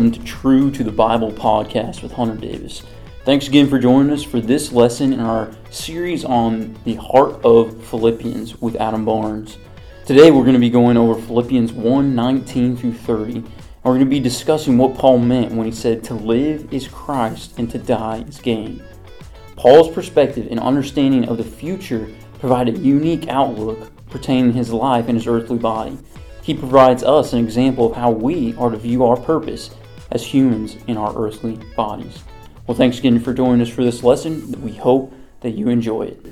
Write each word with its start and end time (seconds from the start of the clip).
welcome 0.00 0.18
to 0.18 0.26
True 0.26 0.70
to 0.70 0.82
the 0.82 0.90
Bible 0.90 1.30
podcast 1.30 2.02
with 2.02 2.12
Hunter 2.12 2.34
Davis. 2.34 2.84
Thanks 3.26 3.48
again 3.48 3.68
for 3.68 3.78
joining 3.78 4.10
us 4.10 4.22
for 4.22 4.40
this 4.40 4.72
lesson 4.72 5.12
in 5.12 5.20
our 5.20 5.54
series 5.68 6.24
on 6.24 6.74
the 6.86 6.94
heart 6.94 7.44
of 7.44 7.84
Philippians 7.84 8.62
with 8.62 8.76
Adam 8.76 9.04
Barnes. 9.04 9.58
Today 10.06 10.30
we're 10.30 10.44
going 10.44 10.54
to 10.54 10.58
be 10.58 10.70
going 10.70 10.96
over 10.96 11.20
Philippians 11.20 11.74
1 11.74 12.14
19 12.14 12.78
through 12.78 12.94
30. 12.94 13.34
And 13.34 13.44
we're 13.84 13.92
going 13.92 14.06
to 14.06 14.06
be 14.06 14.20
discussing 14.20 14.78
what 14.78 14.94
Paul 14.94 15.18
meant 15.18 15.52
when 15.52 15.66
he 15.66 15.72
said, 15.72 16.02
To 16.04 16.14
live 16.14 16.72
is 16.72 16.88
Christ 16.88 17.58
and 17.58 17.70
to 17.70 17.76
die 17.76 18.24
is 18.26 18.40
gain. 18.40 18.82
Paul's 19.54 19.92
perspective 19.94 20.48
and 20.50 20.58
understanding 20.58 21.28
of 21.28 21.36
the 21.36 21.44
future 21.44 22.08
provide 22.38 22.70
a 22.70 22.78
unique 22.78 23.28
outlook 23.28 23.92
pertaining 24.08 24.52
to 24.52 24.56
his 24.56 24.72
life 24.72 25.08
and 25.08 25.18
his 25.18 25.26
earthly 25.26 25.58
body. 25.58 25.98
He 26.42 26.54
provides 26.54 27.02
us 27.02 27.34
an 27.34 27.44
example 27.44 27.90
of 27.90 27.96
how 27.98 28.10
we 28.10 28.54
are 28.54 28.70
to 28.70 28.78
view 28.78 29.04
our 29.04 29.18
purpose 29.18 29.70
as 30.10 30.24
humans 30.24 30.76
in 30.86 30.96
our 30.96 31.16
earthly 31.16 31.58
bodies. 31.76 32.22
Well, 32.66 32.76
thanks 32.76 32.98
again 32.98 33.18
for 33.20 33.32
joining 33.32 33.60
us 33.60 33.68
for 33.68 33.84
this 33.84 34.02
lesson. 34.02 34.62
We 34.62 34.72
hope 34.72 35.12
that 35.40 35.50
you 35.52 35.68
enjoy 35.68 36.02
it. 36.02 36.24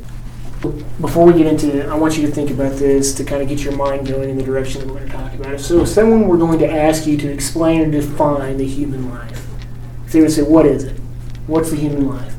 Before 1.00 1.24
we 1.24 1.34
get 1.34 1.46
into 1.46 1.78
it, 1.78 1.88
I 1.88 1.94
want 1.94 2.16
you 2.16 2.26
to 2.26 2.32
think 2.32 2.50
about 2.50 2.76
this 2.76 3.14
to 3.14 3.24
kind 3.24 3.42
of 3.42 3.48
get 3.48 3.60
your 3.60 3.76
mind 3.76 4.08
going 4.08 4.28
in 4.28 4.36
the 4.36 4.42
direction 4.42 4.80
that 4.80 4.88
we're 4.88 4.98
going 4.98 5.10
to 5.10 5.16
talk 5.16 5.34
about. 5.34 5.60
So, 5.60 5.82
if 5.82 5.88
someone 5.88 6.26
were 6.26 6.36
going 6.36 6.58
to 6.58 6.68
ask 6.68 7.06
you 7.06 7.16
to 7.18 7.32
explain 7.32 7.80
or 7.82 7.90
define 7.90 8.56
the 8.56 8.66
human 8.66 9.08
life, 9.08 9.46
if 10.06 10.12
they 10.12 10.20
would 10.20 10.32
say, 10.32 10.42
What 10.42 10.66
is 10.66 10.82
it? 10.82 10.98
What's 11.46 11.70
the 11.70 11.76
human 11.76 12.08
life? 12.08 12.34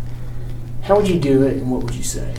How 0.83 0.97
would 0.97 1.07
you 1.07 1.19
do 1.19 1.43
it 1.43 1.57
and 1.57 1.71
what 1.71 1.83
would 1.83 1.95
you 1.95 2.03
say? 2.03 2.35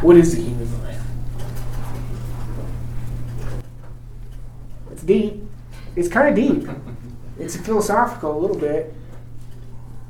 What 0.00 0.16
is 0.16 0.34
the 0.34 0.42
human 0.42 0.82
life? 0.82 1.02
It's 4.92 5.02
deep. 5.02 5.45
It's 5.96 6.08
kind 6.08 6.28
of 6.28 6.34
deep. 6.34 6.68
It's 7.38 7.56
philosophical 7.56 8.36
a 8.36 8.38
little 8.38 8.58
bit. 8.58 8.94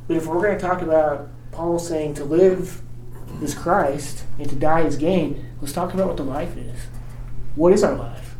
But 0.08 0.16
if 0.16 0.26
we're 0.26 0.42
going 0.42 0.58
to 0.58 0.60
talk 0.60 0.82
about 0.82 1.28
Paul 1.52 1.78
saying 1.78 2.14
to 2.14 2.24
live 2.24 2.82
is 3.42 3.54
Christ 3.54 4.24
and 4.38 4.48
to 4.48 4.56
die 4.56 4.82
is 4.82 4.96
gain, 4.96 5.46
let's 5.60 5.72
talk 5.72 5.94
about 5.94 6.08
what 6.08 6.16
the 6.16 6.24
life 6.24 6.56
is. 6.56 6.86
What 7.54 7.72
is 7.72 7.82
our 7.82 7.94
life? 7.94 8.36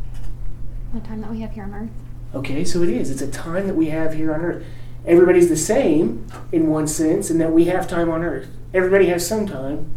The 0.92 1.00
time 1.00 1.20
that 1.22 1.30
we 1.30 1.41
have 1.41 1.53
here 1.53 1.64
on 1.64 1.75
earth. 1.75 1.91
Okay, 2.34 2.64
so 2.64 2.83
it 2.83 2.88
is. 2.88 3.11
It's 3.11 3.22
a 3.22 3.30
time 3.30 3.66
that 3.66 3.75
we 3.75 3.86
have 3.86 4.14
here 4.14 4.34
on 4.34 4.41
earth. 4.41 4.64
Everybody's 5.06 5.48
the 5.48 5.56
same 5.56 6.27
in 6.53 6.69
one 6.69 6.86
sense, 6.86 7.31
in 7.31 7.38
that 7.38 7.53
we 7.53 7.66
have 7.66 7.88
time 7.88 8.10
on 8.10 8.22
earth. 8.22 8.48
Everybody 8.75 9.06
has 9.06 9.27
some 9.27 9.47
time. 9.47 9.97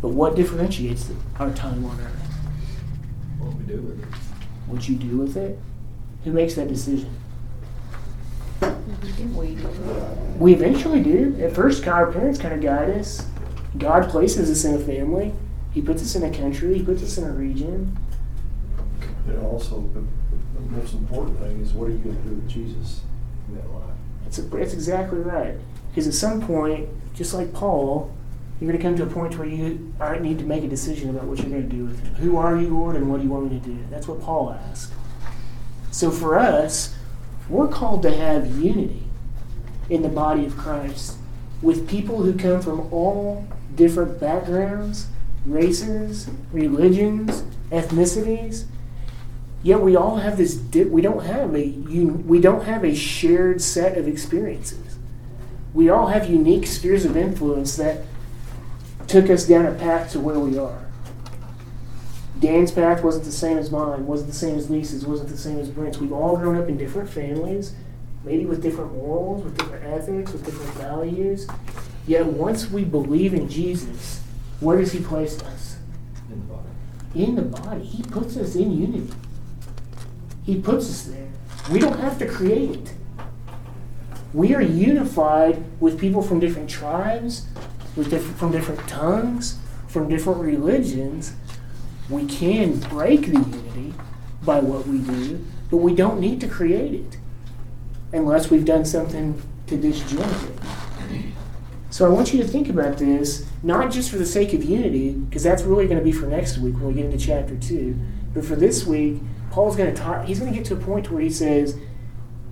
But 0.00 0.08
what 0.08 0.34
differentiates 0.34 1.10
our 1.38 1.52
time 1.52 1.84
on 1.84 2.00
earth? 2.00 2.28
What 3.38 3.54
we 3.54 3.64
do 3.64 3.80
with 3.82 4.02
it. 4.02 4.11
What 4.72 4.88
you 4.88 4.96
do 4.96 5.18
with 5.18 5.36
it? 5.36 5.58
Who 6.24 6.32
makes 6.32 6.54
that 6.54 6.66
decision? 6.66 7.14
We 10.38 10.54
eventually 10.54 11.02
do. 11.02 11.36
At 11.42 11.54
first, 11.54 11.86
our 11.86 12.10
parents 12.10 12.38
kind 12.38 12.54
of 12.54 12.62
guide 12.62 12.88
us. 12.88 13.26
God 13.76 14.08
places 14.08 14.50
us 14.50 14.64
in 14.64 14.74
a 14.74 14.78
family. 14.78 15.34
He 15.72 15.82
puts 15.82 16.00
us 16.00 16.14
in 16.14 16.22
a 16.22 16.34
country. 16.34 16.78
He 16.78 16.82
puts 16.82 17.02
us 17.02 17.18
in 17.18 17.24
a 17.24 17.32
region. 17.32 17.98
And 19.26 19.44
also, 19.44 19.80
the, 19.92 20.00
the 20.00 20.70
most 20.70 20.94
important 20.94 21.38
thing 21.38 21.60
is 21.60 21.74
what 21.74 21.88
are 21.88 21.92
you 21.92 21.98
going 21.98 22.16
to 22.16 22.22
do 22.22 22.34
with 22.36 22.48
Jesus 22.48 23.02
in 23.48 23.56
that 23.56 23.70
life? 23.74 23.94
That's, 24.24 24.38
a, 24.38 24.42
that's 24.42 24.72
exactly 24.72 25.18
right. 25.18 25.54
Because 25.90 26.06
at 26.06 26.14
some 26.14 26.40
point, 26.40 26.88
just 27.14 27.34
like 27.34 27.52
Paul, 27.52 28.10
you're 28.62 28.70
going 28.70 28.80
to 28.80 28.88
come 28.88 28.96
to 28.96 29.02
a 29.02 29.12
point 29.12 29.36
where 29.36 29.48
you 29.48 29.92
need 30.20 30.38
to 30.38 30.44
make 30.44 30.62
a 30.62 30.68
decision 30.68 31.10
about 31.10 31.24
what 31.24 31.38
you're 31.40 31.48
going 31.48 31.68
to 31.68 31.76
do 31.76 31.84
with 31.84 32.00
him. 32.00 32.14
Who 32.14 32.36
are 32.36 32.56
you, 32.56 32.68
Lord, 32.68 32.94
and 32.94 33.10
what 33.10 33.16
do 33.16 33.24
you 33.24 33.30
want 33.30 33.50
me 33.50 33.58
to 33.58 33.66
do? 33.66 33.76
That's 33.90 34.06
what 34.06 34.20
Paul 34.22 34.52
asked. 34.52 34.92
So 35.90 36.12
for 36.12 36.38
us, 36.38 36.94
we're 37.48 37.66
called 37.66 38.02
to 38.02 38.12
have 38.12 38.60
unity 38.60 39.02
in 39.90 40.02
the 40.02 40.08
body 40.08 40.46
of 40.46 40.56
Christ 40.56 41.16
with 41.60 41.88
people 41.88 42.22
who 42.22 42.34
come 42.34 42.62
from 42.62 42.92
all 42.92 43.48
different 43.74 44.20
backgrounds, 44.20 45.08
races, 45.44 46.30
religions, 46.52 47.42
ethnicities. 47.72 48.66
Yet 49.64 49.80
we 49.80 49.96
all 49.96 50.18
have 50.18 50.36
this. 50.36 50.54
Di- 50.54 50.84
we 50.84 51.02
don't 51.02 51.24
have 51.24 51.54
a 51.56 51.64
un- 51.64 52.28
we 52.28 52.40
don't 52.40 52.64
have 52.64 52.84
a 52.84 52.94
shared 52.94 53.60
set 53.60 53.98
of 53.98 54.06
experiences. 54.06 54.98
We 55.74 55.88
all 55.88 56.08
have 56.08 56.30
unique 56.30 56.66
spheres 56.68 57.04
of 57.04 57.16
influence 57.16 57.76
that 57.76 58.04
took 59.12 59.28
us 59.28 59.46
down 59.46 59.66
a 59.66 59.74
path 59.74 60.10
to 60.10 60.18
where 60.18 60.38
we 60.38 60.56
are. 60.58 60.86
Dan's 62.40 62.72
path 62.72 63.04
wasn't 63.04 63.26
the 63.26 63.30
same 63.30 63.58
as 63.58 63.70
mine, 63.70 64.06
wasn't 64.06 64.30
the 64.30 64.36
same 64.36 64.56
as 64.56 64.70
Lisa's, 64.70 65.04
wasn't 65.04 65.28
the 65.28 65.36
same 65.36 65.58
as 65.58 65.68
Brent's. 65.68 65.98
We've 65.98 66.14
all 66.14 66.38
grown 66.38 66.56
up 66.56 66.66
in 66.66 66.78
different 66.78 67.10
families, 67.10 67.74
maybe 68.24 68.46
with 68.46 68.62
different 68.62 68.94
morals, 68.94 69.44
with 69.44 69.58
different 69.58 69.84
ethics, 69.84 70.32
with 70.32 70.46
different 70.46 70.72
values. 70.76 71.46
Yet 72.06 72.24
once 72.24 72.70
we 72.70 72.84
believe 72.84 73.34
in 73.34 73.50
Jesus, 73.50 74.22
where 74.60 74.78
does 74.78 74.92
He 74.92 75.00
place 75.00 75.42
us? 75.42 75.76
In 76.30 76.40
the 76.40 76.46
body. 76.46 76.68
In 77.14 77.34
the 77.34 77.42
body. 77.42 77.84
He 77.84 78.02
puts 78.04 78.38
us 78.38 78.56
in 78.56 78.72
unity. 78.72 79.12
He 80.42 80.58
puts 80.58 80.88
us 80.88 81.02
there. 81.02 81.28
We 81.70 81.78
don't 81.78 82.00
have 82.00 82.18
to 82.18 82.26
create 82.26 82.70
it. 82.70 82.94
We 84.32 84.54
are 84.54 84.62
unified 84.62 85.62
with 85.80 86.00
people 86.00 86.22
from 86.22 86.40
different 86.40 86.70
tribes, 86.70 87.46
with 87.96 88.10
different, 88.10 88.38
from 88.38 88.52
different 88.52 88.88
tongues, 88.88 89.58
from 89.88 90.08
different 90.08 90.40
religions. 90.40 91.34
We 92.08 92.26
can 92.26 92.78
break 92.80 93.26
the 93.26 93.38
unity 93.38 93.94
by 94.42 94.60
what 94.60 94.86
we 94.86 94.98
do, 94.98 95.44
but 95.70 95.78
we 95.78 95.94
don't 95.94 96.20
need 96.20 96.40
to 96.40 96.48
create 96.48 96.94
it 96.94 97.18
unless 98.12 98.50
we've 98.50 98.64
done 98.64 98.84
something 98.84 99.40
to 99.66 99.76
disjoint 99.76 100.26
it. 100.44 100.58
So 101.90 102.06
I 102.06 102.08
want 102.08 102.32
you 102.32 102.42
to 102.42 102.48
think 102.48 102.68
about 102.68 102.96
this, 102.96 103.46
not 103.62 103.92
just 103.92 104.10
for 104.10 104.16
the 104.16 104.26
sake 104.26 104.54
of 104.54 104.64
unity, 104.64 105.12
because 105.12 105.42
that's 105.42 105.62
really 105.62 105.86
going 105.86 105.98
to 105.98 106.04
be 106.04 106.12
for 106.12 106.26
next 106.26 106.58
week 106.58 106.74
when 106.76 106.86
we 106.86 106.94
get 106.94 107.04
into 107.04 107.18
chapter 107.18 107.54
2, 107.54 107.94
but 108.34 108.44
for 108.44 108.56
this 108.56 108.86
week, 108.86 109.20
Paul's 109.50 109.76
going 109.76 109.94
to 109.94 110.00
talk, 110.00 110.24
he's 110.24 110.38
going 110.38 110.50
to 110.50 110.56
get 110.56 110.66
to 110.68 110.74
a 110.74 110.78
point 110.78 111.10
where 111.10 111.20
he 111.20 111.28
says, 111.28 111.76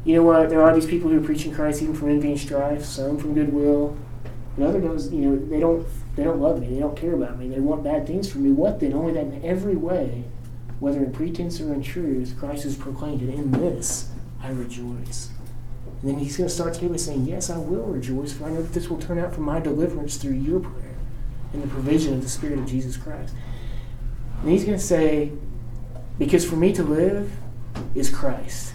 you 0.05 0.15
know 0.15 0.23
what, 0.23 0.51
there 0.51 0.63
are 0.63 0.75
these 0.75 0.87
people 0.87 1.11
who 1.11 1.19
are 1.19 1.25
preaching 1.25 1.55
Christ 1.55 1.83
even 1.83 1.95
from 1.95 2.11
envy 2.11 2.33
and 2.33 2.41
strife, 2.41 2.85
some 2.85 3.19
from 3.19 3.33
goodwill, 3.35 3.97
and 4.61 4.69
other 4.69 4.81
those, 4.81 5.11
you 5.11 5.23
know, 5.23 5.37
they 5.47 5.59
don't 5.59 5.87
they 6.17 6.23
don't 6.23 6.39
love 6.39 6.61
me, 6.61 6.69
they 6.69 6.81
don't 6.81 6.97
care 6.97 7.15
about 7.15 7.39
me, 7.39 7.49
they 7.49 7.61
want 7.61 7.83
bad 7.83 8.07
things 8.07 8.31
from 8.31 8.45
me. 8.45 8.53
What 8.53 8.79
then? 8.79 8.93
Only 8.93 9.15
that 9.15 9.25
in 9.25 9.43
every 9.43 9.75
way, 9.75 10.25
whether 10.81 10.99
in 10.99 11.13
pretense 11.13 11.61
or 11.63 11.73
in 11.73 11.83
truth, 11.83 12.37
Christ 12.39 12.67
is 12.67 12.77
proclaimed, 12.77 13.23
and 13.23 13.33
in 13.33 13.53
this 13.53 14.11
I 14.43 14.51
rejoice. 14.51 15.31
And 16.03 16.11
then 16.11 16.19
he's 16.19 16.37
going 16.37 16.49
to 16.49 16.55
start 16.55 16.75
today 16.75 16.89
by 16.89 16.97
saying, 16.97 17.25
Yes, 17.25 17.49
I 17.49 17.57
will 17.57 17.85
rejoice, 17.85 18.35
for 18.35 18.45
I 18.45 18.51
know 18.51 18.61
that 18.61 18.75
this 18.75 18.91
will 18.91 18.99
turn 18.99 19.19
out 19.19 19.35
for 19.35 19.41
my 19.41 19.61
deliverance 19.61 20.19
through 20.19 20.35
your 20.35 20.61
prayer 20.61 20.99
and 21.55 21.63
the 21.63 21.69
provision 21.69 22.13
of 22.13 22.23
the 22.23 22.29
Spirit 22.29 22.59
of 22.59 22.67
Jesus 22.67 22.99
Christ. 22.99 23.35
And 24.43 24.51
he's 24.51 24.65
going 24.65 24.77
to 24.77 24.85
say, 24.85 25.33
Because 26.19 26.45
for 26.45 26.57
me 26.57 26.75
to 26.75 26.83
live 26.83 27.33
is 27.95 28.11
Christ, 28.11 28.75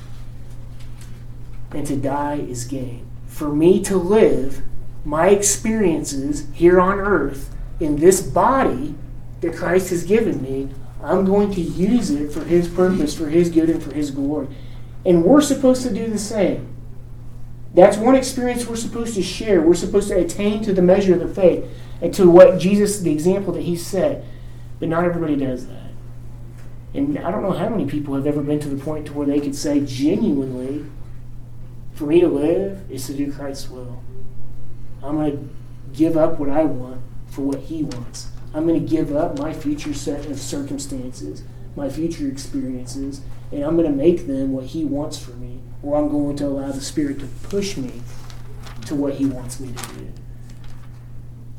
and 1.71 1.85
to 1.85 1.95
die 1.95 2.37
is 2.37 2.65
gain. 2.65 3.07
For 3.27 3.49
me 3.49 3.83
to 3.83 3.97
live, 3.97 4.63
my 5.05 5.29
experiences 5.29 6.47
here 6.53 6.81
on 6.81 6.99
earth 6.99 7.55
in 7.79 7.97
this 7.97 8.21
body 8.21 8.95
that 9.41 9.55
Christ 9.55 9.91
has 9.91 10.03
given 10.03 10.41
me, 10.41 10.69
I'm 11.01 11.25
going 11.25 11.51
to 11.53 11.61
use 11.61 12.09
it 12.09 12.31
for 12.31 12.43
His 12.43 12.67
purpose, 12.67 13.15
for 13.15 13.29
His 13.29 13.49
good, 13.49 13.69
and 13.69 13.81
for 13.81 13.93
His 13.93 14.09
glory. 14.09 14.47
And 15.05 15.23
we're 15.23 15.41
supposed 15.41 15.83
to 15.83 15.93
do 15.93 16.07
the 16.07 16.17
same. 16.17 16.73
That's 17.75 17.97
one 17.97 18.15
experience 18.15 18.65
we're 18.65 18.77
supposed 18.77 19.13
to 19.15 19.21
share. 19.21 19.61
We're 19.61 19.75
supposed 19.75 20.07
to 20.07 20.17
attain 20.17 20.63
to 20.63 20.73
the 20.73 20.81
measure 20.81 21.13
of 21.13 21.19
the 21.19 21.33
faith 21.33 21.65
and 22.01 22.13
to 22.15 22.29
what 22.29 22.59
Jesus, 22.59 22.99
the 22.99 23.11
example 23.11 23.53
that 23.53 23.63
He 23.63 23.75
set. 23.75 24.23
But 24.79 24.89
not 24.89 25.03
everybody 25.03 25.35
does 25.35 25.67
that. 25.67 25.91
And 26.95 27.19
I 27.19 27.29
don't 27.29 27.43
know 27.43 27.51
how 27.51 27.69
many 27.69 27.85
people 27.85 28.15
have 28.15 28.25
ever 28.25 28.41
been 28.41 28.59
to 28.61 28.69
the 28.69 28.83
point 28.83 29.05
to 29.07 29.13
where 29.13 29.27
they 29.27 29.41
could 29.41 29.55
say 29.55 29.81
genuinely, 29.81 30.85
for 31.93 32.05
me 32.05 32.21
to 32.21 32.27
live 32.27 32.89
is 32.89 33.05
to 33.07 33.13
do 33.13 33.31
Christ's 33.31 33.69
will. 33.69 34.01
I'm 35.05 35.17
going 35.17 35.31
to 35.31 35.95
give 35.97 36.17
up 36.17 36.39
what 36.39 36.49
I 36.49 36.63
want 36.63 37.01
for 37.27 37.41
what 37.41 37.59
He 37.59 37.83
wants. 37.83 38.29
I'm 38.53 38.67
going 38.67 38.79
to 38.79 38.89
give 38.89 39.15
up 39.15 39.37
my 39.37 39.53
future 39.53 39.93
set 39.93 40.25
of 40.25 40.31
uh, 40.31 40.35
circumstances, 40.35 41.43
my 41.75 41.89
future 41.89 42.27
experiences, 42.27 43.21
and 43.51 43.63
I'm 43.63 43.75
going 43.75 43.89
to 43.89 43.95
make 43.95 44.27
them 44.27 44.53
what 44.53 44.65
He 44.65 44.85
wants 44.85 45.19
for 45.19 45.31
me, 45.31 45.61
or 45.83 45.97
I'm 45.97 46.09
going 46.09 46.37
to 46.37 46.47
allow 46.47 46.71
the 46.71 46.81
Spirit 46.81 47.19
to 47.19 47.27
push 47.43 47.77
me 47.77 48.01
to 48.85 48.95
what 48.95 49.15
He 49.15 49.25
wants 49.25 49.59
me 49.59 49.73
to 49.73 49.87
do. 49.95 50.11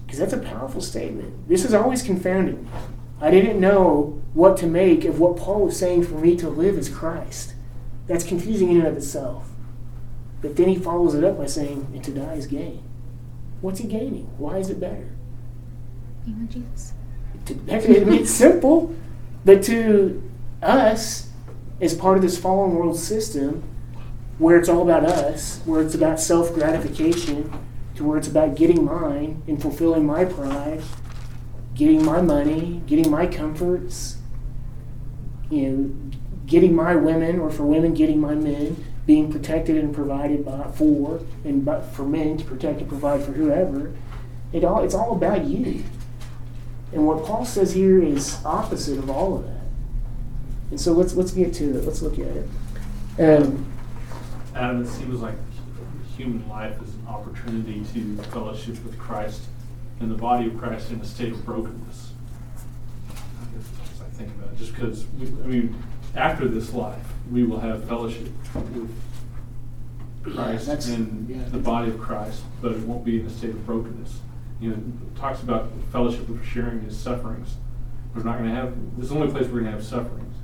Because 0.05 0.19
that's 0.19 0.33
a 0.33 0.39
powerful 0.39 0.81
statement. 0.81 1.49
This 1.49 1.63
has 1.63 1.75
always 1.75 2.03
confounded 2.03 2.63
me. 2.63 2.71
I 3.21 3.31
didn't 3.31 3.61
know 3.61 4.23
what 4.35 4.57
to 4.59 4.67
make 4.67 5.05
of 5.05 5.19
what 5.19 5.37
Paul 5.37 5.67
was 5.67 5.79
saying 5.79 6.05
for 6.05 6.15
me 6.15 6.37
to 6.37 6.49
live 6.49 6.79
as 6.79 6.89
Christ. 6.89 7.55
That's 8.07 8.25
confusing 8.25 8.71
in 8.71 8.79
and 8.79 8.87
of 8.87 8.97
itself. 8.97 9.49
But 10.43 10.57
then 10.57 10.69
he 10.69 10.77
follows 10.77 11.15
it 11.15 11.25
up 11.25 11.39
by 11.39 11.47
saying, 11.47 11.89
and 11.93 12.05
to 12.05 12.13
die 12.13 12.35
is 12.35 12.47
gain. 12.47 12.83
What's 13.67 13.81
he 13.81 13.89
gaining? 13.89 14.31
Why 14.39 14.59
is 14.59 14.71
it 14.71 14.79
better? 14.79 15.09
Being 16.25 16.43
with 16.43 16.53
Jesus. 16.53 16.93
To, 17.47 17.55
I 17.73 18.05
mean, 18.05 18.21
it's 18.21 18.31
simple, 18.31 18.95
but 19.45 19.65
to 19.65 20.23
us, 20.63 21.31
as 21.81 21.93
part 21.93 22.17
of 22.17 22.23
this 22.23 22.39
fallen 22.39 22.77
world 22.77 22.97
system 22.97 23.65
where 24.39 24.57
it's 24.57 24.69
all 24.69 24.83
about 24.83 25.05
us, 25.05 25.63
where 25.65 25.83
it's 25.83 25.97
about 25.97 26.21
self 26.21 26.55
gratification, 26.55 27.53
to 27.97 28.05
where 28.05 28.17
it's 28.17 28.29
about 28.29 28.55
getting 28.55 28.85
mine 28.85 29.43
and 29.49 29.61
fulfilling 29.61 30.07
my 30.07 30.25
pride, 30.25 30.81
getting 31.75 32.05
my 32.05 32.21
money, 32.21 32.83
getting 32.87 33.11
my 33.11 33.27
comforts, 33.27 34.19
you 35.51 35.69
know, 35.69 36.11
getting 36.47 36.73
my 36.73 36.95
women, 36.95 37.41
or 37.41 37.51
for 37.51 37.65
women, 37.65 37.95
getting 37.95 38.21
my 38.21 38.37
men, 38.37 38.77
being 39.07 39.31
protected 39.31 39.77
and 39.77 39.95
provided 39.95 40.45
by, 40.45 40.65
for, 40.73 41.21
and 41.45 41.65
by, 41.65 41.81
for 41.81 42.05
men 42.05 42.37
to 42.37 42.45
protect 42.45 42.81
and 42.81 42.89
provide 42.89 43.23
for 43.23 43.33
whoever. 43.33 43.93
It 44.53 44.65
all, 44.65 44.83
it's 44.83 44.95
all 44.95 45.13
about 45.13 45.45
you. 45.45 45.85
And 46.93 47.07
what 47.07 47.25
Paul 47.25 47.45
says 47.45 47.73
here 47.73 48.03
is 48.03 48.39
opposite 48.45 48.99
of 48.99 49.09
all 49.09 49.37
of 49.37 49.45
that. 49.45 49.53
And 50.71 50.81
so 50.81 50.93
let's 50.93 51.15
let's 51.15 51.31
get 51.31 51.55
to 51.55 51.79
it. 51.79 51.85
Let's 51.85 52.03
look 52.03 52.19
at 52.19 52.27
it. 52.27 52.49
Um, 53.19 53.73
Adam, 54.55 54.83
it 54.83 54.89
seems 54.89 55.21
like 55.21 55.35
human 56.17 56.49
life 56.49 56.81
is 56.83 56.95
an 56.95 57.07
opportunity 57.09 57.85
to 57.93 58.23
fellowship 58.25 58.83
with 58.85 58.99
Christ 58.99 59.43
and 60.01 60.11
the 60.11 60.17
body 60.17 60.49
of 60.49 60.59
Christ 60.59 60.91
in 60.91 61.01
a 61.01 61.05
state 61.05 61.33
of 61.33 61.45
brokenness. 61.45 62.13
I 63.11 63.59
as 63.59 64.01
I 64.01 64.09
think 64.17 64.31
about 64.35 64.53
it, 64.53 64.59
just 64.59 64.75
because, 64.75 65.05
I 65.21 65.47
mean, 65.47 65.75
after 66.15 66.49
this 66.49 66.73
life, 66.73 67.07
we 67.31 67.43
will 67.45 67.61
have 67.61 67.85
fellowship 67.85 68.29
with 68.55 68.91
Christ 70.23 70.67
that's- 70.67 70.89
and 70.89 71.29
yeah. 71.29 71.43
the 71.51 71.59
body 71.59 71.91
of 71.91 71.99
Christ, 72.01 72.43
but 72.61 72.73
it 72.73 72.81
won't 72.81 73.05
be 73.05 73.21
in 73.21 73.27
a 73.27 73.31
state 73.31 73.51
of 73.51 73.65
brokenness. 73.67 74.21
You 74.61 74.71
know, 74.71 74.77
it 74.77 75.17
talks 75.17 75.43
about 75.43 75.71
fellowship 75.93 76.29
of 76.29 76.45
sharing 76.47 76.81
his 76.81 76.97
sufferings. 76.97 77.57
We're 78.15 78.23
not 78.23 78.39
going 78.39 78.49
to 78.51 78.55
have, 78.57 78.75
this 78.97 79.05
is 79.07 79.11
the 79.11 79.17
only 79.21 79.31
place 79.31 79.45
we're 79.45 79.61
going 79.61 79.65
to 79.67 79.71
have 79.73 79.85
sufferings. 79.85 80.35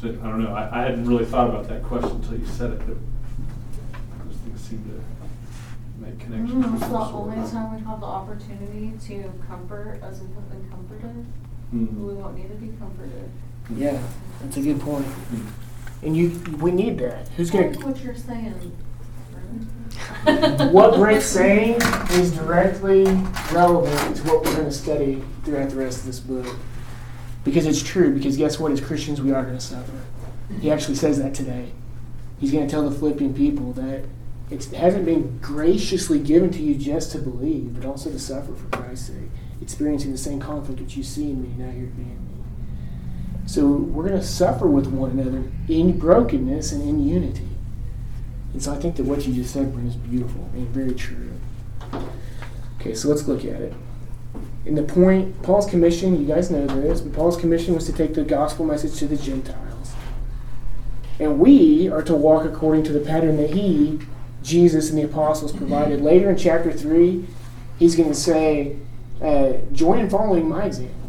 So 0.00 0.08
I 0.08 0.12
don't 0.12 0.42
know, 0.42 0.52
I, 0.52 0.80
I 0.80 0.82
hadn't 0.82 1.06
really 1.06 1.24
thought 1.24 1.48
about 1.48 1.68
that 1.68 1.82
question 1.82 2.10
until 2.10 2.38
you 2.38 2.46
said 2.46 2.72
it, 2.72 2.78
but 2.80 2.96
those 4.26 4.36
things 4.44 4.60
seem 4.60 4.84
to 4.84 6.04
make 6.04 6.18
connections. 6.18 6.52
Mm, 6.64 6.66
of 6.66 6.74
It's 6.74 6.82
the 6.84 6.90
some 6.90 7.10
sort. 7.10 7.14
only 7.36 7.50
time 7.50 7.74
we 7.74 7.80
have 7.86 8.00
the 8.00 8.06
opportunity 8.06 8.92
to 9.06 9.32
comfort 9.48 10.00
as 10.02 10.20
we 10.20 10.26
have 10.34 10.50
been 10.50 10.68
comforted. 10.70 11.26
Mm. 11.74 11.94
We 11.96 12.14
won't 12.14 12.36
need 12.36 12.48
to 12.50 12.56
be 12.56 12.76
comforted. 12.78 13.30
yeah, 13.76 13.98
that's 14.42 14.56
a 14.58 14.60
good 14.60 14.80
point. 14.80 15.06
Mm. 15.06 15.46
And 16.04 16.16
you, 16.16 16.30
we 16.60 16.70
need 16.70 16.98
that. 16.98 17.28
Who's 17.36 17.50
gonna? 17.50 17.72
what 17.78 17.98
you're 18.02 18.14
saying. 18.14 18.52
what 20.72 20.96
Britt's 20.96 21.26
saying 21.26 21.80
is 22.12 22.32
directly 22.32 23.04
relevant 23.52 24.16
to 24.16 24.22
what 24.24 24.44
we're 24.44 24.54
going 24.54 24.64
to 24.64 24.72
study 24.72 25.22
throughout 25.44 25.70
the 25.70 25.76
rest 25.76 26.00
of 26.00 26.06
this 26.06 26.20
book. 26.20 26.56
Because 27.44 27.66
it's 27.66 27.82
true, 27.82 28.14
because 28.14 28.36
guess 28.36 28.58
what? 28.58 28.72
As 28.72 28.80
Christians, 28.80 29.20
we 29.20 29.32
are 29.32 29.42
going 29.42 29.56
to 29.56 29.64
suffer. 29.64 29.92
He 30.60 30.70
actually 30.70 30.96
says 30.96 31.18
that 31.18 31.34
today. 31.34 31.72
He's 32.40 32.50
going 32.50 32.66
to 32.66 32.70
tell 32.70 32.88
the 32.88 32.96
Philippian 32.96 33.34
people 33.34 33.72
that 33.74 34.04
it 34.50 34.64
hasn't 34.72 35.04
been 35.04 35.38
graciously 35.38 36.18
given 36.18 36.50
to 36.52 36.62
you 36.62 36.74
just 36.74 37.12
to 37.12 37.18
believe, 37.18 37.74
but 37.74 37.86
also 37.86 38.10
to 38.10 38.18
suffer 38.18 38.54
for 38.54 38.76
Christ's 38.76 39.08
sake, 39.08 39.30
experiencing 39.62 40.12
the 40.12 40.18
same 40.18 40.40
conflict 40.40 40.80
that 40.80 40.96
you 40.96 41.02
see 41.02 41.30
in 41.30 41.42
me, 41.42 41.64
now 41.64 41.70
you're 41.70 41.86
being. 41.88 42.23
So 43.46 43.66
we're 43.66 44.08
going 44.08 44.20
to 44.20 44.26
suffer 44.26 44.66
with 44.66 44.86
one 44.86 45.10
another 45.10 45.44
in 45.68 45.98
brokenness 45.98 46.72
and 46.72 46.82
in 46.82 47.06
unity. 47.06 47.48
And 48.52 48.62
so 48.62 48.72
I 48.72 48.76
think 48.76 48.96
that 48.96 49.04
what 49.04 49.26
you 49.26 49.34
just 49.34 49.52
said, 49.52 49.72
Brent, 49.72 49.88
is 49.88 49.96
beautiful 49.96 50.48
and 50.54 50.68
very 50.68 50.94
true. 50.94 51.32
Okay, 52.80 52.94
so 52.94 53.08
let's 53.08 53.26
look 53.26 53.44
at 53.44 53.60
it. 53.60 53.74
In 54.64 54.74
the 54.74 54.82
point, 54.82 55.42
Paul's 55.42 55.66
commission, 55.66 56.18
you 56.18 56.26
guys 56.26 56.50
know 56.50 56.66
this, 56.66 57.00
but 57.00 57.12
Paul's 57.12 57.36
commission 57.36 57.74
was 57.74 57.84
to 57.86 57.92
take 57.92 58.14
the 58.14 58.24
gospel 58.24 58.64
message 58.64 58.98
to 58.98 59.06
the 59.06 59.16
Gentiles. 59.16 59.92
And 61.20 61.38
we 61.38 61.88
are 61.88 62.02
to 62.02 62.14
walk 62.14 62.44
according 62.44 62.84
to 62.84 62.92
the 62.92 63.00
pattern 63.00 63.36
that 63.36 63.50
he, 63.50 64.00
Jesus, 64.42 64.88
and 64.88 64.98
the 64.98 65.02
apostles 65.02 65.52
provided. 65.52 66.00
Later 66.00 66.30
in 66.30 66.36
chapter 66.36 66.72
3, 66.72 67.26
he's 67.78 67.94
going 67.94 68.08
to 68.08 68.14
say, 68.14 68.76
uh, 69.22 69.52
Join 69.72 69.98
in 69.98 70.08
following 70.08 70.48
my 70.48 70.64
example. 70.64 71.03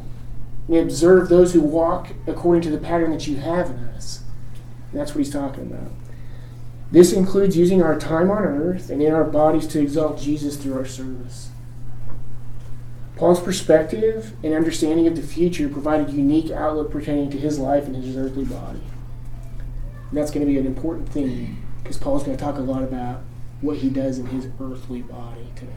And 0.67 0.77
observe 0.77 1.29
those 1.29 1.53
who 1.53 1.61
walk 1.61 2.09
according 2.25 2.63
to 2.63 2.69
the 2.69 2.77
pattern 2.77 3.11
that 3.11 3.27
you 3.27 3.37
have 3.37 3.69
in 3.69 3.77
us. 3.77 4.23
And 4.91 4.99
that's 4.99 5.13
what 5.13 5.23
he's 5.23 5.33
talking 5.33 5.63
about. 5.63 5.91
This 6.91 7.13
includes 7.13 7.57
using 7.57 7.81
our 7.81 7.99
time 7.99 8.31
on 8.31 8.43
earth 8.43 8.89
and 8.89 9.01
in 9.01 9.13
our 9.13 9.23
bodies 9.23 9.67
to 9.67 9.81
exalt 9.81 10.19
Jesus 10.19 10.57
through 10.57 10.77
our 10.77 10.85
service. 10.85 11.49
Paul's 13.15 13.39
perspective 13.39 14.33
and 14.43 14.53
understanding 14.53 15.07
of 15.07 15.15
the 15.15 15.21
future 15.21 15.69
provided 15.69 16.09
a 16.09 16.11
unique 16.11 16.51
outlook 16.51 16.91
pertaining 16.91 17.29
to 17.31 17.37
his 17.37 17.59
life 17.59 17.85
and 17.85 17.95
his 17.95 18.17
earthly 18.17 18.43
body. 18.43 18.81
And 20.09 20.17
that's 20.17 20.31
going 20.31 20.45
to 20.45 20.51
be 20.51 20.59
an 20.59 20.65
important 20.65 21.09
thing 21.09 21.61
because 21.81 21.97
Paul's 21.97 22.23
going 22.23 22.37
to 22.37 22.43
talk 22.43 22.57
a 22.57 22.61
lot 22.61 22.83
about 22.83 23.21
what 23.61 23.77
he 23.77 23.89
does 23.89 24.19
in 24.19 24.27
his 24.27 24.47
earthly 24.59 25.01
body 25.01 25.47
today. 25.55 25.71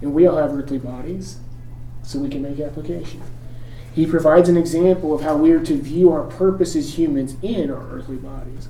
And 0.00 0.14
we 0.14 0.26
all 0.26 0.36
have 0.36 0.52
earthly 0.52 0.78
bodies, 0.78 1.38
so 2.04 2.18
we 2.18 2.28
can 2.28 2.42
make 2.42 2.60
application. 2.60 3.22
He 3.94 4.06
provides 4.06 4.48
an 4.48 4.56
example 4.56 5.14
of 5.14 5.22
how 5.22 5.36
we 5.36 5.52
are 5.52 5.64
to 5.64 5.76
view 5.76 6.12
our 6.12 6.24
purpose 6.24 6.74
as 6.76 6.98
humans 6.98 7.36
in 7.42 7.70
our 7.70 7.88
earthly 7.90 8.16
bodies. 8.16 8.68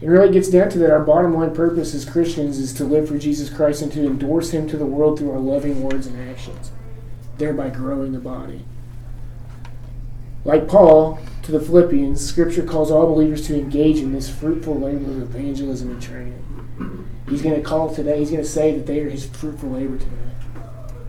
It 0.00 0.08
really 0.08 0.32
gets 0.32 0.48
down 0.48 0.70
to 0.70 0.78
that 0.78 0.90
our 0.90 1.04
bottom 1.04 1.34
line 1.34 1.54
purpose 1.54 1.94
as 1.94 2.06
Christians 2.06 2.58
is 2.58 2.72
to 2.74 2.84
live 2.84 3.08
for 3.08 3.18
Jesus 3.18 3.50
Christ 3.50 3.82
and 3.82 3.92
to 3.92 4.06
endorse 4.06 4.50
Him 4.50 4.66
to 4.68 4.78
the 4.78 4.86
world 4.86 5.18
through 5.18 5.32
our 5.32 5.38
loving 5.38 5.82
words 5.82 6.06
and 6.06 6.30
actions, 6.30 6.70
thereby 7.36 7.68
growing 7.68 8.12
the 8.12 8.18
body. 8.18 8.64
Like 10.44 10.68
Paul 10.68 11.18
to 11.42 11.52
the 11.52 11.60
Philippians, 11.60 12.24
Scripture 12.24 12.62
calls 12.62 12.90
all 12.90 13.06
believers 13.06 13.46
to 13.48 13.58
engage 13.58 13.98
in 13.98 14.12
this 14.12 14.30
fruitful 14.30 14.78
labor 14.78 15.10
of 15.10 15.22
evangelism 15.22 15.90
and 15.90 16.02
training. 16.02 17.06
He's 17.28 17.42
going 17.42 17.56
to 17.56 17.62
call 17.62 17.94
today, 17.94 18.18
he's 18.20 18.30
going 18.30 18.42
to 18.42 18.48
say 18.48 18.74
that 18.74 18.86
they 18.86 19.00
are 19.00 19.10
His 19.10 19.26
fruitful 19.26 19.68
labor 19.68 19.98
today, 19.98 20.29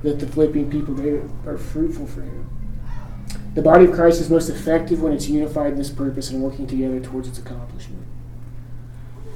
that 0.03 0.19
the 0.19 0.27
Philippian 0.27 0.69
people 0.69 0.94
they 0.94 1.21
are 1.50 1.57
fruitful 1.57 2.07
for 2.07 2.21
Him. 2.21 2.50
The 3.53 3.62
body 3.62 3.86
of 3.86 3.94
Christ 3.94 4.21
is 4.21 4.30
most 4.30 4.50
effective 4.50 5.01
when 5.01 5.13
it's 5.13 5.27
unified 5.27 5.74
in 5.74 5.77
this 5.77 5.89
purpose 5.89 6.30
and 6.30 6.42
working 6.42 6.68
together 6.68 7.00
towards 7.00 7.27
its 7.27 7.39
accomplishment. 7.39 8.06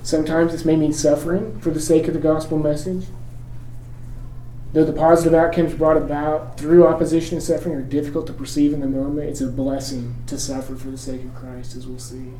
Sometimes 0.03 0.51
this 0.51 0.65
may 0.65 0.75
mean 0.75 0.93
suffering 0.93 1.59
for 1.59 1.71
the 1.71 1.81
sake 1.81 2.07
of 2.07 2.13
the 2.13 2.19
gospel 2.19 2.57
message. 2.57 3.07
Though 4.71 4.85
the 4.85 4.93
positive 4.93 5.33
outcomes 5.33 5.73
brought 5.73 5.97
about 5.97 6.57
through 6.57 6.85
opposition 6.85 7.37
and 7.37 7.43
suffering 7.43 7.75
are 7.75 7.81
difficult 7.81 8.27
to 8.27 8.33
perceive 8.33 8.73
in 8.73 8.81
the 8.81 8.87
moment, 8.87 9.29
it's 9.29 9.41
a 9.41 9.47
blessing 9.47 10.15
to 10.27 10.37
suffer 10.37 10.75
for 10.75 10.89
the 10.89 10.97
sake 10.97 11.23
of 11.23 11.33
Christ, 11.33 11.75
as 11.75 11.87
we'll 11.87 11.97
see. 11.97 12.33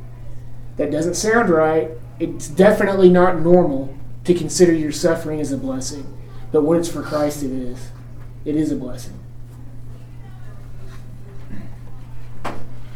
That 0.78 0.92
doesn't 0.92 1.16
sound 1.16 1.50
right. 1.50 1.92
It's 2.20 2.48
definitely 2.48 3.10
not 3.10 3.40
normal 3.40 3.98
to 4.26 4.34
consider 4.34 4.74
your 4.74 4.92
suffering 4.92 5.40
as 5.40 5.52
a 5.52 5.58
blessing. 5.58 6.06
But 6.52 6.64
when 6.64 6.80
it's 6.80 6.90
for 6.90 7.02
Christ, 7.02 7.44
it 7.44 7.52
is. 7.52 7.90
It 8.46 8.56
is 8.56 8.72
a 8.72 8.76
blessing. 8.76 9.20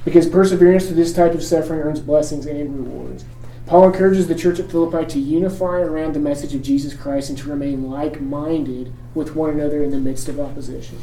Because 0.05 0.29
perseverance 0.29 0.85
through 0.85 0.95
this 0.95 1.13
type 1.13 1.33
of 1.33 1.43
suffering 1.43 1.81
earns 1.81 1.99
blessings 1.99 2.45
and 2.45 2.87
rewards. 2.87 3.25
Paul 3.65 3.85
encourages 3.85 4.27
the 4.27 4.35
church 4.35 4.59
at 4.59 4.71
Philippi 4.71 5.05
to 5.05 5.19
unify 5.19 5.81
around 5.81 6.13
the 6.13 6.19
message 6.19 6.55
of 6.55 6.63
Jesus 6.63 6.95
Christ 6.95 7.29
and 7.29 7.37
to 7.37 7.49
remain 7.49 7.89
like 7.89 8.19
minded 8.19 8.93
with 9.13 9.35
one 9.35 9.51
another 9.51 9.83
in 9.83 9.91
the 9.91 9.99
midst 9.99 10.27
of 10.27 10.39
opposition. 10.39 10.99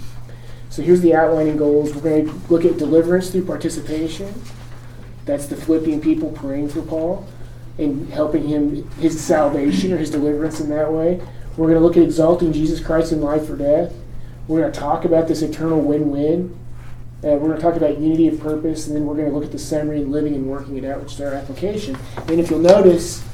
So 0.69 0.83
here's 0.83 1.00
the 1.00 1.15
outlining 1.15 1.57
goals. 1.57 1.95
We're 1.95 2.00
going 2.00 2.26
to 2.26 2.53
look 2.53 2.65
at 2.65 2.76
deliverance 2.76 3.31
through 3.31 3.45
participation. 3.45 4.43
That's 5.25 5.47
the 5.47 5.57
Philippian 5.57 6.00
people 6.00 6.31
praying 6.33 6.71
for 6.71 6.83
Paul 6.83 7.29
and 7.79 8.11
helping 8.11 8.49
him, 8.49 8.91
his 8.93 9.21
salvation 9.21 9.93
or 9.93 9.99
his 9.99 10.11
deliverance 10.11 10.61
in 10.61 10.69
that 10.71 10.93
way. 10.93 11.21
We're 11.57 11.69
going 11.69 11.79
to 11.79 11.87
look 11.87 11.97
at 11.97 12.03
exalting 12.03 12.53
Jesus 12.53 12.81
Christ 12.81 13.12
in 13.12 13.21
life 13.21 13.49
or 13.49 13.57
death. 13.57 13.93
We're 14.49 14.61
going 14.61 14.73
to 14.73 14.79
talk 14.79 15.05
about 15.05 15.26
this 15.26 15.43
eternal 15.43 15.81
win 15.81 16.11
win. 16.11 16.59
Uh, 17.25 17.35
we're 17.35 17.49
going 17.49 17.57
to 17.57 17.62
talk 17.62 17.75
about 17.75 17.99
unity 17.99 18.29
of 18.29 18.38
purpose, 18.38 18.87
and 18.87 18.95
then 18.95 19.05
we're 19.05 19.17
going 19.17 19.29
to 19.29 19.35
look 19.35 19.45
at 19.45 19.50
the 19.50 19.59
summary, 19.59 20.03
and 20.03 20.12
living 20.12 20.35
and 20.35 20.47
working 20.47 20.76
it 20.76 20.85
out, 20.85 21.00
which 21.00 21.15
is 21.15 21.21
our 21.21 21.33
application. 21.35 21.97
And 22.29 22.38
if 22.38 22.50
you'll 22.50 22.61
notice, 22.61 23.25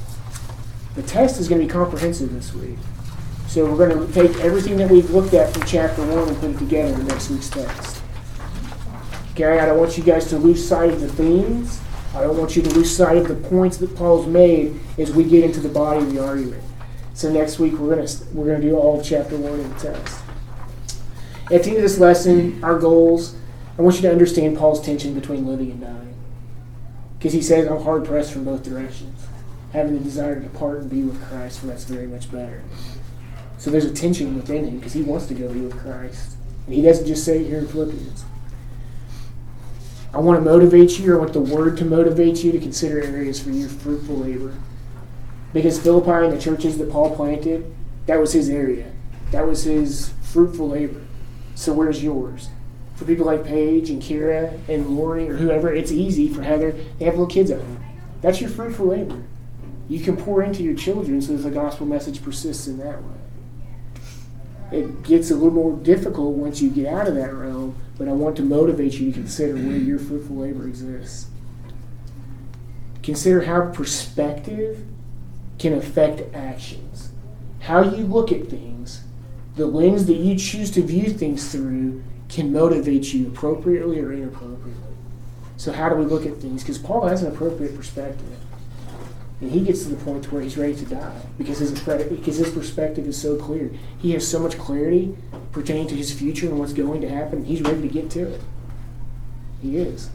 the 0.95 1.03
test 1.03 1.39
is 1.39 1.49
going 1.49 1.61
to 1.61 1.67
be 1.67 1.73
comprehensive 1.73 2.33
this 2.33 2.55
week. 2.55 2.79
So 3.47 3.71
we're 3.71 3.87
going 3.87 4.07
to 4.07 4.13
take 4.15 4.35
everything 4.41 4.79
that 4.79 4.91
we've 4.91 5.11
looked 5.11 5.35
at 5.35 5.53
from 5.53 5.65
chapter 5.67 6.01
one 6.07 6.29
and 6.29 6.39
put 6.39 6.51
it 6.51 6.59
together 6.59 6.95
in 6.95 7.07
next 7.07 7.29
week's 7.29 7.51
text. 7.51 8.03
Okay, 9.33 9.59
I 9.59 9.67
don't 9.67 9.79
want 9.79 9.99
you 9.99 10.05
guys 10.05 10.29
to 10.29 10.39
lose 10.39 10.67
sight 10.67 10.91
of 10.91 11.01
the 11.01 11.09
themes. 11.09 11.81
I 12.15 12.23
don't 12.23 12.39
want 12.39 12.57
you 12.57 12.63
to 12.63 12.71
lose 12.71 12.95
sight 12.95 13.19
of 13.19 13.29
the 13.29 13.35
points 13.49 13.77
that 13.79 13.95
Paul's 13.97 14.27
made 14.27 14.79
as 14.99 15.13
we 15.13 15.25
get 15.25 15.45
into 15.45 15.61
the 15.61 15.69
body 15.69 16.01
of 16.01 16.13
the 16.13 16.25
argument. 16.25 16.63
So 17.15 17.31
next 17.31 17.59
week 17.59 17.73
we're 17.75 17.95
going 17.95 18.07
to 18.07 18.25
we're 18.33 18.47
going 18.47 18.61
to 18.63 18.69
do 18.69 18.77
all 18.77 19.01
of 19.01 19.05
chapter 19.05 19.37
one 19.37 19.61
in 19.61 19.69
the 19.69 19.79
text. 19.79 20.22
At 21.53 21.65
the 21.65 21.69
end 21.69 21.77
of 21.77 21.83
this 21.83 21.99
lesson, 21.99 22.65
our 22.65 22.79
goals. 22.79 23.37
I 23.79 23.83
want 23.83 23.97
you 23.97 24.03
to 24.03 24.11
understand 24.11 24.57
Paul's 24.57 24.83
tension 24.83 25.13
between 25.13 25.47
living 25.47 25.71
and 25.71 25.81
dying. 25.83 26.15
Because 27.19 27.35
he 27.35 27.43
says, 27.43 27.67
I'm 27.69 27.83
hard 27.83 28.07
pressed 28.07 28.33
from 28.33 28.45
both 28.45 28.63
directions. 28.63 29.27
Having 29.75 29.99
the 29.99 30.05
desire 30.05 30.35
to 30.35 30.41
depart 30.41 30.81
and 30.81 30.91
be 30.91 31.03
with 31.03 31.23
Christ, 31.29 31.61
for 31.61 31.67
that's 31.67 31.85
very 31.85 32.07
much 32.07 32.33
better. 32.33 32.63
So 33.59 33.71
there's 33.71 33.85
a 33.85 33.93
tension 33.93 34.35
within 34.35 34.65
him 34.65 34.79
because 34.79 34.95
he 34.95 35.03
wants 35.03 35.27
to 35.27 35.35
go 35.35 35.53
be 35.53 35.61
with 35.61 35.79
Christ. 35.79 36.37
And 36.67 36.75
he 36.75 36.81
doesn't 36.81 37.07
just 37.07 37.25
say 37.25 37.41
it 37.41 37.49
here 37.49 37.59
in 37.59 37.69
Philippians. 37.69 38.25
I 40.15 40.19
want 40.19 40.43
to 40.43 40.51
motivate 40.51 40.99
you, 40.99 41.13
or 41.13 41.17
I 41.17 41.21
want 41.21 41.33
the 41.35 41.41
word 41.41 41.77
to 41.79 41.85
motivate 41.85 42.43
you 42.43 42.53
to 42.53 42.59
consider 42.59 43.03
areas 43.03 43.43
for 43.43 43.51
your 43.51 43.69
fruitful 43.69 44.17
labor. 44.17 44.55
Because 45.53 45.79
Philippi 45.79 46.27
and 46.27 46.33
the 46.33 46.41
churches 46.41 46.79
that 46.79 46.91
Paul 46.91 47.15
planted, 47.15 47.75
that 48.07 48.19
was 48.19 48.33
his 48.33 48.49
area. 48.49 48.91
That 49.33 49.47
was 49.47 49.65
his 49.65 50.13
fruitful 50.23 50.71
labor. 50.71 51.03
So 51.55 51.73
where's 51.73 52.03
yours? 52.03 52.49
For 52.95 53.05
people 53.05 53.27
like 53.27 53.45
Paige 53.45 53.91
and 53.91 54.03
Kira 54.03 54.59
and 54.69 54.97
Lori 54.97 55.29
or 55.29 55.37
whoever, 55.37 55.73
it's 55.73 55.91
easy 55.91 56.29
for 56.29 56.43
Heather. 56.43 56.73
They 56.99 57.05
have 57.05 57.15
little 57.15 57.27
kids 57.27 57.51
at 57.51 57.61
home. 57.61 57.85
That's 58.21 58.41
your 58.41 58.51
fruitful 58.51 58.87
labor. 58.87 59.23
You 59.89 60.01
can 60.01 60.17
pour 60.17 60.43
into 60.43 60.63
your 60.63 60.75
children 60.75 61.21
so 61.21 61.37
that 61.37 61.43
the 61.43 61.51
gospel 61.51 61.87
message 61.87 62.23
persists 62.23 62.67
in 62.67 62.79
that 62.79 63.03
way. 63.03 63.15
It 64.73 65.03
gets 65.03 65.31
a 65.31 65.35
little 65.35 65.51
more 65.51 65.77
difficult 65.77 66.35
once 66.37 66.63
you 66.63 66.71
get 66.71 66.87
out 66.87 67.07
of 67.07 67.15
that 67.17 67.35
realm, 67.35 67.77
but 67.99 68.09
I 68.09 68.13
want 68.13 68.37
to 68.37 68.43
motivate 68.43 68.95
you 68.95 69.11
to 69.11 69.13
consider 69.13 69.55
where 69.55 69.77
your 69.77 69.99
fruitful 69.99 70.37
labor 70.37 70.67
exists. 70.67 71.27
Consider 73.03 73.43
how 73.43 73.67
perspective 73.67 74.87
can 75.59 75.75
affect 75.75 76.35
actions. 76.35 77.11
How 77.61 77.83
you 77.83 78.05
look 78.05 78.33
at 78.33 78.49
things, 78.49 79.02
the 79.57 79.67
lens 79.67 80.07
that 80.07 80.15
you 80.15 80.37
choose 80.37 80.71
to 80.73 80.83
view 80.83 81.11
things 81.11 81.51
through, 81.53 82.03
can 82.29 82.53
motivate 82.53 83.13
you 83.13 83.29
appropriately 83.29 84.01
or 84.01 84.13
inappropriately. 84.13 84.95
So, 85.59 85.73
how 85.73 85.89
do 85.89 85.97
we 85.97 86.05
look 86.05 86.25
at 86.25 86.39
things? 86.39 86.63
Because 86.63 86.79
Paul 86.79 87.07
has 87.07 87.23
an 87.23 87.33
appropriate 87.33 87.77
perspective. 87.77 88.39
And 89.43 89.51
he 89.51 89.61
gets 89.61 89.83
to 89.83 89.89
the 89.89 90.03
point 90.05 90.31
where 90.31 90.41
he's 90.41 90.57
ready 90.57 90.75
to 90.77 90.85
die 90.85 91.21
because 91.37 91.59
his, 91.59 91.73
because 91.73 92.37
his 92.37 92.51
perspective 92.51 93.07
is 93.07 93.21
so 93.21 93.37
clear. 93.37 93.73
He 93.99 94.13
has 94.13 94.27
so 94.27 94.39
much 94.39 94.57
clarity 94.57 95.17
pertaining 95.51 95.89
to 95.89 95.97
his 95.97 96.13
future 96.13 96.47
and 96.47 96.59
what's 96.61 96.73
going 96.73 97.01
to 97.01 97.09
happen. 97.09 97.45
He's 97.45 97.61
ready 97.61 97.83
to 97.83 97.89
get 97.89 98.09
to 98.13 98.33
it. 98.33 98.41
He 99.61 99.79
is. 99.79 100.11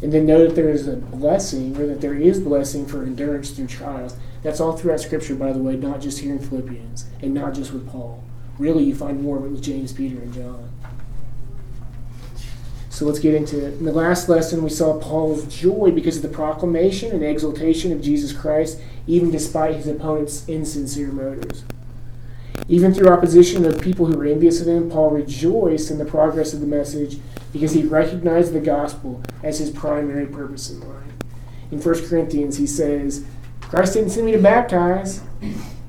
And 0.00 0.12
then 0.12 0.24
know 0.24 0.46
that 0.46 0.54
there 0.54 0.68
is 0.68 0.86
a 0.86 0.96
blessing, 0.96 1.76
or 1.76 1.86
that 1.86 2.00
there 2.00 2.14
is 2.14 2.38
blessing 2.38 2.86
for 2.86 3.02
endurance 3.02 3.50
through 3.50 3.66
trials. 3.66 4.16
That's 4.42 4.60
all 4.60 4.76
throughout 4.76 5.00
Scripture, 5.00 5.34
by 5.34 5.52
the 5.52 5.58
way, 5.58 5.76
not 5.76 6.00
just 6.00 6.20
here 6.20 6.32
in 6.32 6.38
Philippians, 6.38 7.06
and 7.20 7.34
not 7.34 7.54
just 7.54 7.72
with 7.72 7.88
Paul. 7.88 8.22
Really, 8.58 8.84
you 8.84 8.94
find 8.94 9.22
more 9.22 9.38
of 9.38 9.44
it 9.44 9.50
with 9.50 9.62
James, 9.62 9.92
Peter, 9.92 10.18
and 10.18 10.32
John. 10.32 10.70
So 12.90 13.04
let's 13.04 13.20
get 13.20 13.34
into 13.34 13.64
it. 13.64 13.74
In 13.74 13.84
the 13.84 13.92
last 13.92 14.28
lesson, 14.28 14.62
we 14.62 14.70
saw 14.70 14.98
Paul's 14.98 15.44
joy 15.44 15.92
because 15.92 16.16
of 16.16 16.22
the 16.22 16.28
proclamation 16.28 17.12
and 17.12 17.22
exaltation 17.22 17.92
of 17.92 18.02
Jesus 18.02 18.32
Christ, 18.32 18.80
even 19.06 19.30
despite 19.30 19.76
his 19.76 19.86
opponent's 19.86 20.48
insincere 20.48 21.12
motives. 21.12 21.64
Even 22.68 22.92
through 22.92 23.08
opposition 23.08 23.64
of 23.64 23.80
people 23.80 24.06
who 24.06 24.18
were 24.18 24.26
envious 24.26 24.60
of 24.60 24.66
him, 24.66 24.90
Paul 24.90 25.10
rejoiced 25.10 25.92
in 25.92 25.98
the 25.98 26.04
progress 26.04 26.52
of 26.52 26.60
the 26.60 26.66
message 26.66 27.18
because 27.52 27.72
he 27.72 27.84
recognized 27.84 28.52
the 28.52 28.60
gospel 28.60 29.22
as 29.42 29.58
his 29.58 29.70
primary 29.70 30.26
purpose 30.26 30.68
in 30.68 30.80
life. 30.80 31.12
In 31.70 31.80
1 31.80 32.08
Corinthians, 32.08 32.56
he 32.56 32.66
says, 32.66 33.24
Christ 33.68 33.94
didn't 33.94 34.10
send 34.10 34.26
me 34.26 34.32
to 34.32 34.38
baptize, 34.38 35.22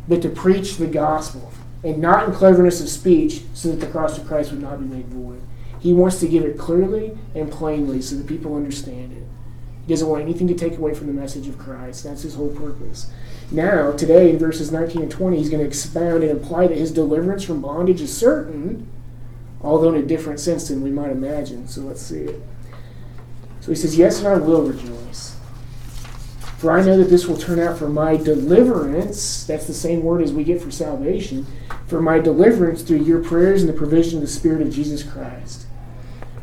but 0.07 0.21
to 0.21 0.29
preach 0.29 0.77
the 0.77 0.87
gospel, 0.87 1.51
and 1.83 1.99
not 1.99 2.27
in 2.27 2.35
cleverness 2.35 2.81
of 2.81 2.89
speech, 2.89 3.43
so 3.53 3.69
that 3.69 3.79
the 3.79 3.91
cross 3.91 4.17
of 4.17 4.27
Christ 4.27 4.51
would 4.51 4.61
not 4.61 4.79
be 4.79 4.85
made 4.85 5.07
void. 5.07 5.41
He 5.79 5.93
wants 5.93 6.19
to 6.19 6.27
give 6.27 6.43
it 6.43 6.57
clearly 6.57 7.17
and 7.33 7.51
plainly 7.51 8.01
so 8.01 8.17
that 8.17 8.27
people 8.27 8.55
understand 8.55 9.13
it. 9.13 9.23
He 9.85 9.93
doesn't 9.93 10.09
want 10.09 10.21
anything 10.21 10.47
to 10.49 10.55
take 10.55 10.77
away 10.77 10.93
from 10.93 11.07
the 11.07 11.13
message 11.13 11.47
of 11.47 11.57
Christ. 11.57 12.03
That's 12.03 12.23
his 12.23 12.35
whole 12.35 12.53
purpose. 12.53 13.09
Now, 13.49 13.93
today, 13.93 14.29
in 14.29 14.37
verses 14.37 14.71
19 14.71 15.01
and 15.03 15.11
20, 15.11 15.37
he's 15.37 15.49
going 15.49 15.61
to 15.61 15.67
expound 15.67 16.21
and 16.21 16.31
imply 16.31 16.67
that 16.67 16.77
his 16.77 16.91
deliverance 16.91 17.43
from 17.43 17.61
bondage 17.61 18.01
is 18.01 18.15
certain, 18.15 18.87
although 19.61 19.93
in 19.93 20.03
a 20.03 20.05
different 20.05 20.39
sense 20.39 20.67
than 20.67 20.83
we 20.83 20.91
might 20.91 21.11
imagine. 21.11 21.67
So 21.67 21.81
let's 21.81 22.01
see 22.01 22.23
it. 22.23 22.41
So 23.61 23.71
he 23.71 23.75
says, 23.75 23.97
Yes, 23.97 24.19
and 24.19 24.27
I 24.27 24.37
will 24.37 24.63
rejoice. 24.63 25.28
For 26.59 26.71
I 26.71 26.83
know 26.83 26.97
that 26.97 27.09
this 27.09 27.25
will 27.25 27.37
turn 27.37 27.59
out 27.59 27.77
for 27.77 27.89
my 27.89 28.17
deliverance. 28.17 29.45
That's 29.45 29.65
the 29.65 29.73
same 29.73 30.03
word 30.03 30.21
as 30.21 30.31
we 30.31 30.43
get 30.43 30.61
for 30.61 30.71
salvation. 30.71 31.47
For 31.87 32.01
my 32.01 32.19
deliverance 32.19 32.83
through 32.83 33.03
your 33.03 33.23
prayers 33.23 33.63
and 33.63 33.69
the 33.69 33.77
provision 33.77 34.17
of 34.17 34.21
the 34.21 34.27
Spirit 34.27 34.61
of 34.61 34.71
Jesus 34.71 35.01
Christ 35.01 35.65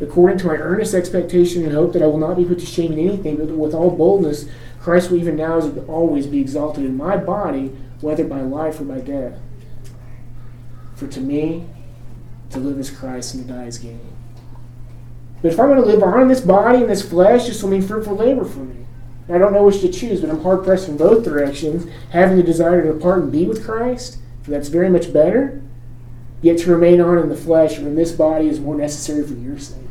according 0.01 0.39
to 0.39 0.47
my 0.47 0.57
earnest 0.57 0.95
expectation 0.95 1.65
and 1.65 1.73
hope 1.73 1.93
that 1.93 2.03
I 2.03 2.07
will 2.07 2.19
not 2.19 2.37
be 2.37 2.45
put 2.45 2.59
to 2.59 2.67
shame 2.67 2.93
in 2.93 2.99
anything, 2.99 3.37
but 3.37 3.49
with 3.49 3.75
all 3.75 3.91
boldness, 3.91 4.47
Christ 4.81 5.11
will 5.11 5.19
even 5.19 5.37
now 5.37 5.59
as 5.59 5.67
always 5.89 6.27
be 6.27 6.41
exalted 6.41 6.85
in 6.85 6.97
my 6.97 7.17
body, 7.17 7.69
whether 8.01 8.25
by 8.25 8.41
life 8.41 8.81
or 8.81 8.85
by 8.85 9.01
death. 9.01 9.39
For 10.95 11.07
to 11.09 11.21
me, 11.21 11.67
to 12.51 12.59
live 12.59 12.79
is 12.79 12.91
Christ 12.91 13.35
and 13.35 13.47
to 13.47 13.53
die 13.53 13.65
is 13.65 13.79
gain. 13.79 14.01
But 15.43 15.53
if 15.53 15.61
I'm 15.61 15.69
going 15.69 15.81
to 15.81 15.87
live 15.87 16.03
on 16.03 16.23
in 16.23 16.29
this 16.29 16.41
body 16.41 16.79
and 16.79 16.91
this 16.91 17.07
flesh, 17.07 17.47
this 17.47 17.63
will 17.63 17.71
mean 17.71 17.83
fruitful 17.83 18.17
labor 18.17 18.45
for 18.45 18.61
me. 18.61 18.86
I 19.29 19.39
don't 19.39 19.53
know 19.53 19.65
which 19.65 19.81
to 19.81 19.91
choose, 19.91 20.21
but 20.21 20.31
I'm 20.31 20.43
hard 20.43 20.65
pressed 20.65 20.89
in 20.89 20.97
both 20.97 21.25
directions, 21.25 21.91
having 22.11 22.37
the 22.37 22.43
desire 22.43 22.83
to 22.83 22.93
depart 22.93 23.23
and 23.23 23.33
be 23.33 23.45
with 23.45 23.65
Christ, 23.65 24.19
that's 24.47 24.69
very 24.69 24.89
much 24.89 25.13
better. 25.13 25.63
Yet 26.43 26.59
to 26.59 26.71
remain 26.71 27.01
on 27.01 27.19
in 27.19 27.29
the 27.29 27.37
flesh 27.37 27.79
in 27.79 27.95
this 27.97 28.13
body 28.13 28.49
is 28.49 28.61
more 28.61 28.77
necessary 28.77 29.27
for 29.27 29.35
your 29.35 29.59
sake. 29.59 29.83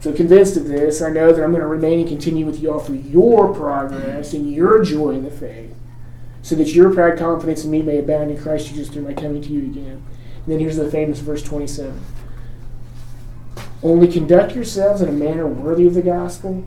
So 0.00 0.12
convinced 0.12 0.58
of 0.58 0.68
this, 0.68 1.00
I 1.00 1.08
know 1.08 1.32
that 1.32 1.42
I'm 1.42 1.52
going 1.52 1.62
to 1.62 1.66
remain 1.66 2.00
and 2.00 2.08
continue 2.08 2.44
with 2.44 2.60
you 2.60 2.70
all 2.70 2.78
for 2.78 2.94
your 2.94 3.54
progress 3.54 4.34
and 4.34 4.52
your 4.52 4.84
joy 4.84 5.12
in 5.12 5.24
the 5.24 5.30
faith, 5.30 5.74
so 6.42 6.54
that 6.56 6.74
your 6.74 6.92
proud 6.92 7.18
confidence 7.18 7.64
in 7.64 7.70
me 7.70 7.80
may 7.80 7.98
abound 7.98 8.30
in 8.30 8.36
Christ 8.36 8.68
Jesus 8.68 8.90
through 8.90 9.02
my 9.02 9.14
coming 9.14 9.40
to 9.40 9.48
you 9.48 9.62
again. 9.62 10.04
And 10.44 10.46
then 10.46 10.58
here's 10.58 10.76
the 10.76 10.90
famous 10.90 11.20
verse 11.20 11.42
27. 11.42 11.98
Only 13.82 14.08
conduct 14.08 14.54
yourselves 14.54 15.00
in 15.00 15.08
a 15.08 15.12
manner 15.12 15.46
worthy 15.46 15.86
of 15.86 15.94
the 15.94 16.02
gospel, 16.02 16.66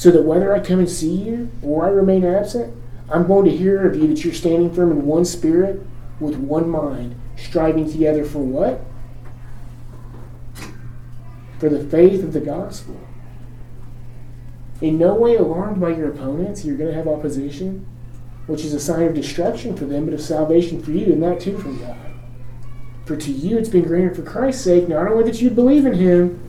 so 0.00 0.10
that 0.10 0.22
whether 0.22 0.54
I 0.54 0.60
come 0.60 0.78
and 0.78 0.88
see 0.88 1.14
you 1.14 1.50
or 1.62 1.84
I 1.84 1.90
remain 1.90 2.24
absent, 2.24 2.74
I'm 3.10 3.26
going 3.26 3.44
to 3.44 3.54
hear 3.54 3.86
of 3.86 3.94
you 3.96 4.06
that 4.06 4.24
you're 4.24 4.32
standing 4.32 4.72
firm 4.72 4.92
in 4.92 5.04
one 5.04 5.26
spirit, 5.26 5.82
with 6.18 6.36
one 6.36 6.70
mind, 6.70 7.20
striving 7.36 7.86
together 7.86 8.24
for 8.24 8.38
what? 8.38 8.80
For 11.58 11.68
the 11.68 11.84
faith 11.84 12.24
of 12.24 12.32
the 12.32 12.40
gospel. 12.40 12.98
In 14.80 14.96
no 14.96 15.14
way 15.16 15.36
alarmed 15.36 15.82
by 15.82 15.90
your 15.90 16.08
opponents, 16.08 16.64
you're 16.64 16.78
going 16.78 16.88
to 16.88 16.96
have 16.96 17.06
opposition, 17.06 17.86
which 18.46 18.64
is 18.64 18.72
a 18.72 18.80
sign 18.80 19.02
of 19.02 19.12
destruction 19.12 19.76
for 19.76 19.84
them, 19.84 20.06
but 20.06 20.14
of 20.14 20.22
salvation 20.22 20.82
for 20.82 20.92
you, 20.92 21.12
and 21.12 21.22
that 21.22 21.40
too 21.40 21.58
from 21.58 21.78
God. 21.78 21.98
For 23.04 23.16
to 23.18 23.30
you 23.30 23.58
it's 23.58 23.68
been 23.68 23.84
granted 23.84 24.16
for 24.16 24.22
Christ's 24.22 24.64
sake, 24.64 24.88
not 24.88 25.08
only 25.08 25.24
that 25.24 25.42
you 25.42 25.50
believe 25.50 25.84
in 25.84 25.92
him, 25.92 26.40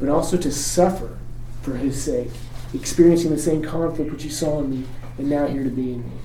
but 0.00 0.08
also 0.08 0.36
to 0.36 0.50
suffer 0.50 1.16
for 1.62 1.76
his 1.76 2.02
sake, 2.02 2.32
experiencing 2.74 3.30
the 3.30 3.38
same 3.38 3.62
conflict 3.62 4.10
which 4.10 4.24
you 4.24 4.30
saw 4.30 4.60
in 4.60 4.70
me, 4.70 4.86
and 5.18 5.28
now 5.28 5.46
here 5.46 5.64
to 5.64 5.70
be 5.70 5.92
in 5.92 6.04
me. 6.04 6.16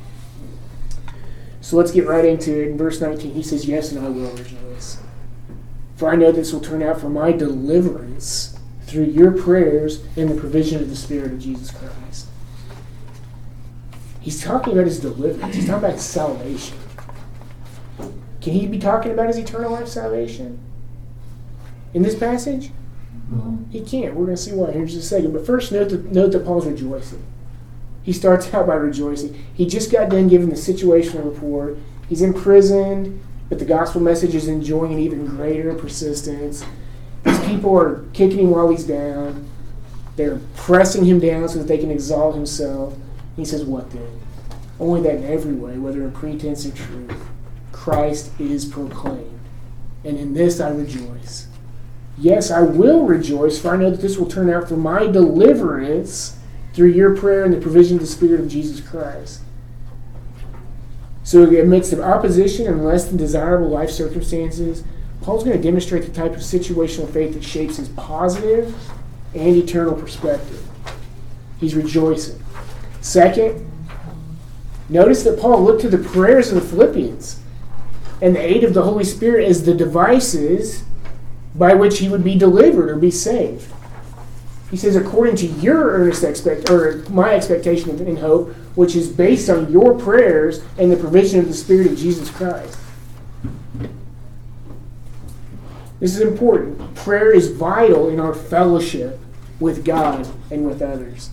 So 1.61 1.77
let's 1.77 1.91
get 1.91 2.07
right 2.07 2.25
into 2.25 2.61
it. 2.61 2.69
In 2.69 2.77
verse 2.77 2.99
19, 2.99 3.33
he 3.33 3.43
says, 3.43 3.65
Yes, 3.65 3.91
and 3.91 4.05
I 4.05 4.09
will 4.09 4.31
rejoice. 4.31 5.01
For 5.95 6.09
I 6.09 6.15
know 6.15 6.31
this 6.31 6.51
will 6.51 6.59
turn 6.59 6.81
out 6.81 6.99
for 6.99 7.09
my 7.09 7.31
deliverance 7.31 8.57
through 8.87 9.05
your 9.05 9.31
prayers 9.31 10.03
and 10.17 10.29
the 10.29 10.35
provision 10.35 10.81
of 10.81 10.89
the 10.89 10.95
Spirit 10.95 11.31
of 11.31 11.39
Jesus 11.39 11.71
Christ. 11.71 12.27
He's 14.19 14.43
talking 14.43 14.73
about 14.73 14.85
his 14.85 14.99
deliverance, 14.99 15.55
he's 15.55 15.65
talking 15.67 15.83
about 15.85 15.93
his 15.93 16.03
salvation. 16.03 16.77
Can 18.41 18.53
he 18.53 18.67
be 18.67 18.79
talking 18.79 19.11
about 19.11 19.27
his 19.27 19.37
eternal 19.37 19.71
life 19.71 19.87
salvation 19.87 20.59
in 21.93 22.01
this 22.01 22.17
passage? 22.17 22.71
He 23.71 23.81
can't. 23.81 24.15
We're 24.15 24.25
going 24.25 24.35
to 24.35 24.41
see 24.41 24.51
why 24.51 24.71
here 24.71 24.81
in 24.81 24.87
just 24.87 24.99
a 24.99 25.01
second. 25.01 25.31
But 25.31 25.45
first, 25.45 25.71
note 25.71 25.89
that, 25.89 26.11
note 26.11 26.33
that 26.33 26.45
Paul's 26.45 26.65
rejoicing. 26.65 27.23
He 28.03 28.11
starts 28.11 28.53
out 28.53 28.67
by 28.67 28.75
rejoicing. 28.75 29.45
He 29.53 29.65
just 29.65 29.91
got 29.91 30.09
done 30.09 30.27
giving 30.27 30.49
the 30.49 30.55
situational 30.55 31.25
report. 31.25 31.77
He's 32.09 32.21
imprisoned, 32.21 33.21
but 33.47 33.59
the 33.59 33.65
gospel 33.65 34.01
message 34.01 34.35
is 34.35 34.47
enjoying 34.47 34.93
an 34.93 34.99
even 34.99 35.25
greater 35.25 35.73
persistence. 35.73 36.65
These 37.23 37.39
people 37.45 37.77
are 37.77 38.03
kicking 38.13 38.39
him 38.39 38.49
while 38.49 38.69
he's 38.69 38.83
down. 38.83 39.47
They're 40.17 40.41
pressing 40.55 41.05
him 41.05 41.19
down 41.19 41.47
so 41.47 41.59
that 41.59 41.67
they 41.67 41.77
can 41.77 41.91
exalt 41.91 42.35
himself. 42.35 42.95
He 43.37 43.45
says, 43.45 43.63
What 43.63 43.91
then? 43.91 44.19
Only 44.79 45.01
that 45.01 45.17
in 45.17 45.23
every 45.25 45.53
way, 45.53 45.77
whether 45.77 46.03
in 46.03 46.11
pretense 46.11 46.65
or 46.65 46.71
truth, 46.71 47.13
Christ 47.71 48.31
is 48.39 48.65
proclaimed. 48.65 49.39
And 50.03 50.17
in 50.17 50.33
this 50.33 50.59
I 50.59 50.69
rejoice. 50.69 51.47
Yes, 52.17 52.51
I 52.51 52.61
will 52.61 53.05
rejoice, 53.05 53.59
for 53.59 53.69
I 53.69 53.77
know 53.77 53.89
that 53.89 54.01
this 54.01 54.17
will 54.17 54.27
turn 54.27 54.49
out 54.49 54.67
for 54.67 54.77
my 54.77 55.07
deliverance 55.07 56.37
through 56.73 56.89
your 56.89 57.15
prayer 57.15 57.43
and 57.43 57.53
the 57.53 57.59
provision 57.59 57.97
of 57.97 58.01
the 58.01 58.07
Spirit 58.07 58.39
of 58.39 58.47
Jesus 58.47 58.79
Christ. 58.79 59.41
So, 61.23 61.43
amidst 61.43 61.93
of 61.93 61.99
opposition 61.99 62.67
and 62.67 62.83
less 62.83 63.05
than 63.05 63.17
desirable 63.17 63.69
life 63.69 63.89
circumstances, 63.89 64.83
Paul's 65.21 65.43
going 65.43 65.55
to 65.55 65.63
demonstrate 65.63 66.03
the 66.03 66.11
type 66.11 66.33
of 66.33 66.39
situational 66.39 67.11
faith 67.11 67.33
that 67.33 67.43
shapes 67.43 67.77
his 67.77 67.89
positive 67.89 68.75
and 69.35 69.55
eternal 69.55 69.93
perspective. 69.93 70.67
He's 71.59 71.75
rejoicing. 71.75 72.43
Second, 73.01 73.69
notice 74.89 75.23
that 75.23 75.39
Paul 75.39 75.63
looked 75.63 75.81
to 75.81 75.89
the 75.89 75.97
prayers 75.97 76.51
of 76.51 76.55
the 76.55 76.67
Philippians 76.67 77.39
and 78.21 78.35
the 78.35 78.41
aid 78.41 78.63
of 78.63 78.73
the 78.73 78.83
Holy 78.83 79.03
Spirit 79.03 79.47
as 79.47 79.63
the 79.63 79.73
devices 79.73 80.83
by 81.55 81.73
which 81.73 81.99
he 81.99 82.09
would 82.09 82.23
be 82.23 82.37
delivered 82.37 82.89
or 82.89 82.95
be 82.95 83.11
saved. 83.11 83.71
He 84.69 84.77
says, 84.77 84.95
according 84.95 85.35
to 85.37 85.47
your 85.47 85.91
earnest 85.91 86.23
expect 86.23 86.69
or 86.69 87.03
my 87.09 87.35
expectation 87.35 87.99
in 88.07 88.17
hope, 88.17 88.53
which 88.75 88.95
is 88.95 89.09
based 89.09 89.49
on 89.49 89.71
your 89.71 89.99
prayers 89.99 90.63
and 90.77 90.89
the 90.89 90.95
provision 90.95 91.41
of 91.41 91.47
the 91.47 91.53
Spirit 91.53 91.87
of 91.87 91.97
Jesus 91.97 92.29
Christ. 92.29 92.77
This 95.99 96.15
is 96.15 96.21
important. 96.21 96.95
Prayer 96.95 97.31
is 97.31 97.51
vital 97.51 98.09
in 98.09 98.19
our 98.19 98.33
fellowship 98.33 99.19
with 99.59 99.83
God 99.85 100.27
and 100.49 100.65
with 100.65 100.81
others. 100.81 101.31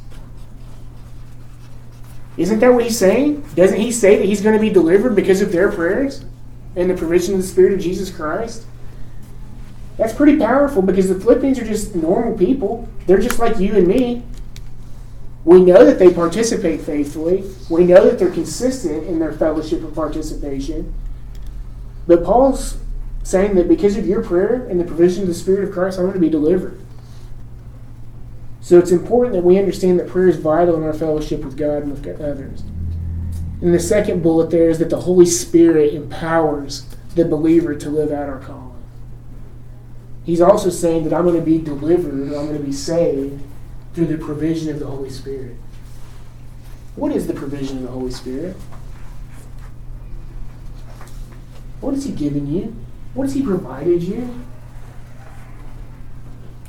Isn't 2.36 2.58
that 2.58 2.72
what 2.72 2.84
he's 2.84 2.98
saying? 2.98 3.44
Doesn't 3.54 3.80
he 3.80 3.90
say 3.90 4.16
that 4.16 4.26
he's 4.26 4.40
going 4.40 4.54
to 4.54 4.60
be 4.60 4.70
delivered 4.70 5.16
because 5.16 5.40
of 5.40 5.52
their 5.52 5.72
prayers 5.72 6.24
and 6.76 6.90
the 6.90 6.94
provision 6.94 7.34
of 7.34 7.40
the 7.40 7.46
Spirit 7.46 7.72
of 7.72 7.80
Jesus 7.80 8.10
Christ? 8.10 8.64
That's 9.98 10.14
pretty 10.14 10.38
powerful 10.38 10.80
because 10.80 11.08
the 11.08 11.18
Philippians 11.18 11.58
are 11.58 11.66
just 11.66 11.94
normal 11.94 12.38
people. 12.38 12.88
They're 13.06 13.18
just 13.18 13.40
like 13.40 13.58
you 13.58 13.76
and 13.76 13.86
me. 13.86 14.22
We 15.44 15.60
know 15.62 15.84
that 15.84 15.98
they 15.98 16.14
participate 16.14 16.80
faithfully. 16.82 17.44
We 17.68 17.84
know 17.84 18.04
that 18.04 18.18
they're 18.18 18.30
consistent 18.30 19.08
in 19.08 19.18
their 19.18 19.32
fellowship 19.32 19.80
and 19.80 19.94
participation. 19.94 20.94
But 22.06 22.22
Paul's 22.24 22.78
saying 23.24 23.56
that 23.56 23.68
because 23.68 23.96
of 23.96 24.06
your 24.06 24.22
prayer 24.22 24.66
and 24.68 24.78
the 24.78 24.84
provision 24.84 25.22
of 25.22 25.28
the 25.28 25.34
Spirit 25.34 25.64
of 25.64 25.74
Christ, 25.74 25.98
I'm 25.98 26.04
going 26.04 26.14
to 26.14 26.20
be 26.20 26.30
delivered. 26.30 26.80
So 28.60 28.78
it's 28.78 28.92
important 28.92 29.34
that 29.34 29.42
we 29.42 29.58
understand 29.58 29.98
that 29.98 30.08
prayer 30.08 30.28
is 30.28 30.36
vital 30.36 30.76
in 30.76 30.84
our 30.84 30.92
fellowship 30.92 31.42
with 31.42 31.56
God 31.56 31.82
and 31.82 31.90
with 31.90 32.20
others. 32.20 32.60
And 33.60 33.74
the 33.74 33.80
second 33.80 34.22
bullet 34.22 34.50
there 34.50 34.70
is 34.70 34.78
that 34.78 34.90
the 34.90 35.00
Holy 35.00 35.26
Spirit 35.26 35.94
empowers 35.94 36.86
the 37.14 37.24
believer 37.24 37.74
to 37.74 37.90
live 37.90 38.12
out 38.12 38.28
our 38.28 38.38
calling. 38.38 38.67
He's 40.28 40.42
also 40.42 40.68
saying 40.68 41.04
that 41.04 41.14
I'm 41.14 41.24
going 41.24 41.40
to 41.40 41.40
be 41.40 41.56
delivered, 41.56 42.12
I'm 42.12 42.48
going 42.48 42.58
to 42.58 42.62
be 42.62 42.70
saved 42.70 43.42
through 43.94 44.08
the 44.08 44.18
provision 44.18 44.68
of 44.68 44.78
the 44.78 44.84
Holy 44.84 45.08
Spirit. 45.08 45.56
What 46.96 47.12
is 47.12 47.26
the 47.26 47.32
provision 47.32 47.78
of 47.78 47.84
the 47.84 47.88
Holy 47.88 48.10
Spirit? 48.10 48.54
What 51.80 51.94
has 51.94 52.04
He 52.04 52.12
given 52.12 52.46
you? 52.46 52.76
What 53.14 53.24
has 53.24 53.32
He 53.32 53.42
provided 53.42 54.02
you? 54.02 54.44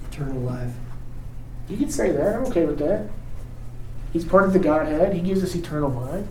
Eternal 0.10 0.42
life. 0.42 0.72
You 1.68 1.76
can 1.76 1.90
say 1.90 2.14
that. 2.14 2.36
I'm 2.38 2.46
okay 2.46 2.66
with 2.66 2.80
that. 2.80 3.10
He's 4.14 4.24
part 4.24 4.46
of 4.46 4.54
the 4.54 4.60
Godhead. 4.60 5.14
He 5.14 5.20
gives 5.20 5.44
us 5.44 5.54
eternal 5.54 5.90
life. 5.90 6.26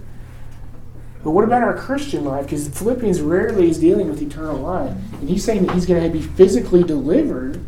But 1.29 1.35
what 1.35 1.45
about 1.45 1.63
our 1.63 1.77
Christian 1.77 2.25
life? 2.25 2.47
Because 2.47 2.69
Philippians 2.69 3.21
rarely 3.21 3.69
is 3.69 3.79
dealing 3.79 4.09
with 4.09 4.23
eternal 4.23 4.57
life. 4.57 4.97
And 5.21 5.29
he's 5.29 5.45
saying 5.45 5.67
that 5.67 5.75
he's 5.75 5.85
going 5.85 6.03
to 6.03 6.09
be 6.09 6.23
physically 6.23 6.83
delivered 6.83 7.63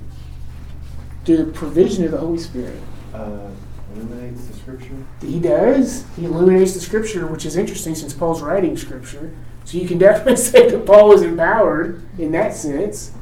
through 1.26 1.36
the 1.44 1.52
provision 1.52 2.06
of 2.06 2.12
the 2.12 2.16
Holy 2.16 2.38
Spirit. 2.38 2.80
Uh, 3.12 3.50
illuminates 3.94 4.46
the 4.46 4.56
scripture. 4.56 4.94
He 5.20 5.38
does. 5.38 6.06
He 6.16 6.24
illuminates 6.24 6.72
the 6.72 6.80
scripture, 6.80 7.26
which 7.26 7.44
is 7.44 7.58
interesting 7.58 7.94
since 7.94 8.14
Paul's 8.14 8.40
writing 8.40 8.78
scripture. 8.78 9.30
So 9.66 9.76
you 9.76 9.86
can 9.86 9.98
definitely 9.98 10.36
say 10.42 10.70
that 10.70 10.86
Paul 10.86 11.10
was 11.10 11.20
empowered 11.20 12.02
in 12.18 12.32
that 12.32 12.54
sense. 12.54 13.12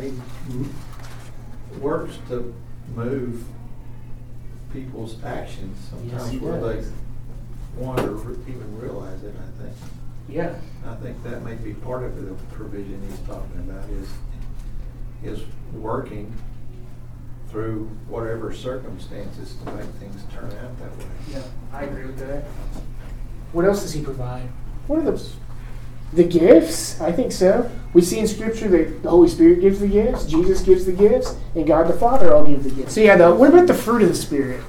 He 0.00 0.12
works 1.78 2.18
to 2.30 2.52
move 2.96 3.44
people's 4.72 5.22
actions 5.22 5.78
Yes, 5.78 6.00
sometimes 6.00 6.30
he 6.30 6.38
where 6.38 6.60
does. 6.60 6.90
they 6.90 6.96
want 7.76 7.98
to 7.98 8.10
re- 8.10 8.52
even 8.52 8.80
realize 8.80 9.22
it, 9.22 9.34
I 9.34 9.62
think. 9.62 9.76
Yeah. 10.28 10.54
I 10.86 10.94
think 10.96 11.22
that 11.24 11.42
may 11.42 11.54
be 11.54 11.74
part 11.74 12.04
of 12.04 12.16
the 12.16 12.34
provision 12.54 13.02
he's 13.08 13.18
talking 13.20 13.60
about 13.68 13.88
is, 13.90 14.08
is 15.22 15.44
working 15.72 16.32
through 17.50 17.90
whatever 18.08 18.54
circumstances 18.54 19.56
to 19.64 19.72
make 19.72 19.86
things 19.98 20.22
turn 20.32 20.44
out 20.44 20.78
that 20.78 20.96
way. 20.98 21.10
Yeah, 21.32 21.42
I 21.72 21.82
agree 21.82 22.06
with 22.06 22.18
that. 22.18 22.44
What 23.52 23.64
else 23.64 23.82
does 23.82 23.92
he 23.92 24.02
provide? 24.02 24.48
What 24.86 25.00
are 25.00 25.02
those? 25.02 25.34
The 26.12 26.24
gifts? 26.24 27.00
I 27.00 27.12
think 27.12 27.32
so. 27.32 27.70
We 27.92 28.02
see 28.02 28.18
in 28.20 28.28
Scripture 28.28 28.68
that 28.68 29.02
the 29.02 29.10
Holy 29.10 29.28
Spirit 29.28 29.60
gives 29.60 29.80
the 29.80 29.88
gifts, 29.88 30.26
Jesus 30.26 30.62
gives 30.62 30.84
the 30.84 30.92
gifts, 30.92 31.36
and 31.56 31.66
God 31.66 31.88
the 31.88 31.92
Father 31.92 32.34
all 32.34 32.44
give 32.44 32.62
the 32.62 32.70
gifts. 32.70 32.94
So 32.94 33.00
yeah, 33.00 33.16
the, 33.16 33.34
what 33.34 33.50
about 33.50 33.66
the 33.66 33.74
fruit 33.74 34.02
of 34.02 34.08
the 34.08 34.14
Spirit? 34.14 34.62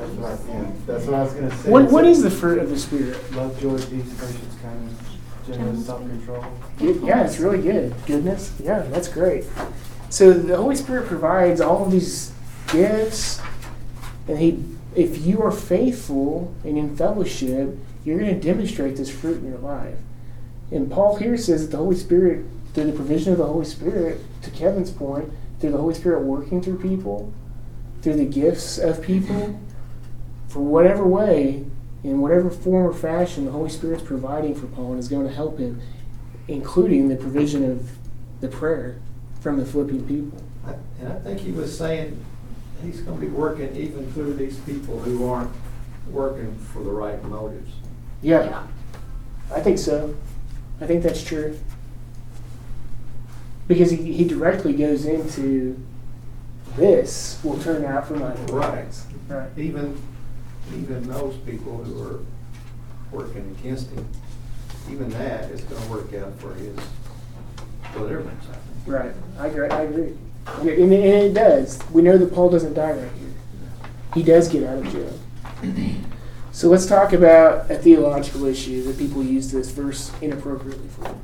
That's 0.00 0.12
what, 0.12 0.30
I, 0.30 0.52
yeah, 0.52 0.70
that's 0.86 1.04
what 1.04 1.14
I 1.14 1.22
was 1.22 1.32
going 1.34 1.50
to 1.50 1.56
say. 1.56 1.70
What, 1.70 1.90
what 1.90 2.04
is 2.06 2.22
the 2.22 2.30
fruit 2.30 2.58
of 2.58 2.70
the 2.70 2.78
Spirit? 2.78 3.32
Love, 3.32 3.60
joy, 3.60 3.76
peace, 3.76 4.14
patience, 4.14 4.56
kindness, 4.62 4.98
gentleness, 5.46 5.86
self-control. 5.86 6.44
Yeah, 6.78 7.24
it's 7.24 7.38
really 7.38 7.60
good. 7.60 7.94
Goodness. 8.06 8.54
Yeah, 8.62 8.80
that's 8.80 9.08
great. 9.08 9.44
So 10.08 10.32
the 10.32 10.56
Holy 10.56 10.76
Spirit 10.76 11.06
provides 11.06 11.60
all 11.60 11.84
of 11.84 11.92
these 11.92 12.32
gifts, 12.72 13.42
and 14.26 14.38
He, 14.38 14.64
if 14.94 15.24
you 15.24 15.42
are 15.42 15.52
faithful 15.52 16.54
and 16.64 16.78
in 16.78 16.96
fellowship, 16.96 17.76
you're 18.02 18.18
going 18.18 18.34
to 18.34 18.40
demonstrate 18.40 18.96
this 18.96 19.10
fruit 19.10 19.38
in 19.38 19.50
your 19.50 19.58
life. 19.58 19.98
And 20.70 20.90
Paul 20.90 21.16
here 21.16 21.36
says 21.36 21.62
that 21.62 21.72
the 21.72 21.76
Holy 21.76 21.96
Spirit, 21.96 22.46
through 22.72 22.84
the 22.84 22.92
provision 22.92 23.32
of 23.32 23.38
the 23.38 23.46
Holy 23.46 23.66
Spirit, 23.66 24.20
to 24.42 24.50
Kevin's 24.50 24.90
point, 24.90 25.30
through 25.60 25.72
the 25.72 25.78
Holy 25.78 25.94
Spirit 25.94 26.22
working 26.22 26.62
through 26.62 26.78
people, 26.78 27.32
through 28.00 28.14
the 28.14 28.24
gifts 28.24 28.78
of 28.78 29.02
people, 29.02 29.60
for 30.50 30.58
whatever 30.60 31.06
way, 31.06 31.64
in 32.02 32.20
whatever 32.20 32.50
form 32.50 32.84
or 32.86 32.92
fashion, 32.92 33.44
the 33.44 33.52
Holy 33.52 33.70
Spirit's 33.70 34.02
providing 34.02 34.54
for 34.54 34.66
Paul 34.66 34.90
and 34.90 34.98
is 34.98 35.06
going 35.08 35.26
to 35.28 35.32
help 35.32 35.58
him, 35.58 35.80
including 36.48 37.08
the 37.08 37.14
provision 37.14 37.70
of 37.70 37.88
the 38.40 38.48
prayer 38.48 38.98
from 39.40 39.58
the 39.58 39.64
Philippian 39.64 40.06
people. 40.08 40.42
I- 40.66 40.74
And 41.00 41.12
I 41.12 41.16
think 41.20 41.38
he 41.38 41.52
was 41.52 41.76
saying 41.76 42.18
he's 42.82 43.00
going 43.00 43.20
to 43.20 43.26
be 43.26 43.30
working 43.32 43.74
even 43.76 44.10
through 44.12 44.34
these 44.34 44.58
people 44.60 44.98
who 44.98 45.28
aren't 45.28 45.52
working 46.10 46.52
for 46.56 46.82
the 46.82 46.90
right 46.90 47.22
motives. 47.24 47.70
Yeah, 48.20 48.66
I 49.54 49.60
think 49.60 49.78
so. 49.78 50.16
I 50.80 50.86
think 50.86 51.04
that's 51.04 51.22
true. 51.22 51.56
Because 53.68 53.92
he, 53.92 54.12
he 54.12 54.24
directly 54.24 54.72
goes 54.72 55.04
into 55.04 55.80
this 56.76 57.38
will 57.44 57.58
turn 57.58 57.84
out 57.84 58.08
for 58.08 58.14
my 58.16 58.34
Right. 58.46 58.84
Right. 59.28 59.48
Even, 59.56 60.00
even 60.74 61.08
those 61.08 61.36
people 61.38 61.82
who 61.84 62.02
are 62.02 62.20
working 63.12 63.56
against 63.58 63.90
him, 63.90 64.06
even 64.90 65.08
that 65.10 65.50
is 65.50 65.60
going 65.62 65.82
to 65.82 65.88
work 65.88 66.14
out 66.14 66.38
for 66.38 66.54
his 66.54 66.76
deliverance, 67.92 68.44
I 68.48 68.52
think. 68.54 68.64
Right. 68.86 69.12
I 69.38 69.46
agree. 69.48 69.68
I 69.68 69.82
agree. 69.82 70.16
And 70.60 70.92
and 70.92 70.92
it 70.92 71.34
does. 71.34 71.78
We 71.92 72.02
know 72.02 72.18
that 72.18 72.32
Paul 72.32 72.50
doesn't 72.50 72.74
die 72.74 72.92
right 72.92 73.12
here. 73.18 73.32
He 74.14 74.22
does 74.22 74.48
get 74.48 74.64
out 74.64 74.78
of 74.78 74.92
jail. 74.92 75.12
So 76.52 76.68
let's 76.68 76.86
talk 76.86 77.12
about 77.12 77.70
a 77.70 77.76
theological 77.76 78.46
issue 78.46 78.82
that 78.84 78.98
people 78.98 79.22
use 79.22 79.52
this 79.52 79.70
verse 79.70 80.12
inappropriately 80.20 80.88
for. 80.88 81.16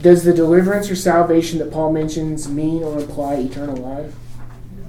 Does 0.00 0.24
the 0.24 0.32
deliverance 0.32 0.90
or 0.90 0.96
salvation 0.96 1.58
that 1.58 1.70
Paul 1.70 1.92
mentions 1.92 2.48
mean 2.48 2.82
or 2.82 2.98
imply 2.98 3.34
eternal 3.34 3.76
life? 3.76 4.14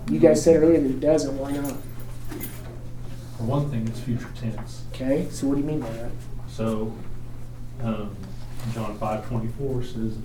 You 0.09 0.19
guys 0.19 0.43
said 0.43 0.61
earlier 0.61 0.79
that 0.79 0.89
it 0.89 0.99
doesn't. 0.99 1.37
Why 1.37 1.51
not? 1.51 1.75
For 3.43 3.49
one 3.49 3.69
thing, 3.69 3.85
it's 3.89 3.99
future 3.99 4.29
tense. 4.39 4.83
Okay. 4.93 5.27
So 5.29 5.47
what 5.47 5.55
do 5.55 5.61
you 5.61 5.67
mean 5.67 5.81
by 5.81 5.89
that? 5.89 6.11
So, 6.47 6.93
um, 7.83 8.15
John 8.73 8.97
five 8.97 9.27
twenty-four 9.27 9.83
says, 9.83 10.15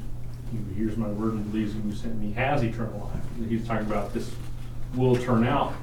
"He 0.53 0.75
hears 0.77 0.97
my 0.97 1.09
word 1.09 1.33
and 1.33 1.51
believes 1.51 1.75
him 1.75 1.83
who 1.83 1.93
sent 1.93 2.17
me 2.21 2.31
has 2.33 2.63
eternal 2.63 3.11
life." 3.13 3.25
And 3.37 3.51
He's 3.51 3.67
talking 3.67 3.89
about 3.89 4.15
this 4.15 4.31
will 4.95 5.17
turn 5.17 5.45
out 5.45 5.75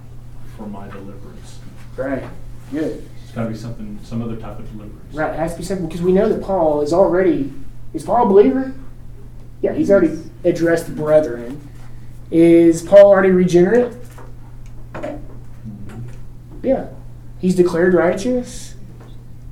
for 0.56 0.66
my 0.66 0.88
deliverance. 0.88 1.60
Right. 1.98 2.24
Good. 2.72 3.06
It's 3.26 3.34
gotta 3.34 3.50
be 3.50 3.58
something, 3.58 4.00
some 4.02 4.22
other 4.22 4.38
type 4.38 4.58
of 4.58 4.72
deliverance. 4.72 5.14
Right, 5.14 5.34
it 5.34 5.38
has 5.38 5.52
to 5.56 5.60
be 5.60 5.66
something 5.66 5.88
because 5.88 6.02
we 6.02 6.14
know 6.14 6.30
that 6.30 6.42
Paul 6.42 6.84
is 6.84 6.94
already 6.94 7.52
is 7.94 8.04
Paul 8.04 8.28
a 8.28 8.30
believer? 8.30 8.74
Yeah, 9.62 9.74
he's 9.74 9.92
already 9.92 10.18
addressed 10.46 10.86
the 10.86 10.94
brethren. 10.94 11.68
Is 12.32 12.82
Paul 12.82 13.08
already 13.08 13.32
regenerate? 13.32 13.92
Mhm. 14.94 15.20
Yeah. 16.64 16.88
He's 17.46 17.54
declared 17.54 17.94
righteous. 17.94 18.74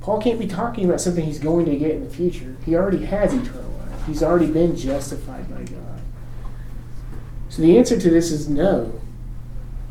Paul 0.00 0.20
can't 0.20 0.40
be 0.40 0.48
talking 0.48 0.84
about 0.84 1.00
something 1.00 1.24
he's 1.24 1.38
going 1.38 1.64
to 1.66 1.76
get 1.76 1.92
in 1.92 2.02
the 2.02 2.10
future. 2.10 2.56
He 2.66 2.74
already 2.74 3.04
has 3.04 3.32
eternal 3.32 3.70
life. 3.70 4.06
He's 4.08 4.20
already 4.20 4.48
been 4.48 4.74
justified 4.74 5.48
by 5.48 5.62
God. 5.62 6.00
So 7.48 7.62
the 7.62 7.78
answer 7.78 7.96
to 7.96 8.10
this 8.10 8.32
is 8.32 8.48
no. 8.48 9.00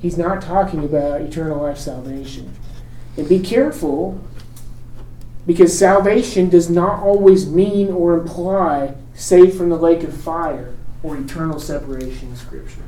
He's 0.01 0.17
not 0.17 0.41
talking 0.41 0.83
about 0.83 1.21
eternal 1.21 1.61
life 1.63 1.77
salvation. 1.77 2.53
And 3.15 3.29
be 3.29 3.39
careful 3.39 4.19
because 5.47 5.79
salvation 5.79 6.49
does 6.49 6.69
not 6.69 7.01
always 7.01 7.49
mean 7.49 7.89
or 7.89 8.15
imply 8.15 8.95
saved 9.13 9.57
from 9.57 9.69
the 9.69 9.77
lake 9.77 10.03
of 10.03 10.13
fire 10.13 10.75
or 11.03 11.15
eternal 11.15 11.57
separation 11.57 12.31
in 12.31 12.35
Scripture. 12.35 12.83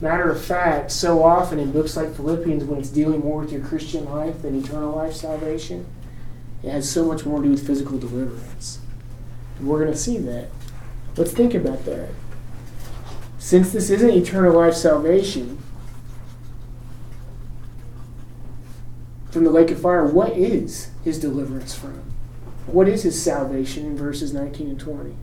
Matter 0.00 0.30
of 0.30 0.40
fact, 0.40 0.92
so 0.92 1.22
often 1.24 1.58
in 1.58 1.72
books 1.72 1.96
like 1.96 2.14
Philippians, 2.14 2.62
when 2.64 2.78
it's 2.78 2.88
dealing 2.88 3.20
more 3.20 3.40
with 3.40 3.50
your 3.50 3.62
Christian 3.64 4.04
life 4.04 4.42
than 4.42 4.56
eternal 4.62 4.94
life 4.94 5.14
salvation, 5.14 5.86
it 6.62 6.70
has 6.70 6.88
so 6.88 7.04
much 7.04 7.24
more 7.26 7.38
to 7.40 7.44
do 7.44 7.50
with 7.50 7.66
physical 7.66 7.98
deliverance. 7.98 8.78
And 9.58 9.66
we're 9.68 9.80
going 9.80 9.92
to 9.92 9.98
see 9.98 10.18
that. 10.18 10.50
Let's 11.16 11.32
think 11.32 11.52
about 11.54 11.84
that. 11.84 12.10
since 13.38 13.72
this 13.72 13.88
isn't 13.90 14.10
eternal 14.10 14.52
life 14.54 14.74
salvation 14.74 15.58
from 19.30 19.44
the 19.44 19.50
lake 19.50 19.70
of 19.70 19.80
fire, 19.80 20.04
what 20.04 20.32
is 20.36 20.90
his 21.04 21.18
deliverance 21.18 21.74
from? 21.74 22.02
What 22.66 22.88
is 22.88 23.02
his 23.02 23.20
salvation 23.20 23.86
in 23.86 23.96
verses 23.96 24.32
19 24.34 24.68
and 24.68 24.80
20? 24.80 25.16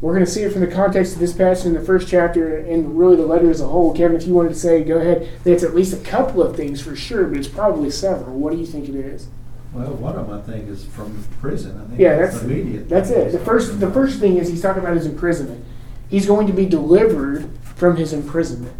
We're 0.00 0.12
going 0.12 0.24
to 0.26 0.30
see 0.30 0.42
it 0.42 0.52
from 0.52 0.60
the 0.60 0.66
context 0.66 1.14
of 1.14 1.20
this 1.20 1.32
passage 1.32 1.66
in 1.66 1.72
the 1.72 1.80
first 1.80 2.06
chapter 2.06 2.58
and 2.58 2.98
really 2.98 3.16
the 3.16 3.24
letter 3.26 3.50
as 3.50 3.60
a 3.62 3.66
whole. 3.66 3.94
Kevin, 3.94 4.16
if 4.16 4.26
you 4.26 4.34
wanted 4.34 4.50
to 4.50 4.54
say, 4.54 4.84
go 4.84 4.98
ahead. 4.98 5.28
That's 5.42 5.62
at 5.62 5.74
least 5.74 5.94
a 5.94 6.04
couple 6.04 6.42
of 6.42 6.54
things 6.54 6.82
for 6.82 6.94
sure, 6.94 7.24
but 7.26 7.38
it's 7.38 7.48
probably 7.48 7.90
several. 7.90 8.38
What 8.38 8.52
do 8.52 8.58
you 8.58 8.66
think 8.66 8.88
it 8.90 8.94
is? 8.94 9.28
Well, 9.72 9.92
one 9.94 10.16
of 10.16 10.28
them 10.28 10.38
I 10.38 10.42
think 10.42 10.68
is 10.68 10.84
from 10.84 11.24
prison. 11.40 11.80
I 11.80 11.86
think 11.88 12.00
Yeah, 12.00 12.16
that's 12.16 12.34
that's 12.34 12.44
immediate. 12.44 12.88
that's 12.88 13.10
it. 13.10 13.32
The 13.32 13.38
first 13.38 13.80
the 13.80 13.90
first 13.90 14.20
thing 14.20 14.36
is 14.36 14.48
he's 14.48 14.62
talking 14.62 14.82
about 14.82 14.96
his 14.96 15.06
imprisonment. 15.06 15.64
He's 16.08 16.26
going 16.26 16.46
to 16.46 16.52
be 16.52 16.66
delivered 16.66 17.48
from 17.62 17.96
his 17.96 18.12
imprisonment. 18.12 18.74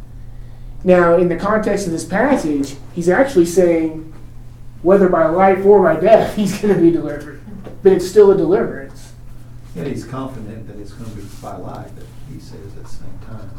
Now, 0.85 1.17
in 1.17 1.29
the 1.29 1.37
context 1.37 1.87
of 1.87 1.93
this 1.93 2.05
passage, 2.05 2.77
he's 2.95 3.09
actually 3.09 3.47
saying 3.47 4.13
whether 4.83 5.09
by 5.09 5.27
life 5.27 5.65
or 5.67 5.83
by 5.83 5.99
death, 6.01 6.37
he's 6.37 6.61
going 6.61 6.75
to 6.75 6.81
be 6.81 6.91
delivered. 6.91 7.41
But 7.83 7.93
it's 7.93 8.09
still 8.09 8.31
a 8.31 8.37
deliverance. 8.37 8.86
Yeah, 9.77 9.85
he's 9.85 10.07
confident 10.07 10.67
that 10.69 10.79
it's 10.79 10.93
going 10.93 11.11
to 11.11 11.17
be 11.17 11.23
by 11.43 11.55
life, 11.57 11.95
that 11.97 12.07
he 12.33 12.41
says 12.41 12.75
at 12.79 12.83
the 12.83 12.89
same 12.89 13.19
time. 13.27 13.51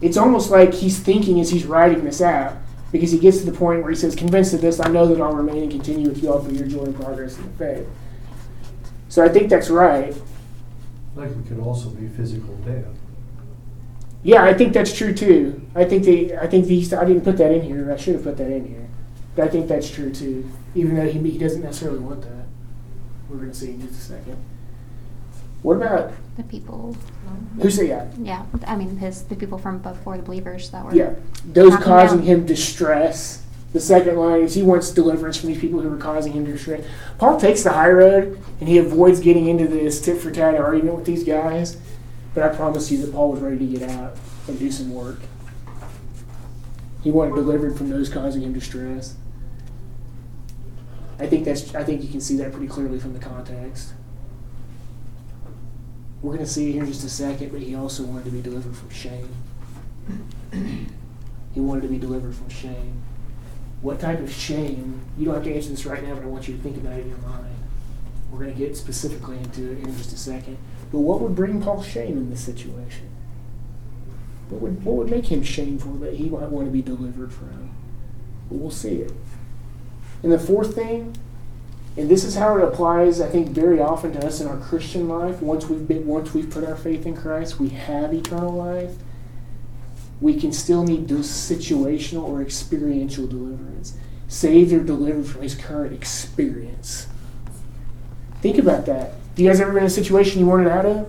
It's 0.00 0.16
almost 0.16 0.50
like 0.50 0.74
he's 0.74 0.98
thinking 0.98 1.38
as 1.38 1.50
he's 1.50 1.64
writing 1.64 2.04
this 2.04 2.20
out, 2.20 2.56
because 2.90 3.12
he 3.12 3.18
gets 3.20 3.38
to 3.38 3.46
the 3.46 3.56
point 3.56 3.82
where 3.82 3.90
he 3.90 3.96
says, 3.96 4.16
Convinced 4.16 4.54
of 4.54 4.60
this, 4.60 4.80
I 4.80 4.88
know 4.88 5.06
that 5.06 5.20
I'll 5.20 5.32
remain 5.32 5.62
and 5.62 5.70
continue 5.70 6.08
with 6.08 6.20
you 6.20 6.32
all 6.32 6.42
for 6.42 6.50
your 6.50 6.66
joy 6.66 6.82
and 6.82 6.96
progress 6.96 7.38
in 7.38 7.44
the 7.44 7.50
faith. 7.50 7.86
So 9.08 9.24
I 9.24 9.28
think 9.28 9.50
that's 9.50 9.70
right. 9.70 10.12
Like 11.14 11.30
it 11.30 11.46
could 11.46 11.60
also 11.60 11.90
be 11.90 12.08
physical 12.08 12.56
death. 12.56 12.86
Yeah, 14.24 14.42
I 14.42 14.54
think 14.54 14.72
that's 14.72 14.92
true 14.92 15.14
too. 15.14 15.64
I 15.76 15.84
think 15.84 16.04
the 16.04 16.36
I 16.38 16.48
think 16.48 16.66
these 16.66 16.92
I 16.92 17.04
didn't 17.04 17.22
put 17.22 17.36
that 17.36 17.52
in 17.52 17.62
here. 17.62 17.92
I 17.92 17.96
should 17.96 18.14
have 18.14 18.24
put 18.24 18.36
that 18.38 18.50
in 18.50 18.66
here. 18.66 18.88
But 19.36 19.44
I 19.44 19.48
think 19.48 19.68
that's 19.68 19.90
true 19.90 20.12
too. 20.12 20.50
Even 20.74 20.96
though 20.96 21.08
he, 21.08 21.18
he 21.18 21.38
doesn't 21.38 21.62
necessarily 21.62 22.00
want 22.00 22.22
that. 22.22 22.46
We're 23.28 23.36
going 23.36 23.50
to 23.50 23.56
see 23.56 23.70
in 23.70 23.86
just 23.86 23.94
a 23.94 24.14
second. 24.14 24.36
What 25.62 25.76
about 25.76 26.12
The 26.36 26.42
people, 26.42 26.96
who 27.60 27.70
say 27.70 27.88
yeah? 27.88 28.10
yeah, 28.18 28.44
I 28.66 28.74
mean, 28.76 28.96
his, 28.96 29.22
the 29.22 29.36
people 29.36 29.58
from 29.58 29.78
before 29.78 30.16
the 30.16 30.22
believers 30.22 30.70
that 30.70 30.84
were. 30.84 30.94
Yeah, 30.94 31.14
those 31.44 31.70
knocking 31.70 31.84
causing 31.86 32.18
down- 32.18 32.26
him 32.26 32.46
distress. 32.46 33.42
The 33.72 33.80
second 33.80 34.16
line 34.16 34.42
is 34.42 34.54
he 34.54 34.62
wants 34.62 34.90
deliverance 34.90 35.38
from 35.38 35.48
these 35.48 35.60
people 35.60 35.80
who 35.80 35.90
are 35.92 35.96
causing 35.96 36.32
him 36.32 36.44
distress. 36.44 36.84
Paul 37.16 37.40
takes 37.40 37.62
the 37.62 37.70
high 37.72 37.88
road 37.90 38.38
and 38.60 38.68
he 38.68 38.76
avoids 38.76 39.20
getting 39.20 39.46
into 39.48 39.66
this 39.66 39.98
tit 40.00 40.20
for 40.20 40.30
tat 40.30 40.56
argument 40.56 40.96
with 40.96 41.06
these 41.06 41.24
guys. 41.24 41.78
But 42.34 42.44
I 42.44 42.54
promise 42.54 42.90
you 42.90 42.98
that 43.04 43.12
Paul 43.12 43.32
was 43.32 43.40
ready 43.40 43.58
to 43.58 43.78
get 43.78 43.88
out 43.88 44.16
and 44.46 44.58
do 44.58 44.70
some 44.70 44.92
work. 44.92 45.20
He 47.02 47.10
wanted 47.10 47.34
delivered 47.34 47.76
from 47.78 47.88
those 47.88 48.08
causing 48.10 48.42
him 48.42 48.52
distress. 48.52 49.14
I 51.18 51.26
think 51.26 51.44
that's. 51.44 51.74
I 51.74 51.82
think 51.84 52.02
you 52.02 52.08
can 52.08 52.20
see 52.20 52.36
that 52.38 52.52
pretty 52.52 52.66
clearly 52.68 52.98
from 52.98 53.12
the 53.12 53.18
context. 53.20 53.92
We're 56.22 56.34
going 56.34 56.44
to 56.44 56.50
see 56.50 56.70
here 56.70 56.84
in 56.84 56.88
just 56.88 57.04
a 57.04 57.10
second, 57.10 57.50
but 57.50 57.60
he 57.60 57.74
also 57.74 58.04
wanted 58.04 58.26
to 58.26 58.30
be 58.30 58.40
delivered 58.40 58.76
from 58.76 58.90
shame. 58.90 59.28
He 61.52 61.60
wanted 61.60 61.82
to 61.82 61.88
be 61.88 61.98
delivered 61.98 62.34
from 62.34 62.48
shame. 62.48 63.02
What 63.82 63.98
type 63.98 64.20
of 64.20 64.32
shame? 64.32 65.00
You 65.18 65.24
don't 65.24 65.34
have 65.34 65.44
to 65.44 65.52
answer 65.52 65.70
this 65.70 65.84
right 65.84 66.02
now, 66.02 66.14
but 66.14 66.22
I 66.22 66.26
want 66.26 66.46
you 66.46 66.56
to 66.56 66.62
think 66.62 66.76
about 66.76 66.92
it 66.92 67.00
in 67.02 67.08
your 67.08 67.18
mind. 67.18 67.56
We're 68.30 68.38
going 68.38 68.52
to 68.52 68.58
get 68.58 68.76
specifically 68.76 69.36
into 69.36 69.72
it 69.72 69.78
in 69.78 69.96
just 69.96 70.12
a 70.12 70.16
second. 70.16 70.56
But 70.92 71.00
what 71.00 71.20
would 71.20 71.34
bring 71.34 71.60
Paul 71.60 71.82
shame 71.82 72.16
in 72.16 72.30
this 72.30 72.40
situation? 72.40 73.10
What 74.48 74.60
would, 74.62 74.84
what 74.84 74.96
would 74.96 75.10
make 75.10 75.26
him 75.26 75.42
shameful 75.42 75.94
that 75.94 76.14
he 76.14 76.28
might 76.28 76.48
want 76.48 76.66
to 76.66 76.70
be 76.70 76.82
delivered 76.82 77.32
from? 77.32 77.74
But 78.48 78.58
we'll 78.58 78.70
see 78.70 78.96
it. 79.00 79.12
And 80.22 80.30
the 80.30 80.38
fourth 80.38 80.74
thing, 80.74 81.16
and 81.96 82.08
this 82.08 82.24
is 82.24 82.34
how 82.34 82.56
it 82.56 82.64
applies, 82.64 83.20
I 83.20 83.28
think, 83.28 83.50
very 83.50 83.78
often 83.80 84.12
to 84.12 84.26
us 84.26 84.40
in 84.40 84.48
our 84.48 84.56
Christian 84.56 85.08
life. 85.08 85.42
Once 85.42 85.66
we've 85.66 85.86
been, 85.86 86.06
once 86.06 86.32
we've 86.32 86.48
put 86.48 86.64
our 86.64 86.76
faith 86.76 87.04
in 87.04 87.14
Christ, 87.14 87.60
we 87.60 87.68
have 87.68 88.14
eternal 88.14 88.52
life. 88.52 88.92
We 90.20 90.38
can 90.40 90.52
still 90.52 90.84
need 90.84 91.08
situational 91.08 92.22
or 92.22 92.40
experiential 92.40 93.26
deliverance. 93.26 93.96
Saved 94.28 94.72
or 94.72 94.82
delivered 94.82 95.26
from 95.26 95.42
his 95.42 95.54
current 95.54 95.92
experience. 95.92 97.08
Think 98.40 98.56
about 98.56 98.86
that. 98.86 99.12
Do 99.34 99.42
you 99.42 99.50
guys 99.50 99.60
ever 99.60 99.72
been 99.72 99.82
in 99.82 99.86
a 99.86 99.90
situation 99.90 100.40
you 100.40 100.46
wanted 100.46 100.68
out 100.68 100.86
of? 100.86 101.06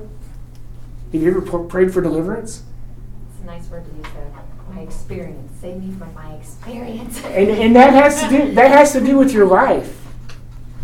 Have 1.14 1.22
you 1.22 1.30
ever 1.30 1.42
p- 1.42 1.70
prayed 1.70 1.94
for 1.94 2.02
deliverance? 2.02 2.64
It's 3.32 3.44
a 3.44 3.46
nice 3.46 3.70
word 3.70 3.86
to 3.86 3.92
use 3.96 4.14
there. 4.14 4.32
My 4.74 4.82
experience. 4.82 5.52
Save 5.62 5.82
me 5.82 5.94
from 5.94 6.14
my 6.14 6.34
experience. 6.34 7.24
And, 7.26 7.50
and 7.50 7.76
that 7.76 7.94
has 7.94 8.22
to 8.24 8.30
do 8.30 8.54
that 8.56 8.72
has 8.72 8.92
to 8.94 9.00
do 9.00 9.18
with 9.18 9.32
your 9.32 9.46
life. 9.46 10.03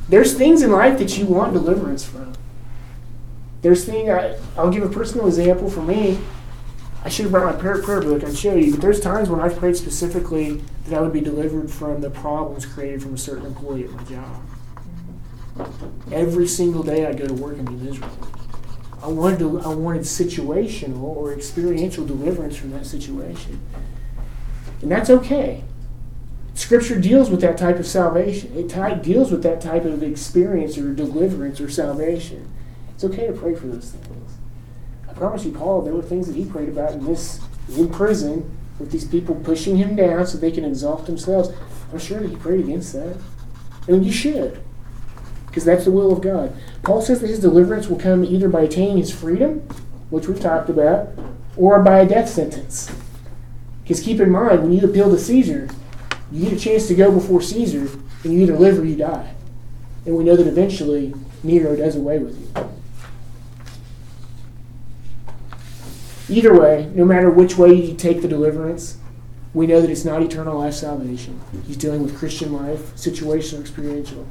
There's 0.09 0.33
things 0.33 0.63
in 0.63 0.71
life 0.71 0.97
that 0.99 1.17
you 1.17 1.25
want 1.25 1.53
deliverance 1.53 2.03
from. 2.03 2.33
There's 3.61 3.85
thing 3.85 4.09
I, 4.09 4.37
I'll 4.57 4.71
give 4.71 4.83
a 4.83 4.89
personal 4.89 5.27
example 5.27 5.69
for 5.69 5.81
me. 5.81 6.19
I 7.03 7.09
should 7.09 7.23
have 7.23 7.31
brought 7.31 7.53
my 7.53 7.59
prayer, 7.59 7.81
prayer 7.81 8.01
book. 8.01 8.23
I'd 8.23 8.37
show 8.37 8.55
you. 8.55 8.71
But 8.71 8.81
there's 8.81 8.99
times 8.99 9.29
when 9.29 9.39
I've 9.39 9.57
prayed 9.57 9.77
specifically 9.77 10.61
that 10.85 10.97
I 10.97 11.01
would 11.01 11.13
be 11.13 11.21
delivered 11.21 11.71
from 11.71 12.01
the 12.01 12.09
problems 12.09 12.65
created 12.65 13.03
from 13.03 13.13
a 13.13 13.17
certain 13.17 13.45
employee 13.45 13.85
at 13.85 13.91
my 13.91 14.03
job. 14.03 14.41
Every 16.11 16.47
single 16.47 16.83
day 16.83 17.05
I 17.05 17.13
go 17.13 17.27
to 17.27 17.33
work 17.33 17.57
and 17.57 17.67
be 17.67 17.75
miserable. 17.75 18.27
I 19.01 19.07
wanted 19.07 19.39
to, 19.39 19.61
I 19.61 19.73
wanted 19.73 20.01
situational 20.01 21.01
or 21.01 21.33
experiential 21.33 22.05
deliverance 22.05 22.57
from 22.57 22.71
that 22.71 22.85
situation. 22.85 23.59
And 24.81 24.91
that's 24.91 25.09
okay. 25.09 25.63
Scripture 26.59 26.99
deals 26.99 27.29
with 27.29 27.39
that 27.39 27.57
type 27.57 27.79
of 27.79 27.87
salvation. 27.87 28.51
It 28.53 28.67
deals 29.01 29.31
with 29.31 29.43
that 29.43 29.61
type 29.61 29.85
of 29.85 30.03
experience 30.03 30.77
or 30.77 30.93
deliverance 30.93 31.61
or 31.61 31.69
salvation. 31.69 32.51
It's 32.93 33.05
okay 33.05 33.27
to 33.27 33.33
pray 33.33 33.55
for 33.55 33.67
those 33.67 33.91
things. 33.91 34.33
I 35.07 35.13
promise 35.13 35.45
you, 35.45 35.53
Paul, 35.53 35.83
there 35.83 35.93
were 35.93 36.01
things 36.01 36.27
that 36.27 36.35
he 36.35 36.43
prayed 36.43 36.67
about 36.67 36.91
in 36.91 37.05
this 37.05 37.39
in 37.77 37.87
prison 37.89 38.57
with 38.77 38.91
these 38.91 39.07
people 39.07 39.35
pushing 39.35 39.77
him 39.77 39.95
down 39.95 40.27
so 40.27 40.37
they 40.37 40.51
can 40.51 40.65
exalt 40.65 41.05
themselves. 41.05 41.49
I'm 41.93 41.97
sure 41.97 42.19
he 42.19 42.35
prayed 42.35 42.59
against 42.59 42.91
that. 42.91 43.17
And 43.87 44.05
you 44.05 44.11
should. 44.11 44.61
Because 45.47 45.63
that's 45.63 45.85
the 45.85 45.91
will 45.91 46.11
of 46.11 46.19
God. 46.19 46.53
Paul 46.83 47.01
says 47.01 47.21
that 47.21 47.27
his 47.29 47.39
deliverance 47.39 47.87
will 47.87 47.97
come 47.97 48.25
either 48.25 48.49
by 48.49 48.63
attaining 48.63 48.97
his 48.97 49.17
freedom, 49.17 49.61
which 50.09 50.27
we've 50.27 50.41
talked 50.41 50.69
about, 50.69 51.07
or 51.55 51.81
by 51.81 51.99
a 51.99 52.05
death 52.05 52.27
sentence. 52.27 52.91
Because 53.83 54.01
keep 54.01 54.19
in 54.19 54.29
mind, 54.29 54.61
when 54.61 54.73
you 54.73 54.85
appeal 54.85 55.09
to 55.09 55.17
Caesar, 55.17 55.69
you 56.31 56.43
get 56.45 56.53
a 56.53 56.59
chance 56.59 56.87
to 56.87 56.95
go 56.95 57.11
before 57.11 57.41
Caesar, 57.41 57.89
and 58.23 58.33
you 58.33 58.41
either 58.41 58.57
live 58.57 58.79
or 58.79 58.85
you 58.85 58.95
die. 58.95 59.33
And 60.05 60.15
we 60.15 60.23
know 60.23 60.35
that 60.35 60.47
eventually 60.47 61.13
Nero 61.43 61.75
does 61.75 61.95
away 61.95 62.19
with 62.19 62.39
you. 62.39 62.69
Either 66.29 66.59
way, 66.59 66.91
no 66.93 67.05
matter 67.05 67.29
which 67.29 67.57
way 67.57 67.73
you 67.73 67.95
take 67.95 68.21
the 68.21 68.27
deliverance, 68.27 68.97
we 69.53 69.65
know 69.65 69.81
that 69.81 69.89
it's 69.89 70.05
not 70.05 70.21
eternal 70.21 70.59
life 70.59 70.75
salvation. 70.75 71.41
He's 71.65 71.77
dealing 71.77 72.03
with 72.03 72.17
Christian 72.17 72.53
life, 72.53 72.95
situational, 72.95 73.61
experiential. 73.61 74.27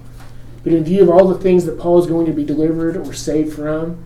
But 0.62 0.72
in 0.72 0.84
view 0.84 1.02
of 1.02 1.08
all 1.08 1.26
the 1.26 1.38
things 1.38 1.64
that 1.64 1.78
Paul 1.78 1.98
is 1.98 2.06
going 2.06 2.26
to 2.26 2.32
be 2.32 2.44
delivered 2.44 2.96
or 2.96 3.12
saved 3.12 3.52
from, 3.54 4.04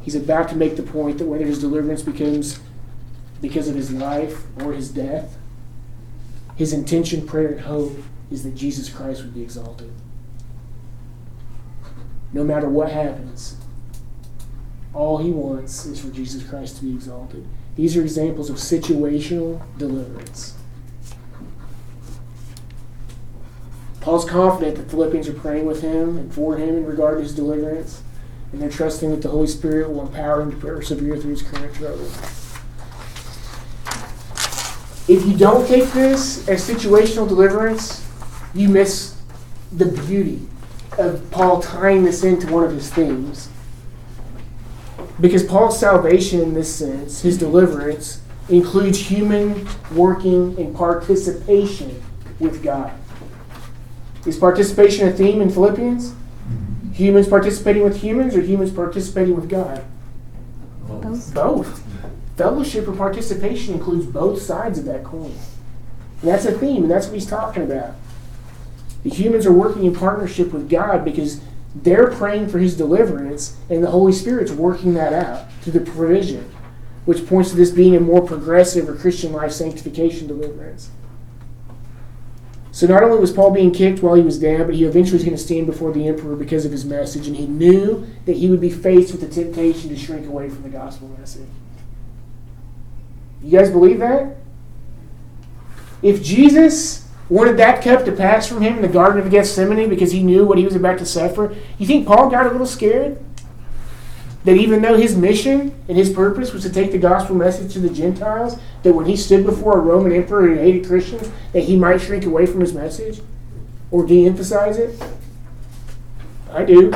he's 0.00 0.14
about 0.14 0.48
to 0.50 0.56
make 0.56 0.76
the 0.76 0.82
point 0.82 1.18
that 1.18 1.26
whether 1.26 1.44
his 1.44 1.60
deliverance 1.60 2.02
becomes 2.02 2.60
because 3.42 3.68
of 3.68 3.74
his 3.74 3.92
life 3.92 4.44
or 4.60 4.72
his 4.72 4.90
death, 4.90 5.36
his 6.56 6.72
intention, 6.72 7.26
prayer, 7.26 7.48
and 7.48 7.60
hope 7.60 7.98
is 8.30 8.44
that 8.44 8.54
Jesus 8.54 8.88
Christ 8.88 9.22
would 9.22 9.34
be 9.34 9.42
exalted. 9.42 9.92
No 12.32 12.44
matter 12.44 12.68
what 12.68 12.90
happens, 12.90 13.56
all 14.92 15.18
he 15.18 15.30
wants 15.30 15.86
is 15.86 16.00
for 16.00 16.10
Jesus 16.10 16.48
Christ 16.48 16.76
to 16.76 16.84
be 16.84 16.92
exalted. 16.92 17.46
These 17.76 17.96
are 17.96 18.02
examples 18.02 18.50
of 18.50 18.56
situational 18.56 19.60
deliverance. 19.78 20.54
Paul's 24.00 24.28
confident 24.28 24.76
that 24.76 24.82
the 24.82 24.90
Philippians 24.90 25.28
are 25.28 25.34
praying 25.34 25.66
with 25.66 25.80
him 25.80 26.18
and 26.18 26.32
for 26.32 26.56
him 26.56 26.76
in 26.76 26.86
regard 26.86 27.16
to 27.16 27.22
his 27.22 27.34
deliverance, 27.34 28.02
and 28.52 28.60
they're 28.60 28.68
trusting 28.68 29.10
that 29.10 29.22
the 29.22 29.30
Holy 29.30 29.46
Spirit 29.46 29.90
will 29.90 30.02
empower 30.06 30.42
him 30.42 30.50
to 30.50 30.56
persevere 30.58 31.16
through 31.16 31.30
his 31.30 31.42
current 31.42 31.74
trouble. 31.74 32.08
If 35.06 35.26
you 35.26 35.36
don't 35.36 35.66
take 35.66 35.90
this 35.92 36.48
as 36.48 36.66
situational 36.66 37.28
deliverance, 37.28 38.06
you 38.54 38.68
miss 38.68 39.20
the 39.70 39.86
beauty 39.86 40.40
of 40.96 41.30
Paul 41.30 41.60
tying 41.60 42.04
this 42.04 42.24
into 42.24 42.50
one 42.52 42.64
of 42.64 42.72
his 42.72 42.90
themes. 42.90 43.48
Because 45.20 45.44
Paul's 45.44 45.78
salvation, 45.78 46.40
in 46.40 46.54
this 46.54 46.74
sense, 46.74 47.20
his 47.20 47.38
deliverance, 47.38 48.22
includes 48.48 48.98
human 48.98 49.68
working 49.92 50.58
and 50.58 50.74
participation 50.74 52.02
with 52.38 52.62
God. 52.62 52.92
Is 54.26 54.38
participation 54.38 55.08
a 55.08 55.12
theme 55.12 55.40
in 55.40 55.50
Philippians? 55.50 56.10
Mm-hmm. 56.10 56.92
Humans 56.92 57.28
participating 57.28 57.84
with 57.84 58.00
humans 58.00 58.34
or 58.34 58.40
humans 58.40 58.72
participating 58.72 59.36
with 59.36 59.48
God? 59.48 59.84
Both. 60.88 61.34
Both. 61.34 61.83
Fellowship 62.36 62.88
or 62.88 62.96
participation 62.96 63.74
includes 63.74 64.06
both 64.06 64.42
sides 64.42 64.78
of 64.78 64.84
that 64.86 65.04
coin. 65.04 65.36
And 66.20 66.30
that's 66.30 66.44
a 66.44 66.52
theme, 66.52 66.82
and 66.82 66.90
that's 66.90 67.06
what 67.06 67.14
he's 67.14 67.26
talking 67.26 67.62
about. 67.62 67.94
The 69.04 69.10
humans 69.10 69.46
are 69.46 69.52
working 69.52 69.84
in 69.84 69.94
partnership 69.94 70.52
with 70.52 70.68
God 70.68 71.04
because 71.04 71.40
they're 71.74 72.10
praying 72.10 72.48
for 72.48 72.58
his 72.58 72.76
deliverance, 72.76 73.56
and 73.68 73.82
the 73.82 73.90
Holy 73.90 74.12
Spirit's 74.12 74.52
working 74.52 74.94
that 74.94 75.12
out 75.12 75.52
through 75.60 75.74
the 75.74 75.90
provision, 75.90 76.50
which 77.04 77.26
points 77.26 77.50
to 77.50 77.56
this 77.56 77.70
being 77.70 77.94
a 77.94 78.00
more 78.00 78.22
progressive 78.22 78.88
or 78.88 78.96
Christian 78.96 79.32
life 79.32 79.52
sanctification 79.52 80.26
deliverance. 80.26 80.90
So 82.72 82.88
not 82.88 83.04
only 83.04 83.18
was 83.18 83.30
Paul 83.30 83.52
being 83.52 83.70
kicked 83.70 84.02
while 84.02 84.14
he 84.14 84.22
was 84.22 84.38
down, 84.38 84.66
but 84.66 84.74
he 84.74 84.84
eventually 84.84 85.18
was 85.18 85.24
going 85.24 85.36
to 85.36 85.42
stand 85.42 85.66
before 85.66 85.92
the 85.92 86.08
emperor 86.08 86.34
because 86.34 86.64
of 86.64 86.72
his 86.72 86.84
message, 86.84 87.28
and 87.28 87.36
he 87.36 87.46
knew 87.46 88.06
that 88.24 88.36
he 88.36 88.48
would 88.48 88.60
be 88.60 88.70
faced 88.70 89.12
with 89.12 89.20
the 89.20 89.28
temptation 89.28 89.90
to 89.90 89.96
shrink 89.96 90.26
away 90.26 90.48
from 90.48 90.62
the 90.62 90.68
gospel 90.68 91.08
message. 91.18 91.46
You 93.44 93.58
guys 93.58 93.70
believe 93.70 93.98
that? 93.98 94.36
If 96.02 96.22
Jesus 96.22 97.06
wanted 97.28 97.58
that 97.58 97.82
cup 97.82 98.04
to 98.06 98.12
pass 98.12 98.46
from 98.46 98.62
him 98.62 98.76
in 98.76 98.82
the 98.82 98.88
Garden 98.88 99.20
of 99.20 99.30
Gethsemane 99.30 99.90
because 99.90 100.12
he 100.12 100.22
knew 100.22 100.46
what 100.46 100.56
he 100.56 100.64
was 100.64 100.74
about 100.74 100.98
to 100.98 101.06
suffer, 101.06 101.54
you 101.78 101.86
think 101.86 102.06
Paul 102.06 102.30
got 102.30 102.46
a 102.46 102.50
little 102.50 102.66
scared? 102.66 103.22
That 104.44 104.56
even 104.56 104.82
though 104.82 104.96
his 104.96 105.16
mission 105.16 105.74
and 105.88 105.96
his 105.96 106.10
purpose 106.10 106.52
was 106.52 106.62
to 106.62 106.70
take 106.70 106.92
the 106.92 106.98
gospel 106.98 107.34
message 107.34 107.72
to 107.74 107.80
the 107.80 107.88
Gentiles, 107.88 108.58
that 108.82 108.94
when 108.94 109.06
he 109.06 109.16
stood 109.16 109.44
before 109.44 109.78
a 109.78 109.80
Roman 109.80 110.12
emperor 110.12 110.48
who 110.48 110.54
hated 110.54 110.86
Christians, 110.86 111.30
that 111.52 111.64
he 111.64 111.76
might 111.76 112.00
shrink 112.00 112.24
away 112.24 112.46
from 112.46 112.60
his 112.60 112.74
message 112.74 113.20
or 113.90 114.06
de 114.06 114.26
emphasize 114.26 114.78
it? 114.78 115.02
I 116.50 116.64
do. 116.64 116.92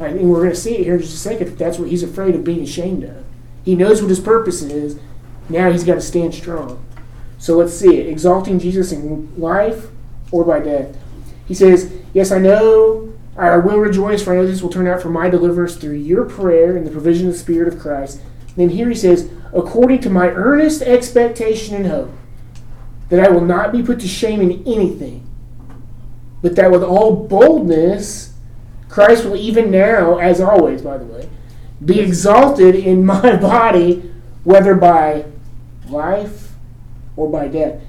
I 0.00 0.12
mean, 0.12 0.28
we're 0.28 0.40
going 0.40 0.50
to 0.50 0.56
see 0.56 0.76
it 0.76 0.84
here 0.84 0.94
in 0.94 1.00
just 1.00 1.14
a 1.14 1.18
second. 1.18 1.56
That's 1.56 1.78
what 1.78 1.88
he's 1.88 2.02
afraid 2.02 2.34
of 2.34 2.42
being 2.42 2.62
ashamed 2.62 3.04
of. 3.04 3.24
He 3.64 3.74
knows 3.74 4.00
what 4.00 4.08
his 4.08 4.20
purpose 4.20 4.62
is. 4.62 4.98
Now 5.48 5.70
he's 5.70 5.84
got 5.84 5.94
to 5.94 6.00
stand 6.00 6.34
strong. 6.34 6.84
So 7.38 7.58
let's 7.58 7.74
see 7.74 7.98
it. 7.98 8.06
Exalting 8.06 8.58
Jesus 8.58 8.92
in 8.92 9.32
life 9.38 9.88
or 10.30 10.44
by 10.44 10.60
death. 10.60 10.96
He 11.46 11.54
says, 11.54 11.92
Yes, 12.12 12.32
I 12.32 12.38
know, 12.38 13.12
I 13.36 13.56
will 13.56 13.78
rejoice, 13.78 14.22
for 14.22 14.32
I 14.32 14.36
know 14.36 14.46
this 14.46 14.62
will 14.62 14.70
turn 14.70 14.86
out 14.86 15.02
for 15.02 15.10
my 15.10 15.28
deliverance 15.28 15.76
through 15.76 15.96
your 15.96 16.24
prayer 16.24 16.76
and 16.76 16.86
the 16.86 16.90
provision 16.90 17.26
of 17.26 17.32
the 17.34 17.38
Spirit 17.38 17.72
of 17.72 17.80
Christ. 17.80 18.20
Then 18.56 18.70
here 18.70 18.88
he 18.88 18.94
says, 18.94 19.30
According 19.52 20.00
to 20.00 20.10
my 20.10 20.28
earnest 20.28 20.82
expectation 20.82 21.74
and 21.74 21.86
hope, 21.86 22.12
that 23.08 23.20
I 23.20 23.30
will 23.30 23.44
not 23.44 23.72
be 23.72 23.82
put 23.82 24.00
to 24.00 24.08
shame 24.08 24.40
in 24.40 24.66
anything, 24.66 25.28
but 26.40 26.56
that 26.56 26.70
with 26.70 26.82
all 26.82 27.26
boldness, 27.26 28.34
Christ 28.88 29.24
will 29.24 29.36
even 29.36 29.70
now, 29.70 30.18
as 30.18 30.40
always, 30.40 30.82
by 30.82 30.98
the 30.98 31.04
way, 31.04 31.28
be 31.84 32.00
exalted 32.00 32.74
in 32.74 33.04
my 33.04 33.36
body, 33.40 34.10
whether 34.44 34.74
by 34.74 35.26
life 35.88 36.52
or 37.16 37.30
by 37.30 37.48
death. 37.48 37.80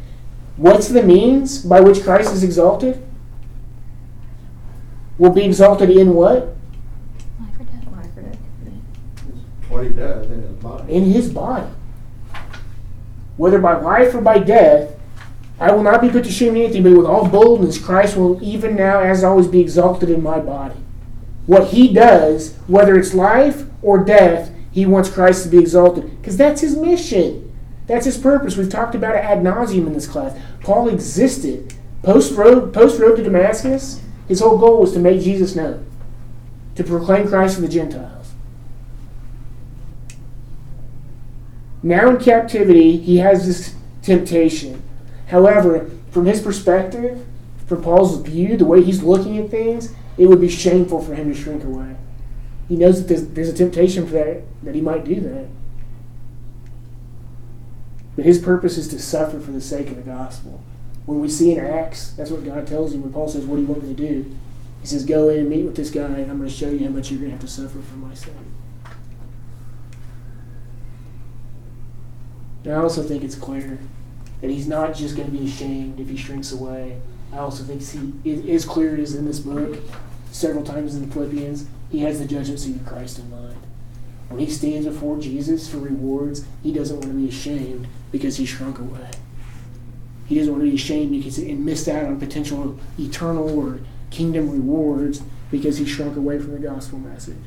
What's 0.58 0.88
the 0.88 1.04
means 1.04 1.64
by 1.64 1.82
which 1.82 2.04
Christ 2.04 2.34
is 2.34 2.44
exalted? 2.44 3.02
Will 5.18 5.32
be 5.32 5.44
exalted 5.44 5.90
in 5.90 6.14
what? 6.14 6.56
Life 7.40 7.60
or 7.60 7.64
death. 7.64 7.86
Life 7.92 8.18
or 8.18 8.22
death. 8.22 8.38
What 9.70 9.84
he 9.84 9.90
does 9.90 10.32
in 10.32 10.42
his 10.42 10.52
body. 10.52 10.94
In 10.94 11.04
his 11.06 11.30
body. 11.30 11.72
Whether 13.38 13.60
by 13.60 13.80
life 13.80 14.16
or 14.16 14.22
by 14.22 14.40
death, 14.40 14.96
I 15.60 15.72
will 15.72 15.84
not 15.84 16.02
be 16.02 16.10
put 16.10 16.24
to 16.26 16.32
shame 16.32 16.56
in 16.56 16.64
anything, 16.64 16.84
but 16.84 16.94
with 16.94 17.06
all 17.06 17.28
boldness, 17.28 17.78
Christ 17.78 18.18
will 18.18 18.42
even 18.44 18.76
now, 18.76 19.00
as 19.00 19.24
always, 19.24 19.48
be 19.48 19.62
exalted 19.62 20.10
in 20.10 20.22
my 20.22 20.40
body. 20.40 20.76
What 21.46 21.68
he 21.68 21.94
does, 21.94 22.56
whether 22.68 22.98
it's 22.98 23.14
life 23.14 23.66
or 23.82 24.04
death, 24.04 24.52
he 24.72 24.86
wants 24.86 25.10
Christ 25.10 25.44
to 25.44 25.50
be 25.50 25.60
exalted. 25.60 26.18
Because 26.18 26.38
that's 26.38 26.62
his 26.62 26.76
mission. 26.76 27.45
That's 27.88 28.06
his 28.06 28.18
purpose. 28.18 28.58
We've 28.58 28.70
talked 28.70 28.96
about 28.96 29.16
it 29.16 29.20
ad 29.20 29.40
nauseum 29.40 29.88
in 29.88 29.94
this 29.94 30.08
class. 30.08 30.38
Paul 30.62 30.90
existed. 30.90 31.74
Post 32.04 32.36
road, 32.36 32.74
post 32.74 33.00
road 33.00 33.16
to 33.16 33.24
Damascus, 33.24 34.00
his 34.28 34.40
whole 34.40 34.58
goal 34.58 34.80
was 34.80 34.94
to 34.94 35.00
make 35.00 35.22
Jesus 35.22 35.56
known, 35.56 35.86
to 36.76 36.84
proclaim 36.84 37.28
Christ 37.28 37.56
to 37.56 37.62
the 37.62 37.68
Gentiles. 37.68 38.34
Now 41.82 42.10
in 42.10 42.18
captivity, 42.18 42.98
he 42.98 43.18
has 43.18 43.48
this 43.48 43.76
temptation. 44.04 44.84
However, 45.28 45.90
from 46.12 46.26
his 46.26 46.42
perspective, 46.42 47.26
from 47.66 47.84
Paul's 47.84 48.22
view, 48.22 48.58
the 48.58 48.66
way 48.66 48.84
he's 48.84 49.02
looking 49.02 49.40
at 49.40 49.50
things, 49.50 49.92
it 50.18 50.28
would 50.28 50.42
be 50.42 50.50
shameful 50.50 51.02
for 51.02 51.16
him 51.16 51.34
to 51.34 51.40
shrink 51.40 51.64
away. 51.64 51.96
He 52.68 52.76
knows 52.76 53.00
that 53.00 53.08
there's, 53.08 53.28
there's 53.30 53.50
a 53.50 53.54
temptation 53.54 54.06
for 54.06 54.14
that, 54.14 54.42
that 54.64 54.76
he 54.76 54.82
might 54.82 55.06
do 55.06 55.20
that. 55.22 55.48
But 58.16 58.26
his 58.26 58.40
purpose 58.40 58.78
is 58.78 58.88
to 58.90 59.00
suffer 59.00 59.40
for 59.40 59.52
the 59.52 59.62
sake 59.62 59.90
of 59.90 59.98
the 59.98 60.02
gospel. 60.02 60.64
When 61.06 61.20
we 61.20 61.30
see 61.30 61.52
in 61.52 61.60
Acts, 61.60 62.12
that's 62.12 62.32
what 62.32 62.46
God 62.46 62.66
tells 62.66 62.94
him 62.94 63.04
when 63.04 63.14
Paul 63.14 63.28
says, 63.28 63.46
What 63.46 63.58
do 63.58 63.62
you 63.62 63.68
want 63.68 63.84
me 63.84 63.94
to 63.94 63.96
do? 63.96 64.36
He 64.82 64.88
says, 64.88 65.06
Go 65.06 65.30
in 65.30 65.40
and 65.40 65.50
meet 65.50 65.66
with 65.66 65.76
this 65.76 65.92
guy, 65.92 66.06
and 66.06 66.32
I'm 66.32 66.38
going 66.38 66.50
to 66.50 66.56
show 66.56 66.70
you 66.70 66.86
how 66.86 66.92
much 66.92 67.12
you're 67.12 67.20
going 67.20 67.32
to 67.32 67.38
have 67.38 67.42
to 67.42 67.48
suffer 67.48 67.80
for 67.82 67.96
my 67.96 68.14
sake. 68.14 68.34
And 72.64 72.74
I 72.74 72.78
also 72.78 73.04
think 73.04 73.24
it's 73.24 73.36
clear 73.36 73.78
that 74.42 74.50
he's 74.50 74.68
not 74.68 74.96
just 74.96 75.16
going 75.16 75.32
to 75.32 75.38
be 75.38 75.46
ashamed 75.46 76.00
if 76.00 76.10
he 76.10 76.18
shrinks 76.18 76.52
away. 76.52 77.00
I 77.32 77.38
also 77.38 77.64
think 77.64 77.82
he 78.24 78.32
it 78.32 78.46
is 78.46 78.66
clear 78.66 78.96
as 78.98 79.14
in 79.14 79.26
this 79.26 79.40
book, 79.40 79.78
several 80.32 80.64
times 80.64 80.96
in 80.96 81.08
the 81.08 81.14
Philippians, 81.14 81.68
he 81.92 82.00
has 82.00 82.20
the 82.20 82.26
judgment 82.26 82.60
seat 82.60 82.76
of 82.78 82.86
Christ 82.86 83.20
in 83.20 83.30
mind. 83.30 83.65
When 84.36 84.46
he 84.46 84.52
stands 84.52 84.86
before 84.86 85.18
Jesus 85.18 85.70
for 85.70 85.78
rewards, 85.78 86.44
he 86.62 86.74
doesn't 86.74 87.00
want 87.00 87.08
to 87.10 87.18
be 87.18 87.30
ashamed 87.30 87.88
because 88.12 88.36
he 88.36 88.46
shrunk 88.46 88.80
away. 88.80 89.10
He 90.26 90.38
doesn't 90.38 90.52
want 90.52 90.66
to 90.66 90.70
be 90.70 90.76
ashamed 90.76 91.12
because 91.12 91.38
he 91.38 91.54
missed 91.54 91.88
out 91.88 92.04
on 92.04 92.20
potential 92.20 92.78
eternal 93.00 93.58
or 93.58 93.80
kingdom 94.12 94.52
rewards 94.52 95.22
because 95.52 95.78
he 95.78 95.86
shrunk 95.86 96.18
away 96.18 96.38
from 96.38 96.52
the 96.52 96.60
gospel 96.60 97.00
message. 97.00 97.38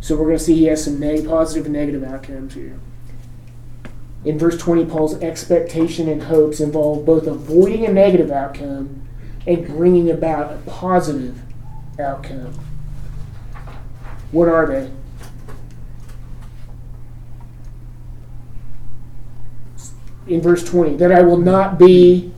So 0.00 0.16
we're 0.16 0.24
going 0.24 0.38
to 0.38 0.44
see 0.44 0.54
he 0.54 0.64
has 0.64 0.82
some 0.82 0.98
positive 1.26 1.66
and 1.66 1.74
negative 1.74 2.02
outcomes 2.02 2.54
here. 2.54 2.80
In 4.24 4.38
verse 4.38 4.56
20, 4.56 4.86
Paul's 4.86 5.20
expectation 5.20 6.08
and 6.08 6.22
hopes 6.22 6.58
involve 6.58 7.04
both 7.04 7.26
avoiding 7.26 7.84
a 7.84 7.92
negative 7.92 8.30
outcome 8.30 9.06
and 9.46 9.66
bringing 9.66 10.08
about 10.08 10.54
a 10.54 10.56
positive 10.64 11.38
outcome. 12.00 12.58
What 14.30 14.48
are 14.48 14.66
they? 14.66 14.90
In 20.26 20.42
verse 20.42 20.62
20, 20.62 20.96
that 20.96 21.10
I 21.10 21.22
will 21.22 21.38
not 21.38 21.78
be 21.78 22.32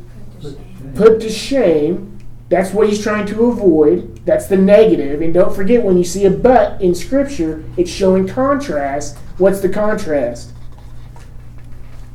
put 0.94 1.20
to 1.20 1.28
shame. 1.28 2.18
That's 2.48 2.72
what 2.72 2.88
he's 2.88 3.02
trying 3.02 3.26
to 3.26 3.46
avoid. 3.46 4.24
That's 4.24 4.46
the 4.46 4.56
negative. 4.56 5.22
And 5.22 5.34
don't 5.34 5.54
forget, 5.54 5.82
when 5.82 5.96
you 5.96 6.04
see 6.04 6.24
a 6.24 6.30
but 6.30 6.80
in 6.80 6.94
Scripture, 6.94 7.64
it's 7.76 7.90
showing 7.90 8.28
contrast. 8.28 9.18
What's 9.38 9.60
the 9.60 9.68
contrast? 9.68 10.52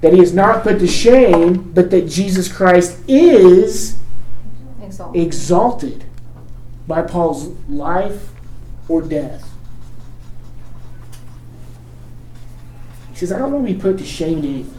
That 0.02 0.14
he 0.14 0.22
is 0.22 0.34
not 0.34 0.64
put 0.64 0.80
to 0.80 0.88
shame, 0.88 1.72
but 1.74 1.90
that 1.92 2.08
Jesus 2.08 2.52
Christ 2.52 3.00
is 3.08 3.98
Exalted. 4.82 5.22
exalted 5.22 6.06
by 6.88 7.02
Paul's 7.02 7.48
life 7.68 8.30
or 8.88 9.02
death. 9.02 9.55
He 13.16 13.20
says, 13.20 13.32
I 13.32 13.40
don't 13.40 13.54
want 13.54 13.66
to 13.66 13.74
be 13.74 13.80
put 13.80 13.98
to 14.00 14.06
shame 14.06 14.40
in 14.40 14.46
anything, 14.46 14.78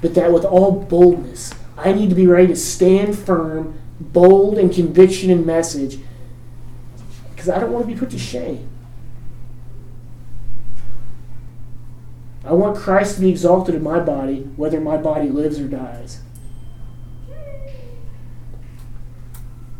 but 0.00 0.14
that 0.14 0.32
with 0.32 0.44
all 0.44 0.70
boldness, 0.70 1.52
I 1.76 1.92
need 1.92 2.10
to 2.10 2.14
be 2.14 2.28
ready 2.28 2.46
to 2.46 2.54
stand 2.54 3.18
firm, 3.18 3.76
bold 3.98 4.56
in 4.56 4.70
conviction 4.70 5.28
and 5.28 5.44
message, 5.44 5.98
because 7.30 7.48
I 7.48 7.58
don't 7.58 7.72
want 7.72 7.88
to 7.88 7.92
be 7.92 7.98
put 7.98 8.10
to 8.10 8.18
shame. 8.20 8.70
I 12.44 12.52
want 12.52 12.76
Christ 12.76 13.16
to 13.16 13.22
be 13.22 13.30
exalted 13.30 13.74
in 13.74 13.82
my 13.82 13.98
body, 13.98 14.42
whether 14.54 14.80
my 14.80 14.96
body 14.96 15.28
lives 15.28 15.58
or 15.58 15.66
dies. 15.66 16.20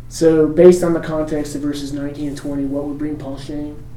So, 0.08 0.48
based 0.48 0.82
on 0.82 0.92
the 0.92 1.00
context 1.00 1.54
of 1.54 1.60
verses 1.60 1.92
19 1.92 2.30
and 2.30 2.36
20, 2.36 2.64
what 2.64 2.86
would 2.86 2.98
bring 2.98 3.16
Paul 3.16 3.38
shame? 3.38 3.87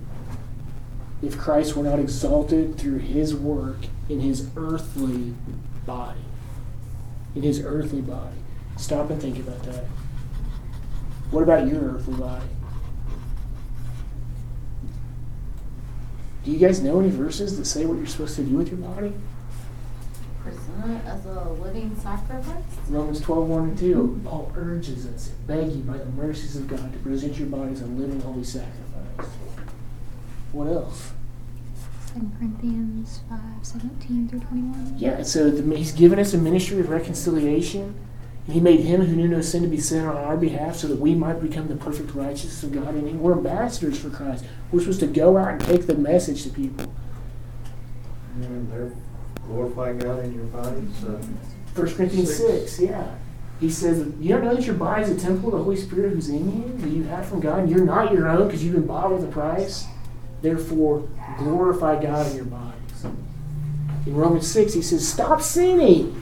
If 1.22 1.38
Christ 1.38 1.76
were 1.76 1.84
not 1.84 2.00
exalted 2.00 2.78
through 2.78 3.00
his 3.00 3.36
work 3.36 3.78
in 4.10 4.20
his 4.22 4.50
earthly 4.56 5.36
body. 5.86 6.20
In 7.36 7.44
his 7.44 7.62
earthly 7.64 8.02
body. 8.02 8.38
Stop 8.78 9.10
and 9.10 9.22
think 9.22 9.38
about 9.38 9.62
that. 9.64 9.86
What 11.30 11.44
about 11.44 11.68
your 11.68 11.82
earthly 11.82 12.16
body? 12.16 12.46
Do 16.44 16.52
you 16.52 16.58
guys 16.58 16.82
know 16.82 17.00
any 17.00 17.10
verses 17.10 17.58
that 17.58 17.66
say 17.66 17.86
what 17.86 17.98
you're 17.98 18.08
supposed 18.08 18.36
to 18.38 18.44
do 18.44 18.58
with 18.58 18.70
your 18.70 18.80
body? 18.80 19.14
Present 20.42 20.92
it 20.92 21.06
as 21.06 21.24
a 21.28 21.50
living 21.62 21.96
sacrifice. 21.96 22.64
Romans 22.90 23.22
12, 23.22 23.48
1 23.48 23.62
and 23.62 23.78
2. 23.78 24.22
Paul 24.26 24.52
urges 24.56 25.06
us, 25.06 25.28
beg 25.46 25.72
you 25.72 25.84
by 25.84 26.00
the 26.00 26.06
mercies 26.06 26.56
of 26.56 26.68
God, 26.68 26.92
to 26.92 27.00
present 27.00 27.38
your 27.38 27.48
bodies 27.48 27.82
a 27.82 27.86
living 27.86 28.20
holy 28.22 28.44
sacrifice. 28.44 28.91
What 30.52 30.68
else? 30.68 31.12
Second 32.06 32.36
Corinthians 32.38 33.22
five 33.30 33.66
seventeen 33.66 34.28
through 34.28 34.42
twenty-one. 34.42 34.96
Yeah, 34.98 35.24
so 35.24 35.50
the, 35.50 35.76
he's 35.76 35.94
given 35.94 36.20
us 36.20 36.34
a 36.34 36.38
ministry 36.38 36.80
of 36.80 36.90
reconciliation. 36.90 37.96
And 38.48 38.56
he 38.56 38.60
made 38.60 38.80
him 38.80 39.02
who 39.02 39.16
knew 39.16 39.28
no 39.28 39.42
sin 39.42 39.62
to 39.62 39.70
be 39.70 39.80
sin 39.80 40.04
on 40.06 40.18
our 40.18 40.36
behalf 40.36 40.76
so 40.76 40.88
that 40.88 41.00
we 41.00 41.14
might 41.14 41.42
become 41.42 41.68
the 41.68 41.76
perfect 41.76 42.16
righteousness 42.16 42.64
of 42.64 42.72
God 42.72 42.96
in 42.96 43.08
him. 43.08 43.22
We're 43.22 43.34
ambassadors 43.34 44.00
for 44.00 44.10
Christ. 44.10 44.46
We're 44.72 44.80
supposed 44.80 45.00
to 45.02 45.08
go 45.08 45.38
out 45.38 45.50
and 45.50 45.62
take 45.62 45.86
the 45.86 45.96
message 45.96 46.44
to 46.44 46.50
people. 46.50 46.92
And 48.36 48.72
they're 48.72 48.92
glorifying 49.46 50.00
God 50.00 50.24
in 50.26 50.34
your 50.34 50.46
body, 50.46 50.82
so. 51.00 51.22
1 51.76 51.94
Corinthians 51.94 52.36
6, 52.36 52.80
yeah. 52.80 53.16
He 53.60 53.70
says, 53.70 54.12
You 54.20 54.30
don't 54.30 54.44
know 54.44 54.56
that 54.56 54.66
your 54.66 54.76
body 54.76 55.04
is 55.04 55.12
a 55.12 55.20
temple 55.20 55.50
of 55.50 55.60
the 55.60 55.64
Holy 55.64 55.78
Spirit 55.78 56.14
who's 56.14 56.30
in 56.30 56.64
you, 56.64 56.78
that 56.80 56.90
you 56.90 57.04
have 57.04 57.28
from 57.28 57.42
God, 57.42 57.60
and 57.60 57.70
you're 57.70 57.86
not 57.86 58.12
your 58.12 58.28
own 58.28 58.48
because 58.48 58.64
you've 58.64 58.74
been 58.74 58.88
bought 58.88 59.14
with 59.14 59.24
a 59.24 59.28
price? 59.28 59.86
Therefore, 60.42 61.08
glorify 61.38 62.02
God 62.02 62.28
in 62.32 62.36
your 62.36 62.46
bodies. 62.46 63.06
In 64.06 64.16
Romans 64.16 64.50
6, 64.52 64.74
he 64.74 64.82
says, 64.82 65.08
Stop 65.08 65.42
sinning. 65.42 66.16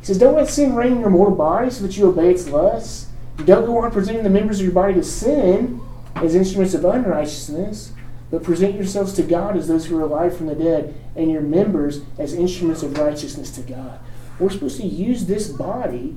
He 0.00 0.06
says, 0.06 0.18
Don't 0.18 0.34
let 0.34 0.48
sin 0.48 0.74
reign 0.74 0.94
in 0.94 1.00
your 1.00 1.10
mortal 1.10 1.36
body 1.36 1.70
so 1.70 1.86
that 1.86 1.96
you 1.96 2.08
obey 2.08 2.30
its 2.30 2.48
lusts. 2.48 3.08
Don't 3.44 3.66
go 3.66 3.78
on 3.78 3.90
presenting 3.90 4.24
the 4.24 4.30
members 4.30 4.58
of 4.58 4.66
your 4.66 4.74
body 4.74 4.94
to 4.94 5.02
sin 5.02 5.80
as 6.16 6.34
instruments 6.34 6.74
of 6.74 6.84
unrighteousness, 6.84 7.92
but 8.30 8.42
present 8.42 8.74
yourselves 8.74 9.12
to 9.14 9.22
God 9.22 9.56
as 9.56 9.68
those 9.68 9.86
who 9.86 9.98
are 9.98 10.02
alive 10.02 10.36
from 10.36 10.46
the 10.46 10.54
dead, 10.54 10.94
and 11.16 11.30
your 11.30 11.42
members 11.42 12.00
as 12.18 12.32
instruments 12.32 12.82
of 12.82 12.98
righteousness 12.98 13.50
to 13.52 13.60
God. 13.62 13.98
We're 14.38 14.50
supposed 14.50 14.80
to 14.80 14.86
use 14.86 15.26
this 15.26 15.48
body 15.48 16.16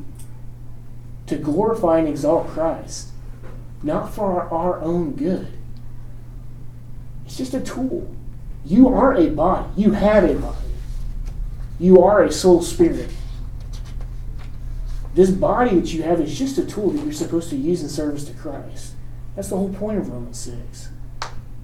to 1.27 1.37
glorify 1.37 1.99
and 1.99 2.07
exalt 2.07 2.47
Christ, 2.47 3.09
not 3.83 4.13
for 4.13 4.41
our, 4.41 4.49
our 4.49 4.81
own 4.81 5.13
good. 5.13 5.56
It's 7.27 7.37
just 7.37 7.53
a 7.53 7.59
tool. 7.59 8.09
You 8.65 8.87
are 8.87 9.13
a 9.13 9.29
body. 9.29 9.69
You 9.75 9.91
have 9.91 10.23
a 10.23 10.33
body. 10.33 10.57
You 11.77 12.01
are 12.01 12.23
a 12.23 12.31
soul 12.31 12.61
spirit. 12.61 13.09
This 15.13 15.29
body 15.29 15.79
that 15.79 15.93
you 15.93 16.03
have 16.03 16.21
is 16.21 16.37
just 16.37 16.57
a 16.57 16.65
tool 16.65 16.91
that 16.91 17.03
you're 17.03 17.11
supposed 17.11 17.49
to 17.49 17.57
use 17.57 17.83
in 17.83 17.89
service 17.89 18.23
to 18.25 18.33
Christ. 18.33 18.93
That's 19.35 19.49
the 19.49 19.57
whole 19.57 19.73
point 19.73 19.99
of 19.99 20.09
Romans 20.09 20.39
6. 20.39 20.89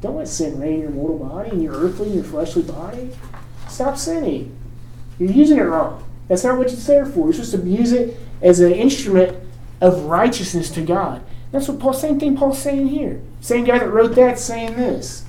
Don't 0.01 0.17
let 0.17 0.27
sin 0.27 0.59
reign 0.59 0.73
in 0.73 0.81
your 0.81 0.89
mortal 0.89 1.17
body, 1.17 1.51
in 1.51 1.61
your 1.61 1.75
earthly, 1.75 2.09
in 2.09 2.15
your 2.15 2.23
fleshly 2.23 2.63
body. 2.63 3.11
Stop 3.69 3.97
sinning. 3.97 4.55
You're 5.17 5.31
using 5.31 5.57
it 5.57 5.63
wrong. 5.63 6.03
That's 6.27 6.43
not 6.43 6.57
what 6.57 6.71
it's 6.71 6.85
there 6.85 7.05
for. 7.05 7.25
You're 7.25 7.33
supposed 7.33 7.63
to 7.63 7.69
use 7.69 7.93
it 7.93 8.17
as 8.41 8.59
an 8.59 8.73
instrument 8.73 9.37
of 9.79 10.03
righteousness 10.05 10.69
to 10.71 10.81
God. 10.81 11.23
That's 11.51 11.67
what 11.67 11.79
Paul, 11.79 11.93
same 11.93 12.19
thing 12.19 12.35
Paul's 12.35 12.61
saying 12.61 12.87
here. 12.87 13.21
Same 13.39 13.63
guy 13.63 13.79
that 13.79 13.89
wrote 13.89 14.15
that 14.15 14.39
saying 14.39 14.75
this. 14.75 15.22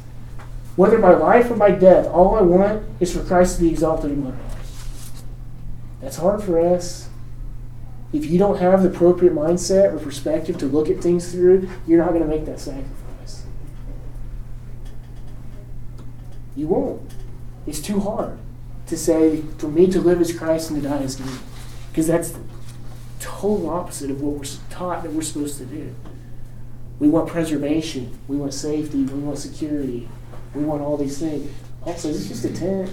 Whether 0.77 0.99
by 0.99 1.15
life 1.15 1.51
or 1.51 1.57
by 1.57 1.71
death, 1.71 2.07
all 2.07 2.35
I 2.35 2.43
want 2.43 2.85
is 2.99 3.17
for 3.17 3.23
Christ 3.23 3.57
to 3.57 3.63
be 3.63 3.71
exalted 3.71 4.11
in 4.11 4.25
my 4.25 4.31
life. 4.31 5.23
That's 6.01 6.17
hard 6.17 6.43
for 6.43 6.59
us. 6.59 7.09
If 8.13 8.27
you 8.27 8.39
don't 8.39 8.59
have 8.59 8.83
the 8.83 8.89
appropriate 8.89 9.35
mindset 9.35 9.93
or 9.93 9.99
perspective 9.99 10.59
to 10.59 10.67
look 10.67 10.89
at 10.89 11.01
things 11.01 11.33
through, 11.33 11.69
you're 11.87 11.99
not 11.99 12.11
going 12.11 12.23
to 12.23 12.29
make 12.29 12.45
that 12.47 12.61
sacrifice. 12.61 13.45
You 16.57 16.69
won't. 16.69 17.13
It's 17.67 17.81
too 17.81 18.01
hard 18.01 18.39
to 18.87 18.97
say, 18.97 19.43
for 19.59 19.69
me 19.69 19.91
to 19.91 20.01
live 20.01 20.21
as 20.21 20.37
Christ 20.37 20.71
and 20.71 20.83
to 20.83 20.89
die 20.89 20.99
as 20.99 21.17
gain. 21.17 21.39
Because 21.91 22.07
that's 22.07 22.31
the 22.31 22.41
total 23.19 23.71
opposite 23.71 24.11
of 24.11 24.21
what 24.21 24.35
we're 24.35 24.59
taught 24.71 25.03
that 25.03 25.13
we're 25.13 25.23
supposed 25.23 25.59
to 25.59 25.65
do. 25.65 25.95
We 26.99 27.09
want 27.09 27.29
preservation. 27.29 28.17
We 28.29 28.37
want 28.37 28.55
safety. 28.55 29.05
We 29.05 29.21
want 29.21 29.39
security. 29.39 30.09
We 30.55 30.65
want 30.65 30.83
all 30.83 30.97
these 30.97 31.19
things. 31.19 31.51
Paul 31.83 31.97
says 31.97 32.21
it's 32.21 32.29
just 32.29 32.45
a 32.45 32.59
tent. 32.59 32.93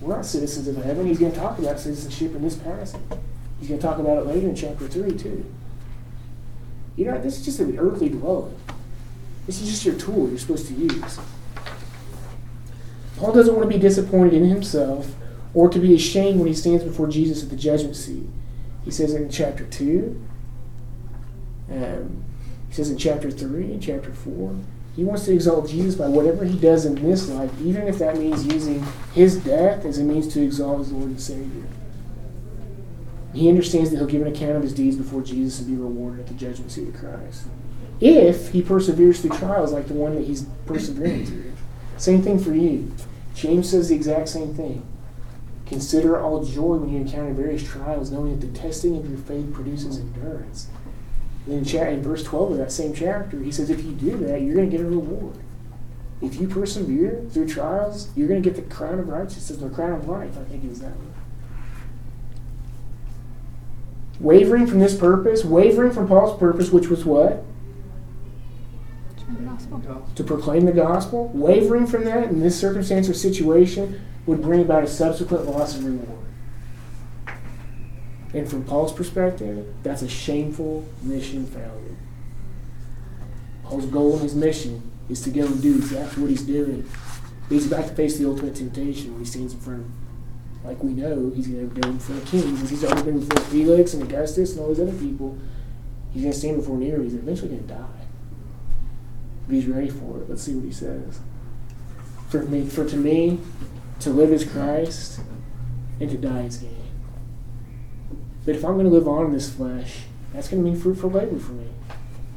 We're 0.00 0.16
not 0.16 0.26
citizens 0.26 0.68
of 0.68 0.82
heaven. 0.84 1.06
He's 1.06 1.18
going 1.18 1.32
to 1.32 1.38
talk 1.38 1.58
about 1.58 1.80
citizenship 1.80 2.34
in 2.34 2.42
this 2.42 2.56
passage. 2.56 3.00
He's 3.58 3.68
going 3.68 3.80
to 3.80 3.86
talk 3.86 3.98
about 3.98 4.18
it 4.18 4.26
later 4.26 4.48
in 4.48 4.54
chapter 4.54 4.86
3, 4.86 5.16
too. 5.16 5.44
You 6.96 7.06
know, 7.06 7.20
this 7.20 7.38
is 7.38 7.44
just 7.44 7.60
an 7.60 7.78
earthly 7.78 8.08
dwelling. 8.08 8.56
This 9.46 9.60
is 9.60 9.68
just 9.68 9.84
your 9.84 9.94
tool 9.96 10.28
you're 10.28 10.38
supposed 10.38 10.68
to 10.68 10.74
use. 10.74 11.18
Paul 13.16 13.32
doesn't 13.32 13.54
want 13.54 13.70
to 13.70 13.76
be 13.76 13.80
disappointed 13.80 14.34
in 14.34 14.48
himself 14.48 15.14
or 15.54 15.68
to 15.68 15.78
be 15.78 15.94
ashamed 15.94 16.38
when 16.38 16.48
he 16.48 16.54
stands 16.54 16.84
before 16.84 17.08
Jesus 17.08 17.42
at 17.42 17.50
the 17.50 17.56
judgment 17.56 17.96
seat. 17.96 18.26
He 18.84 18.90
says 18.90 19.14
in 19.14 19.30
chapter 19.30 19.64
2, 19.64 20.22
um, 21.70 22.24
he 22.68 22.74
says 22.74 22.90
in 22.90 22.98
chapter 22.98 23.30
3 23.30 23.64
and 23.64 23.82
chapter 23.82 24.12
4, 24.12 24.56
he 24.96 25.04
wants 25.04 25.24
to 25.24 25.32
exalt 25.32 25.68
Jesus 25.68 25.96
by 25.96 26.08
whatever 26.08 26.44
he 26.44 26.58
does 26.58 26.86
in 26.86 26.94
this 26.94 27.28
life, 27.28 27.50
even 27.60 27.88
if 27.88 27.98
that 27.98 28.16
means 28.16 28.46
using 28.46 28.84
his 29.12 29.36
death 29.42 29.84
as 29.84 29.98
a 29.98 30.04
means 30.04 30.32
to 30.34 30.42
exalt 30.42 30.78
his 30.78 30.92
Lord 30.92 31.10
and 31.10 31.20
Savior. 31.20 31.64
He 33.32 33.48
understands 33.48 33.90
that 33.90 33.96
he'll 33.96 34.06
give 34.06 34.22
an 34.22 34.28
account 34.28 34.56
of 34.56 34.62
his 34.62 34.72
deeds 34.72 34.96
before 34.96 35.22
Jesus 35.22 35.58
and 35.58 35.68
be 35.68 35.74
rewarded 35.74 36.20
at 36.20 36.26
the 36.28 36.34
judgment 36.34 36.70
seat 36.70 36.88
of 36.88 36.94
Christ. 36.94 37.46
If 38.00 38.50
he 38.50 38.62
perseveres 38.62 39.20
through 39.20 39.36
trials 39.36 39.72
like 39.72 39.88
the 39.88 39.94
one 39.94 40.14
that 40.14 40.24
he's 40.24 40.46
persevering 40.66 41.26
through. 41.26 41.52
Same 41.96 42.22
thing 42.22 42.38
for 42.38 42.54
you. 42.54 42.92
James 43.34 43.70
says 43.70 43.88
the 43.88 43.96
exact 43.96 44.28
same 44.28 44.54
thing. 44.54 44.86
Consider 45.66 46.20
all 46.20 46.44
joy 46.44 46.76
when 46.76 46.90
you 46.90 46.98
encounter 46.98 47.32
various 47.32 47.66
trials, 47.66 48.10
knowing 48.10 48.38
that 48.38 48.46
the 48.46 48.58
testing 48.58 48.96
of 48.96 49.08
your 49.08 49.18
faith 49.18 49.52
produces 49.52 49.98
endurance. 49.98 50.68
In, 51.46 51.64
cha- 51.64 51.84
in 51.84 52.02
verse 52.02 52.22
12 52.22 52.52
of 52.52 52.58
that 52.58 52.72
same 52.72 52.94
chapter, 52.94 53.38
he 53.40 53.52
says, 53.52 53.68
if 53.68 53.84
you 53.84 53.92
do 53.92 54.16
that, 54.18 54.40
you're 54.40 54.54
going 54.54 54.70
to 54.70 54.76
get 54.76 54.84
a 54.84 54.88
reward. 54.88 55.36
If 56.22 56.40
you 56.40 56.48
persevere 56.48 57.22
through 57.30 57.48
trials, 57.48 58.08
you're 58.16 58.28
going 58.28 58.42
to 58.42 58.48
get 58.50 58.56
the 58.56 58.74
crown 58.74 58.98
of 58.98 59.08
righteousness, 59.08 59.58
the 59.58 59.68
crown 59.68 59.92
of 59.92 60.08
life, 60.08 60.38
I 60.38 60.44
think 60.44 60.64
is 60.64 60.80
that 60.80 60.96
one. 60.96 61.12
Wavering 64.20 64.66
from 64.66 64.78
this 64.78 64.96
purpose, 64.96 65.44
wavering 65.44 65.92
from 65.92 66.08
Paul's 66.08 66.38
purpose, 66.38 66.70
which 66.70 66.88
was 66.88 67.04
what? 67.04 67.44
To 70.14 70.24
proclaim 70.24 70.64
the 70.64 70.72
gospel, 70.72 71.28
wavering 71.34 71.86
from 71.86 72.04
that 72.04 72.30
in 72.30 72.40
this 72.40 72.58
circumstance 72.58 73.08
or 73.08 73.14
situation 73.14 74.00
would 74.24 74.40
bring 74.40 74.62
about 74.62 74.84
a 74.84 74.86
subsequent 74.86 75.46
loss 75.46 75.76
of 75.76 75.84
reward. 75.84 76.13
And 78.34 78.50
from 78.50 78.64
Paul's 78.64 78.92
perspective, 78.92 79.64
that's 79.84 80.02
a 80.02 80.08
shameful 80.08 80.84
mission 81.02 81.46
failure. 81.46 81.96
Paul's 83.62 83.86
goal 83.86 84.14
and 84.14 84.22
his 84.22 84.34
mission 84.34 84.90
is 85.08 85.20
to 85.22 85.30
go 85.30 85.46
and 85.46 85.62
do 85.62 85.76
exactly 85.76 86.22
what 86.22 86.30
he's 86.30 86.42
doing. 86.42 86.88
But 87.48 87.54
he's 87.54 87.66
about 87.66 87.86
to 87.86 87.94
face 87.94 88.18
the 88.18 88.28
ultimate 88.28 88.56
temptation 88.56 89.12
when 89.12 89.20
he 89.20 89.26
stands 89.26 89.54
in 89.54 89.60
front 89.60 89.80
of, 89.80 90.66
like 90.66 90.82
we 90.82 90.92
know, 90.92 91.30
he's 91.34 91.46
going 91.46 91.70
to 91.70 91.80
go 91.80 91.88
in 91.88 91.96
of 91.96 92.26
kings. 92.26 92.68
He's 92.68 92.84
already 92.84 93.02
been 93.02 93.20
before 93.20 93.44
Felix 93.44 93.94
and 93.94 94.02
Augustus 94.02 94.52
and 94.52 94.60
all 94.60 94.68
these 94.68 94.80
other 94.80 94.98
people, 94.98 95.38
he's 96.12 96.22
going 96.22 96.32
to 96.32 96.38
stand 96.38 96.56
before 96.56 96.76
Nero. 96.76 97.02
He's 97.02 97.14
eventually 97.14 97.50
going 97.50 97.68
to 97.68 97.74
die. 97.74 97.86
He's 99.48 99.66
ready 99.66 99.90
for 99.90 100.22
it. 100.22 100.28
Let's 100.28 100.42
see 100.42 100.54
what 100.54 100.64
he 100.64 100.72
says. 100.72 101.20
For 102.30 102.42
me, 102.42 102.66
for 102.66 102.88
to 102.88 102.96
me, 102.96 103.38
to 104.00 104.10
live 104.10 104.32
is 104.32 104.44
Christ, 104.44 105.20
and 106.00 106.10
to 106.10 106.16
die 106.16 106.42
is 106.42 106.56
gain. 106.56 106.83
But 108.44 108.56
if 108.56 108.64
I'm 108.64 108.74
going 108.74 108.86
to 108.86 108.92
live 108.92 109.08
on 109.08 109.26
in 109.26 109.32
this 109.32 109.52
flesh, 109.52 110.02
that's 110.32 110.48
going 110.48 110.62
to 110.62 110.70
mean 110.70 110.78
fruitful 110.78 111.10
labor 111.10 111.38
for 111.38 111.52
me. 111.52 111.66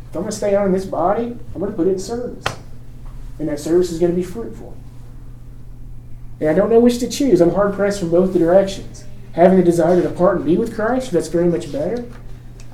If 0.09 0.15
I'm 0.15 0.21
going 0.21 0.31
to 0.31 0.37
stay 0.37 0.55
on 0.55 0.67
in 0.67 0.71
this 0.71 0.85
body, 0.85 1.37
I'm 1.53 1.59
going 1.59 1.71
to 1.71 1.75
put 1.75 1.87
it 1.87 1.91
in 1.91 1.99
service. 1.99 2.45
And 3.39 3.47
that 3.49 3.59
service 3.59 3.91
is 3.91 3.99
going 3.99 4.11
to 4.11 4.15
be 4.15 4.23
fruitful. 4.23 4.75
And 6.39 6.49
I 6.49 6.53
don't 6.53 6.69
know 6.69 6.79
which 6.79 6.99
to 6.99 7.09
choose. 7.09 7.41
I'm 7.41 7.53
hard 7.53 7.73
pressed 7.73 7.99
from 7.99 8.11
both 8.11 8.33
the 8.33 8.39
directions. 8.39 9.05
Having 9.33 9.57
the 9.57 9.63
desire 9.63 10.01
to 10.01 10.07
depart 10.07 10.37
and 10.37 10.45
be 10.45 10.57
with 10.57 10.75
Christ, 10.75 11.11
that's 11.11 11.27
very 11.27 11.47
much 11.47 11.71
better. 11.71 12.09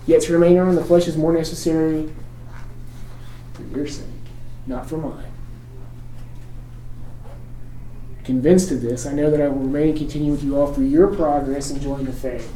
Yet 0.05 0.24
to 0.24 0.34
remain 0.34 0.57
on 0.57 0.70
in 0.70 0.76
the 0.76 0.84
flesh 0.84 1.07
is 1.07 1.18
more 1.18 1.34
necessary 1.34 2.14
for 3.53 3.64
your 3.64 3.88
sake, 3.88 4.05
not 4.68 4.88
for 4.88 4.97
mine. 4.97 5.32
Convinced 8.24 8.72
of 8.72 8.82
this, 8.82 9.05
I 9.05 9.14
know 9.14 9.30
that 9.30 9.41
I 9.41 9.47
will 9.47 9.60
remain 9.60 9.89
and 9.89 9.97
continue 9.97 10.32
with 10.32 10.43
you 10.43 10.57
all 10.57 10.74
for 10.74 10.82
your 10.82 11.14
progress 11.14 11.72
in 11.72 11.82
joining 11.82 12.05
the 12.05 12.14
faith, 12.14 12.51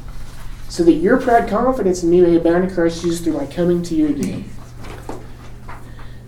so 0.70 0.84
that 0.84 0.94
your 0.94 1.18
proud 1.20 1.50
confidence 1.50 2.04
in 2.04 2.10
me 2.10 2.22
may 2.22 2.36
abound 2.36 2.66
in 2.66 2.74
Christ 2.74 3.02
Jesus 3.02 3.22
through 3.22 3.34
my 3.34 3.46
coming 3.46 3.82
to 3.84 3.96
you 3.96 4.10
again. 4.10 4.50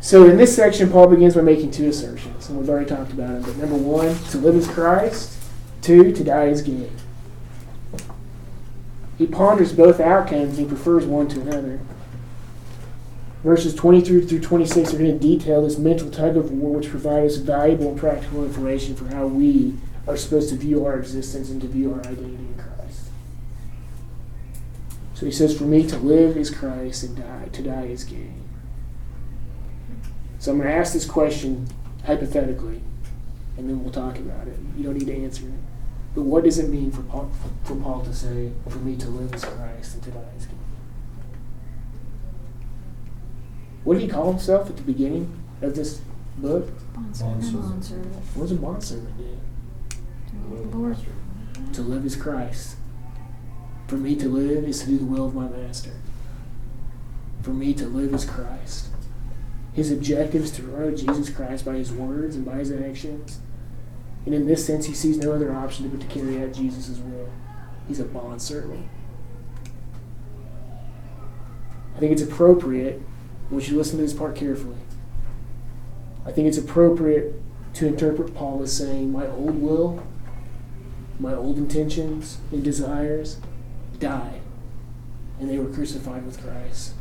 So 0.01 0.29
in 0.29 0.37
this 0.37 0.55
section, 0.55 0.89
Paul 0.91 1.07
begins 1.07 1.35
by 1.35 1.41
making 1.41 1.71
two 1.71 1.89
assertions, 1.89 2.49
and 2.49 2.57
we've 2.57 2.69
already 2.69 2.89
talked 2.89 3.11
about 3.11 3.35
it. 3.35 3.43
But 3.43 3.57
number 3.57 3.75
one, 3.75 4.15
to 4.31 4.37
live 4.37 4.55
as 4.55 4.67
Christ. 4.67 5.35
Two, 5.81 6.11
to 6.11 6.23
die 6.23 6.47
as 6.47 6.61
gain. 6.61 6.91
He 9.17 9.27
ponders 9.27 9.73
both 9.73 9.99
outcomes. 9.99 10.57
He 10.57 10.65
prefers 10.65 11.05
one 11.05 11.27
to 11.29 11.41
another. 11.41 11.79
Verses 13.43 13.73
23 13.73 14.25
through 14.25 14.41
26 14.41 14.93
are 14.93 14.97
going 14.97 15.11
to 15.13 15.19
detail 15.19 15.61
this 15.61 15.77
mental 15.77 16.11
tug 16.11 16.35
of 16.35 16.51
war, 16.51 16.77
which 16.77 16.89
provides 16.89 17.35
us 17.35 17.39
valuable 17.39 17.89
and 17.89 17.99
practical 17.99 18.43
information 18.43 18.95
for 18.95 19.07
how 19.13 19.27
we 19.27 19.75
are 20.07 20.17
supposed 20.17 20.49
to 20.49 20.55
view 20.55 20.85
our 20.85 20.97
existence 20.99 21.49
and 21.49 21.61
to 21.61 21.67
view 21.67 21.93
our 21.93 21.99
identity. 22.01 22.48
So 25.19 25.25
he 25.25 25.33
says, 25.33 25.57
For 25.57 25.65
me 25.65 25.85
to 25.85 25.97
live 25.97 26.37
is 26.37 26.49
Christ, 26.49 27.03
and 27.03 27.17
die 27.17 27.49
to 27.51 27.61
die 27.61 27.87
is 27.87 28.05
gain. 28.05 28.41
So 30.39 30.53
I'm 30.53 30.59
going 30.59 30.69
to 30.69 30.75
ask 30.77 30.93
this 30.93 31.05
question 31.05 31.67
hypothetically, 32.05 32.79
and 33.57 33.69
then 33.69 33.83
we'll 33.83 33.91
talk 33.91 34.17
about 34.17 34.47
it. 34.47 34.57
You 34.77 34.85
don't 34.85 34.97
need 34.97 35.07
to 35.07 35.21
answer 35.21 35.45
it. 35.45 35.59
But 36.15 36.21
what 36.21 36.45
does 36.45 36.57
it 36.57 36.69
mean 36.69 36.89
for 36.91 37.01
Paul, 37.01 37.29
for 37.65 37.75
Paul 37.75 38.01
to 38.05 38.13
say, 38.13 38.53
for 38.69 38.77
me 38.77 38.95
to 38.95 39.09
live 39.09 39.35
is 39.35 39.43
Christ 39.43 39.95
and 39.95 40.03
to 40.03 40.11
die 40.11 40.23
is 40.37 40.45
gain? 40.45 40.57
What 43.83 43.95
did 43.95 44.03
he 44.03 44.07
call 44.07 44.31
himself 44.31 44.69
at 44.69 44.77
the 44.77 44.83
beginning 44.83 45.37
of 45.61 45.75
this 45.75 45.99
book? 46.37 46.69
Bondservant. 46.93 47.85
What 48.35 48.43
does 48.43 48.51
a 48.53 48.55
bondservant 48.55 49.17
do? 49.17 49.37
Lord. 50.71 50.95
To 51.73 51.81
live 51.81 52.05
is 52.05 52.15
Christ. 52.15 52.77
For 53.89 53.97
me 53.97 54.15
to 54.17 54.29
live 54.29 54.65
is 54.65 54.81
to 54.81 54.85
do 54.85 54.99
the 54.99 55.05
will 55.05 55.25
of 55.25 55.33
my 55.33 55.47
master. 55.47 55.89
For 57.41 57.49
me 57.49 57.73
to 57.73 57.87
live 57.87 58.13
is 58.13 58.23
Christ. 58.23 58.89
His 59.73 59.91
objective 59.91 60.43
is 60.43 60.51
to 60.51 60.75
honor 60.75 60.95
Jesus 60.95 61.31
Christ 61.31 61.65
by 61.65 61.73
his 61.73 61.91
words 61.91 62.35
and 62.35 62.45
by 62.45 62.57
his 62.57 62.71
actions. 62.71 63.39
And 64.27 64.35
in 64.35 64.45
this 64.45 64.63
sense, 64.63 64.85
he 64.85 64.93
sees 64.93 65.17
no 65.17 65.31
other 65.31 65.55
option 65.55 65.89
but 65.89 66.01
to 66.01 66.05
carry 66.05 66.39
out 66.39 66.53
Jesus' 66.53 66.99
will. 66.99 67.29
He's 67.87 67.99
a 67.99 68.05
bond 68.05 68.43
servant. 68.43 68.87
I 71.95 71.99
think 71.99 72.11
it's 72.11 72.21
appropriate, 72.21 73.01
want 73.49 73.67
you 73.67 73.75
listen 73.75 73.97
to 73.97 74.03
this 74.03 74.13
part 74.13 74.35
carefully. 74.35 74.77
I 76.27 76.31
think 76.31 76.47
it's 76.47 76.59
appropriate 76.59 77.41
to 77.73 77.87
interpret 77.87 78.35
Paul 78.35 78.61
as 78.61 78.77
saying, 78.77 79.11
My 79.11 79.25
old 79.25 79.59
will, 79.59 80.03
my 81.19 81.33
old 81.33 81.57
intentions 81.57 82.37
and 82.51 82.63
desires 82.63 83.39
died, 83.99 84.41
and 85.39 85.49
they 85.49 85.57
were 85.57 85.71
crucified 85.73 86.25
with 86.25 86.41
Christ. 86.41 86.93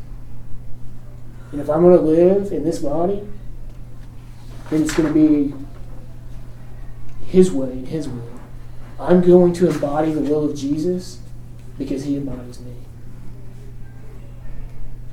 And 1.53 1.61
if 1.61 1.71
I'm 1.71 1.83
going 1.83 1.97
to 1.97 2.03
live 2.03 2.53
in 2.53 2.65
this 2.65 2.79
body, 2.81 3.27
then 4.71 4.83
it's 4.83 4.95
going 4.95 5.13
to 5.13 5.15
be 5.15 5.55
His 7.27 7.51
way 7.51 7.71
and 7.71 7.89
His 7.89 8.09
will. 8.09 8.41
I'm 9.01 9.23
going 9.23 9.53
to 9.55 9.71
embody 9.71 10.13
the 10.13 10.21
will 10.21 10.45
of 10.51 10.57
Jesus 10.57 11.21
because 11.79 12.05
He 12.05 12.17
embodies 12.17 12.61
me. 12.61 12.75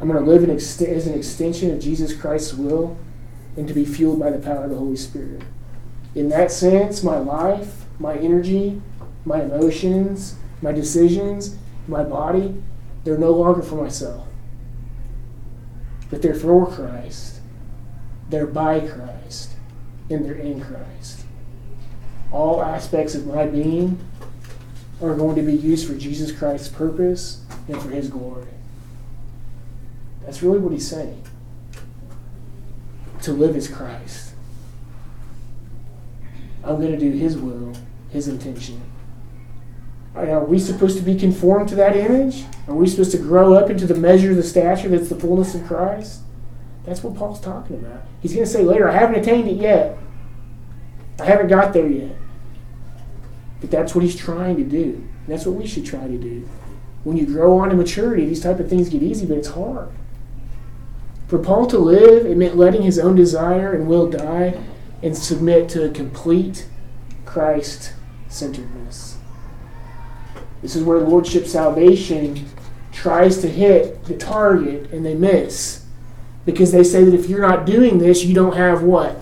I'm 0.02 0.10
going 0.10 0.24
to 0.24 0.30
live 0.30 0.44
ext- 0.44 0.88
as 0.88 1.08
an 1.08 1.14
extension 1.14 1.72
of 1.72 1.80
Jesus 1.80 2.14
Christ's 2.14 2.54
will 2.54 2.98
and 3.56 3.68
to 3.68 3.74
be 3.74 3.86
fueled 3.86 4.20
by 4.20 4.30
the 4.30 4.40
power 4.40 4.66
of 4.66 4.70
the 4.70 4.76
Holy 4.76 4.98
Spirit. 4.98 5.42
In 6.16 6.30
that 6.30 6.52
sense, 6.52 7.04
my 7.04 7.18
life, 7.18 7.86
my 8.00 8.16
energy, 8.18 8.82
my 9.24 9.44
emotions, 9.44 10.36
my 10.62 10.72
decisions, 10.72 11.58
my 11.88 12.04
body, 12.04 12.62
they're 13.04 13.18
no 13.18 13.32
longer 13.32 13.62
for 13.62 13.76
myself. 13.76 14.28
But 16.10 16.22
they're 16.22 16.36
for 16.36 16.70
Christ. 16.70 17.40
They're 18.30 18.48
by 18.48 18.80
Christ. 18.80 19.52
And 20.10 20.26
they're 20.26 20.34
in 20.34 20.62
Christ. 20.62 21.26
All 22.32 22.62
aspects 22.62 23.16
of 23.16 23.28
my 23.28 23.46
being 23.46 24.00
are 25.02 25.16
going 25.16 25.36
to 25.36 25.42
be 25.42 25.54
used 25.54 25.88
for 25.88 25.96
Jesus 25.96 26.32
Christ's 26.32 26.70
purpose 26.70 27.44
and 27.68 27.82
for 27.82 27.90
His 27.90 28.10
glory. 28.10 28.48
That's 30.26 30.42
really 30.42 30.60
what 30.60 30.74
he's 30.74 30.88
saying. 30.88 31.24
To 33.24 33.32
live 33.32 33.56
is 33.56 33.68
Christ. 33.68 34.34
I'm 36.64 36.78
going 36.78 36.92
to 36.92 36.98
do 36.98 37.12
His 37.12 37.38
will, 37.38 37.74
His 38.10 38.28
intention. 38.28 38.82
Are 40.16 40.46
we 40.46 40.60
supposed 40.60 40.98
to 40.98 41.04
be 41.04 41.16
conformed 41.16 41.68
to 41.70 41.76
that 41.76 41.96
image? 41.96 42.46
Are 42.68 42.74
we 42.74 42.88
supposed 42.88 43.12
to 43.12 43.18
grow 43.18 43.54
up 43.54 43.70
into 43.70 43.86
the 43.86 43.96
measure 43.96 44.32
of 44.32 44.38
the 44.38 44.44
stature 44.44 44.88
that's 44.88 45.10
the 45.10 45.20
fullness 45.20 45.54
of 45.56 45.66
Christ? 45.68 46.22
That's 46.86 47.04
what 47.04 47.16
Paul's 47.16 47.42
talking 47.42 47.78
about. 47.78 48.04
He's 48.22 48.34
going 48.34 48.46
to 48.46 48.52
say 48.52 48.64
later, 48.64 48.88
I 48.88 48.94
haven't 48.94 49.20
attained 49.20 49.50
it 49.50 49.58
yet. 49.58 49.98
I 51.20 51.26
haven't 51.26 51.48
got 51.48 51.74
there 51.74 51.88
yet. 51.88 52.16
But 53.60 53.72
that's 53.72 53.94
what 53.94 54.04
he's 54.04 54.16
trying 54.16 54.56
to 54.58 54.64
do. 54.64 55.06
That's 55.28 55.46
what 55.46 55.56
we 55.56 55.68
should 55.68 55.86
try 55.86 56.08
to 56.08 56.18
do. 56.18 56.48
When 57.04 57.18
you 57.18 57.26
grow 57.26 57.60
on 57.60 57.72
in 57.72 57.78
maturity, 57.78 58.26
these 58.26 58.42
type 58.42 58.60
of 58.60 58.70
things 58.70 58.90
get 58.90 59.04
easy, 59.04 59.26
but 59.26 59.38
it's 59.38 59.50
hard. 59.50 59.90
For 61.28 61.40
Paul 61.40 61.66
to 61.68 61.78
live, 61.78 62.26
it 62.26 62.38
meant 62.38 62.56
letting 62.56 62.84
his 62.84 63.00
own 63.00 63.16
desire 63.16 63.74
and 63.74 63.88
will 63.88 64.10
die 64.10 64.62
and 65.02 65.18
submit 65.18 65.70
to 65.70 65.86
a 65.86 65.90
complete 65.90 66.68
Christ 67.26 67.94
centeredness. 68.28 69.15
This 70.66 70.76
is 70.76 70.84
where 70.84 70.98
Lordship 70.98 71.46
salvation 71.46 72.44
tries 72.92 73.38
to 73.42 73.48
hit 73.48 74.04
the 74.06 74.18
target 74.18 74.92
and 74.92 75.06
they 75.06 75.14
miss. 75.14 75.86
Because 76.44 76.72
they 76.72 76.84
say 76.84 77.04
that 77.04 77.14
if 77.14 77.30
you're 77.30 77.48
not 77.48 77.68
doing 77.68 78.00
this, 78.00 78.26
you 78.26 78.34
don't 78.34 78.56
have 78.56 78.82
what? 78.82 79.16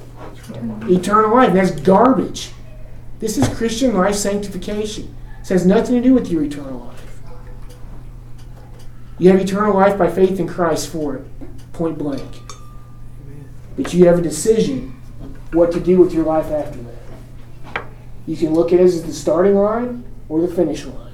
Eternal 0.83 1.35
life. 1.35 1.51
That's 1.51 1.71
garbage. 1.71 2.51
This 3.19 3.37
is 3.37 3.45
Christian 3.57 3.93
life 3.93 4.15
sanctification. 4.15 5.13
This 5.39 5.49
has 5.49 5.65
nothing 5.65 5.95
to 5.95 6.01
do 6.01 6.13
with 6.13 6.31
your 6.31 6.43
eternal 6.43 6.79
life. 6.79 7.19
You 9.19 9.29
have 9.29 9.41
eternal 9.41 9.73
life 9.73 9.97
by 9.97 10.09
faith 10.09 10.39
in 10.39 10.47
Christ 10.47 10.87
for 10.87 11.17
it, 11.17 11.25
point 11.73 11.97
blank. 11.97 12.37
But 13.75 13.93
you 13.93 14.05
have 14.07 14.19
a 14.19 14.21
decision 14.21 14.91
what 15.51 15.73
to 15.73 15.81
do 15.81 15.97
with 15.97 16.13
your 16.13 16.23
life 16.23 16.49
after 16.49 16.79
that. 16.83 17.85
You 18.27 18.37
can 18.37 18.53
look 18.53 18.71
at 18.71 18.79
it 18.79 18.83
as 18.83 19.03
the 19.03 19.11
starting 19.11 19.55
line 19.55 20.05
or 20.29 20.39
the 20.39 20.47
finish 20.47 20.85
line. 20.85 21.12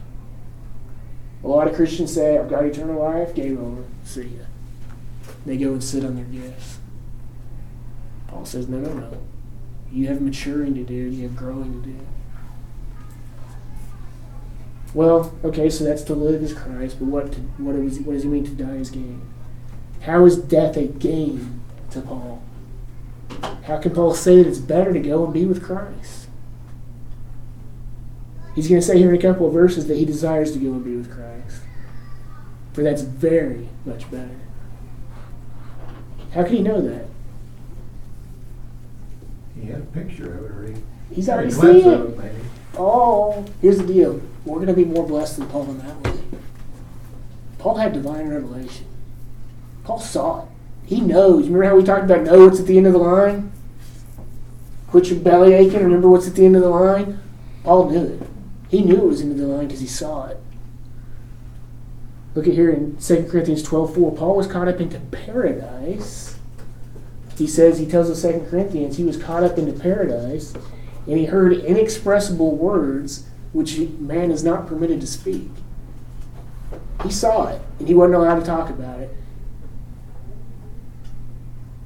A 1.43 1.47
lot 1.47 1.67
of 1.67 1.75
Christians 1.75 2.13
say, 2.13 2.37
I've 2.37 2.49
got 2.49 2.65
eternal 2.65 3.01
life, 3.01 3.33
game 3.33 3.57
over, 3.57 3.83
see 4.03 4.23
ya. 4.23 4.43
They 5.45 5.57
go 5.57 5.71
and 5.71 5.83
sit 5.83 6.03
on 6.03 6.15
their 6.15 6.25
gifts. 6.25 6.79
Paul 8.27 8.45
says, 8.45 8.67
no, 8.67 8.79
no, 8.79 8.93
no. 8.93 9.21
You 9.91 10.07
have 10.07 10.21
maturing 10.21 10.75
to 10.75 10.83
do, 10.83 10.93
you 10.93 11.23
have 11.23 11.35
growing 11.35 11.81
to 11.81 11.89
do. 11.89 11.99
Well, 14.93 15.33
okay, 15.43 15.69
so 15.69 15.83
that's 15.83 16.03
to 16.03 16.15
live 16.15 16.43
as 16.43 16.53
Christ, 16.53 16.97
but 16.99 17.05
what, 17.05 17.31
to, 17.33 17.39
what, 17.39 17.75
is, 17.75 17.99
what 17.99 18.13
does 18.13 18.23
he 18.23 18.29
mean 18.29 18.45
to 18.45 18.51
die 18.51 18.77
as 18.77 18.89
gain? 18.89 19.21
How 20.01 20.25
is 20.25 20.37
death 20.37 20.77
a 20.77 20.87
gain 20.87 21.61
to 21.91 22.01
Paul? 22.01 22.41
How 23.63 23.77
can 23.77 23.93
Paul 23.93 24.13
say 24.13 24.37
that 24.37 24.47
it's 24.47 24.57
better 24.57 24.91
to 24.91 24.99
go 24.99 25.23
and 25.23 25.33
be 25.33 25.45
with 25.45 25.63
Christ? 25.63 26.28
He's 28.59 28.67
going 28.67 28.81
to 28.81 28.85
say 28.85 28.97
here 28.97 29.07
in 29.07 29.17
a 29.17 29.21
couple 29.21 29.47
of 29.47 29.53
verses 29.53 29.87
that 29.87 29.95
he 29.95 30.03
desires 30.03 30.51
to 30.51 30.59
go 30.59 30.73
and 30.73 30.83
be 30.83 30.93
with 30.93 31.09
Christ. 31.09 31.61
For 32.73 32.83
that's 32.83 33.03
very 33.03 33.69
much 33.85 34.11
better. 34.11 34.35
How 36.33 36.43
can 36.43 36.57
he 36.57 36.61
know 36.61 36.81
that? 36.81 37.05
He 39.55 39.67
had 39.67 39.79
a 39.79 39.85
picture 39.85 40.33
of 40.33 40.43
it 40.43 40.51
already. 40.51 40.83
He's 41.09 41.29
already 41.29 41.51
seen 41.51 41.87
it. 41.87 42.17
maybe. 42.17 42.35
Oh, 42.77 43.45
here's 43.61 43.77
the 43.77 43.87
deal. 43.87 44.21
We're 44.43 44.55
going 44.55 44.67
to 44.67 44.73
be 44.73 44.83
more 44.83 45.07
blessed 45.07 45.37
than 45.37 45.47
Paul 45.47 45.69
in 45.69 45.77
that 45.77 46.01
way. 46.01 46.19
Paul 47.59 47.75
had 47.77 47.93
divine 47.93 48.27
revelation. 48.27 48.87
Paul 49.85 50.01
saw 50.01 50.41
it. 50.41 50.49
He 50.85 50.99
knows. 50.99 51.45
Remember 51.45 51.63
how 51.63 51.77
we 51.77 51.85
talked 51.85 52.03
about 52.03 52.23
know 52.23 52.45
what's 52.45 52.59
at 52.59 52.65
the 52.65 52.75
end 52.75 52.87
of 52.87 52.91
the 52.91 52.99
line? 52.99 53.53
Quit 54.89 55.07
your 55.07 55.19
belly 55.19 55.53
aching. 55.53 55.81
Remember 55.81 56.09
what's 56.09 56.27
at 56.27 56.35
the 56.35 56.45
end 56.45 56.57
of 56.57 56.61
the 56.61 56.67
line? 56.67 57.21
Paul 57.63 57.89
knew 57.89 58.03
it. 58.03 58.29
He 58.69 58.83
knew 58.83 58.97
it 58.97 59.05
was 59.05 59.21
into 59.21 59.35
the 59.35 59.47
line 59.47 59.67
because 59.67 59.81
he 59.81 59.87
saw 59.87 60.27
it. 60.27 60.39
Look 62.35 62.47
at 62.47 62.53
here 62.53 62.69
in 62.69 62.97
2 62.97 63.27
Corinthians 63.29 63.63
12 63.63 63.95
4. 63.95 64.15
Paul 64.15 64.35
was 64.35 64.47
caught 64.47 64.67
up 64.67 64.79
into 64.79 64.99
paradise. 64.99 66.37
He 67.35 67.47
says, 67.47 67.79
he 67.79 67.87
tells 67.87 68.21
the 68.21 68.31
2 68.31 68.47
Corinthians, 68.49 68.97
he 68.97 69.03
was 69.03 69.17
caught 69.17 69.43
up 69.43 69.57
into 69.57 69.73
paradise 69.73 70.53
and 71.07 71.17
he 71.17 71.25
heard 71.25 71.53
inexpressible 71.53 72.55
words 72.55 73.27
which 73.53 73.79
man 73.79 74.29
is 74.29 74.43
not 74.43 74.67
permitted 74.67 75.01
to 75.01 75.07
speak. 75.07 75.49
He 77.03 77.11
saw 77.11 77.47
it 77.47 77.61
and 77.79 77.87
he 77.87 77.93
wasn't 77.93 78.15
allowed 78.15 78.39
to 78.41 78.45
talk 78.45 78.69
about 78.69 78.99
it. 78.99 79.15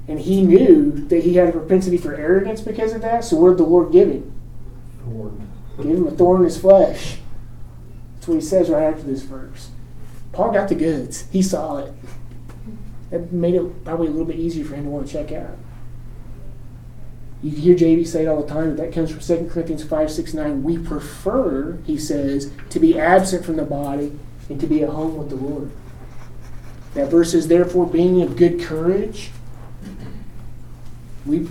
And 0.08 0.20
he 0.20 0.42
knew 0.42 0.92
that 1.08 1.24
he 1.24 1.36
had 1.36 1.50
a 1.50 1.52
propensity 1.54 1.98
for 1.98 2.14
arrogance 2.14 2.60
because 2.60 2.92
of 2.92 3.02
that. 3.02 3.24
So 3.24 3.38
what 3.38 3.50
did 3.50 3.60
the 3.60 3.64
Lord 3.64 3.94
give 3.94 4.10
him? 4.10 4.34
Give 5.78 5.86
him 5.86 6.08
a 6.08 6.12
thorn 6.12 6.42
in 6.42 6.46
his 6.46 6.58
flesh. 6.58 7.18
That's 8.16 8.28
what 8.28 8.36
he 8.36 8.42
says 8.42 8.70
right 8.70 8.84
after 8.84 9.04
this 9.04 9.24
verse. 9.24 9.70
Paul 10.32 10.52
got 10.52 10.70
the 10.70 10.76
goods. 10.76 11.26
He 11.32 11.42
saw 11.42 11.78
it. 11.78 11.94
That 13.10 13.32
made 13.32 13.56
it 13.56 13.84
probably 13.84 14.08
a 14.08 14.12
little 14.12 14.26
bit 14.26 14.38
easier 14.38 14.66
for 14.66 14.76
him 14.76 14.86
to 14.86 14.90
want 14.90 15.08
to 15.08 15.14
check 15.14 15.32
out. 15.32 15.58
You 17.42 17.52
hear 17.52 17.76
JB 17.76 18.08
say 18.08 18.24
it 18.24 18.28
all 18.28 18.42
the 18.42 18.48
time, 18.48 18.78
that 18.78 18.94
comes 18.94 19.12
from 19.12 19.20
2 19.20 19.50
Corinthians 19.52 19.84
5, 19.84 20.10
6, 20.10 20.34
9. 20.34 20.64
We 20.64 20.78
prefer, 20.78 21.78
he 21.86 21.98
says, 21.98 22.52
to 22.70 22.80
be 22.80 22.98
absent 22.98 23.46
from 23.46 23.58
the 23.58 23.66
body 23.66 24.18
and 24.48 24.62
to 24.62 24.68
be 24.68 24.82
at 24.82 24.90
home 24.90 25.18
with 25.18 25.30
the 25.30 25.36
Lord. 25.36 25.70
That 26.94 27.10
verse 27.10 27.34
is 27.34 27.50
therefore, 27.50 27.86
being 27.86 28.22
of 28.22 28.38
good 28.38 28.62
courage, 28.62 29.32
we 31.26 31.50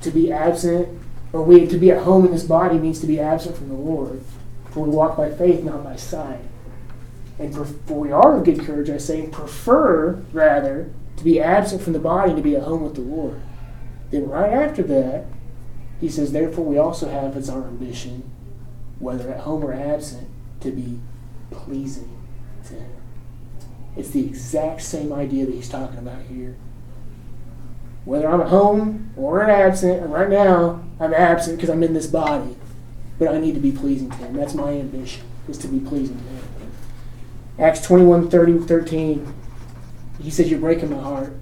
to 0.00 0.10
be 0.10 0.32
absent, 0.32 0.98
or 1.38 1.44
we 1.44 1.68
to 1.68 1.78
be 1.78 1.92
at 1.92 2.02
home 2.02 2.26
in 2.26 2.32
this 2.32 2.42
body 2.42 2.78
means 2.78 2.98
to 2.98 3.06
be 3.06 3.20
absent 3.20 3.56
from 3.56 3.68
the 3.68 3.74
Lord. 3.74 4.20
For 4.70 4.82
we 4.82 4.90
walk 4.90 5.16
by 5.16 5.30
faith, 5.30 5.62
not 5.62 5.84
by 5.84 5.94
sight. 5.94 6.40
And 7.38 7.54
for, 7.54 7.64
for 7.64 8.00
we 8.00 8.10
are 8.10 8.36
of 8.36 8.44
good 8.44 8.58
courage, 8.58 8.90
I 8.90 8.96
say, 8.96 9.20
and 9.20 9.32
prefer 9.32 10.14
rather 10.32 10.90
to 11.16 11.22
be 11.22 11.40
absent 11.40 11.80
from 11.80 11.92
the 11.92 12.00
body 12.00 12.32
and 12.32 12.38
to 12.38 12.42
be 12.42 12.56
at 12.56 12.64
home 12.64 12.82
with 12.82 12.96
the 12.96 13.02
Lord. 13.02 13.40
Then 14.10 14.28
right 14.28 14.52
after 14.52 14.82
that, 14.82 15.26
He 16.00 16.08
says, 16.08 16.32
Therefore, 16.32 16.64
we 16.64 16.76
also 16.76 17.08
have 17.08 17.36
as 17.36 17.48
our 17.48 17.68
ambition, 17.68 18.28
whether 18.98 19.30
at 19.30 19.42
home 19.42 19.64
or 19.64 19.72
absent, 19.72 20.28
to 20.62 20.72
be 20.72 20.98
pleasing 21.52 22.20
to 22.66 22.74
Him. 22.74 22.96
It's 23.96 24.10
the 24.10 24.26
exact 24.26 24.82
same 24.82 25.12
idea 25.12 25.46
that 25.46 25.54
he's 25.54 25.68
talking 25.68 25.98
about 25.98 26.22
here. 26.22 26.56
Whether 28.08 28.26
I'm 28.26 28.40
at 28.40 28.46
home 28.46 29.12
or 29.18 29.42
absent, 29.42 30.02
and 30.02 30.10
right 30.10 30.30
now 30.30 30.82
I'm 30.98 31.12
absent 31.12 31.58
because 31.58 31.68
I'm 31.68 31.82
in 31.82 31.92
this 31.92 32.06
body, 32.06 32.56
but 33.18 33.28
I 33.28 33.38
need 33.38 33.52
to 33.52 33.60
be 33.60 33.70
pleasing 33.70 34.08
to 34.08 34.16
Him. 34.16 34.32
That's 34.32 34.54
my 34.54 34.70
ambition, 34.70 35.26
is 35.46 35.58
to 35.58 35.68
be 35.68 35.78
pleasing 35.78 36.16
to 36.16 36.24
Him. 36.24 36.72
Acts 37.58 37.82
21 37.82 38.30
30, 38.30 38.60
13, 38.60 39.34
he 40.22 40.30
says, 40.30 40.50
You're 40.50 40.58
breaking 40.58 40.90
my 40.90 41.02
heart. 41.02 41.34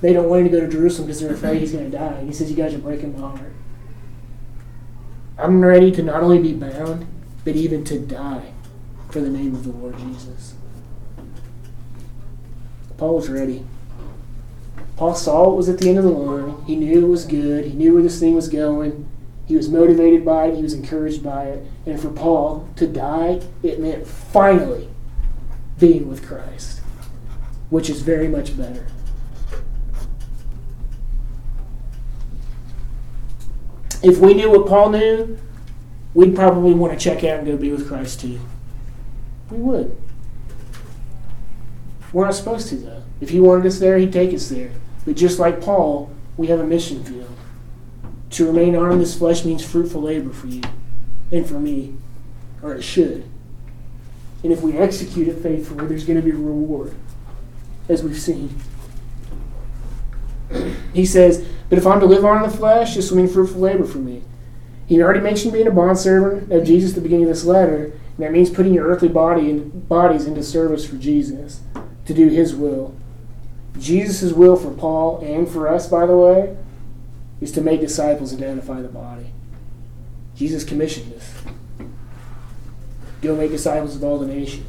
They 0.00 0.14
don't 0.14 0.30
want 0.30 0.46
him 0.46 0.50
to 0.50 0.58
go 0.58 0.64
to 0.64 0.72
Jerusalem 0.72 1.08
because 1.08 1.20
they're 1.20 1.34
afraid 1.34 1.60
he's 1.60 1.72
going 1.72 1.90
to 1.90 1.98
die. 1.98 2.24
He 2.24 2.32
says, 2.32 2.48
You 2.48 2.56
guys 2.56 2.72
are 2.72 2.78
breaking 2.78 3.20
my 3.20 3.28
heart. 3.32 3.52
I'm 5.36 5.60
ready 5.60 5.92
to 5.92 6.02
not 6.02 6.22
only 6.22 6.38
be 6.38 6.54
bound, 6.54 7.06
but 7.44 7.56
even 7.56 7.84
to 7.84 7.98
die 7.98 8.54
for 9.10 9.20
the 9.20 9.28
name 9.28 9.54
of 9.54 9.64
the 9.64 9.70
Lord 9.72 9.98
Jesus. 9.98 10.54
Paul's 12.96 13.28
ready. 13.28 13.66
Paul 15.00 15.14
saw 15.14 15.50
it 15.50 15.56
was 15.56 15.70
at 15.70 15.78
the 15.78 15.88
end 15.88 15.96
of 15.96 16.04
the 16.04 16.10
line. 16.10 16.62
He 16.66 16.76
knew 16.76 17.06
it 17.06 17.08
was 17.08 17.24
good. 17.24 17.64
He 17.64 17.72
knew 17.72 17.94
where 17.94 18.02
this 18.02 18.20
thing 18.20 18.34
was 18.34 18.50
going. 18.50 19.08
He 19.46 19.56
was 19.56 19.70
motivated 19.70 20.26
by 20.26 20.48
it. 20.48 20.56
He 20.56 20.62
was 20.62 20.74
encouraged 20.74 21.24
by 21.24 21.44
it. 21.44 21.66
And 21.86 21.98
for 21.98 22.10
Paul 22.10 22.68
to 22.76 22.86
die, 22.86 23.40
it 23.62 23.80
meant 23.80 24.06
finally 24.06 24.90
being 25.78 26.06
with 26.06 26.22
Christ, 26.22 26.80
which 27.70 27.88
is 27.88 28.02
very 28.02 28.28
much 28.28 28.54
better. 28.58 28.88
If 34.02 34.18
we 34.18 34.34
knew 34.34 34.50
what 34.50 34.66
Paul 34.66 34.90
knew, 34.90 35.38
we'd 36.12 36.34
probably 36.34 36.74
want 36.74 36.92
to 36.92 36.98
check 37.02 37.24
out 37.24 37.38
and 37.38 37.46
go 37.46 37.56
be 37.56 37.70
with 37.70 37.88
Christ 37.88 38.20
too. 38.20 38.38
We 39.50 39.56
would. 39.56 39.96
We're 42.12 42.26
not 42.26 42.34
supposed 42.34 42.68
to, 42.68 42.76
though. 42.76 43.02
If 43.22 43.30
he 43.30 43.40
wanted 43.40 43.64
us 43.64 43.78
there, 43.78 43.96
he'd 43.96 44.12
take 44.12 44.34
us 44.34 44.50
there. 44.50 44.72
But 45.04 45.16
just 45.16 45.38
like 45.38 45.60
Paul, 45.60 46.10
we 46.36 46.48
have 46.48 46.60
a 46.60 46.66
mission 46.66 47.02
field. 47.04 47.36
To 48.30 48.46
remain 48.46 48.76
on 48.76 48.98
this 48.98 49.18
flesh 49.18 49.44
means 49.44 49.64
fruitful 49.64 50.02
labor 50.02 50.30
for 50.30 50.46
you 50.46 50.62
and 51.32 51.46
for 51.46 51.58
me, 51.58 51.94
or 52.62 52.74
it 52.74 52.82
should. 52.82 53.24
And 54.42 54.52
if 54.52 54.62
we 54.62 54.76
execute 54.76 55.28
it 55.28 55.42
faithfully, 55.42 55.86
there's 55.86 56.04
going 56.04 56.18
to 56.18 56.24
be 56.24 56.30
a 56.30 56.34
reward, 56.34 56.94
as 57.88 58.02
we've 58.02 58.18
seen. 58.18 58.54
He 60.92 61.06
says, 61.06 61.46
But 61.68 61.78
if 61.78 61.86
I'm 61.86 62.00
to 62.00 62.06
live 62.06 62.24
on 62.24 62.42
in 62.42 62.50
the 62.50 62.56
flesh, 62.56 62.96
this 62.96 63.10
will 63.10 63.18
mean 63.18 63.28
fruitful 63.28 63.60
labor 63.60 63.84
for 63.84 63.98
me. 63.98 64.22
He 64.86 65.00
already 65.00 65.20
mentioned 65.20 65.52
being 65.52 65.68
a 65.68 65.70
bondservant 65.70 66.50
of 66.50 66.64
Jesus 66.64 66.90
at 66.90 66.96
the 66.96 67.00
beginning 67.00 67.26
of 67.26 67.30
this 67.30 67.44
letter, 67.44 67.84
and 67.84 68.18
that 68.18 68.32
means 68.32 68.50
putting 68.50 68.74
your 68.74 68.88
earthly 68.88 69.08
body 69.08 69.48
and 69.48 69.88
bodies 69.88 70.26
into 70.26 70.42
service 70.42 70.84
for 70.84 70.96
Jesus 70.96 71.60
to 72.06 72.12
do 72.12 72.28
his 72.28 72.56
will. 72.56 72.96
Jesus' 73.78 74.32
will 74.32 74.56
for 74.56 74.70
Paul 74.70 75.20
and 75.20 75.48
for 75.48 75.68
us, 75.68 75.88
by 75.88 76.06
the 76.06 76.16
way, 76.16 76.56
is 77.40 77.52
to 77.52 77.60
make 77.60 77.80
disciples 77.80 78.32
and 78.32 78.42
edify 78.42 78.80
the 78.80 78.88
body. 78.88 79.32
Jesus 80.34 80.64
commissioned 80.64 81.14
us. 81.14 81.34
Go 83.22 83.36
make 83.36 83.50
disciples 83.50 83.96
of 83.96 84.04
all 84.04 84.18
the 84.18 84.26
nation. 84.26 84.64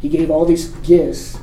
He 0.00 0.08
gave 0.08 0.30
all 0.30 0.44
these 0.44 0.68
gifts 0.68 1.38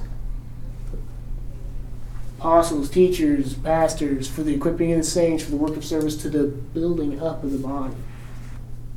apostles, 2.45 2.91
teachers, 2.91 3.55
pastors, 3.55 4.27
for 4.27 4.43
the 4.43 4.53
equipping 4.53 4.91
of 4.91 4.99
the 4.99 5.03
saints, 5.03 5.43
for 5.43 5.49
the 5.49 5.57
work 5.57 5.75
of 5.75 5.83
service 5.83 6.15
to 6.15 6.29
the 6.29 6.43
building 6.43 7.19
up 7.19 7.43
of 7.43 7.51
the 7.51 7.57
body. 7.57 7.95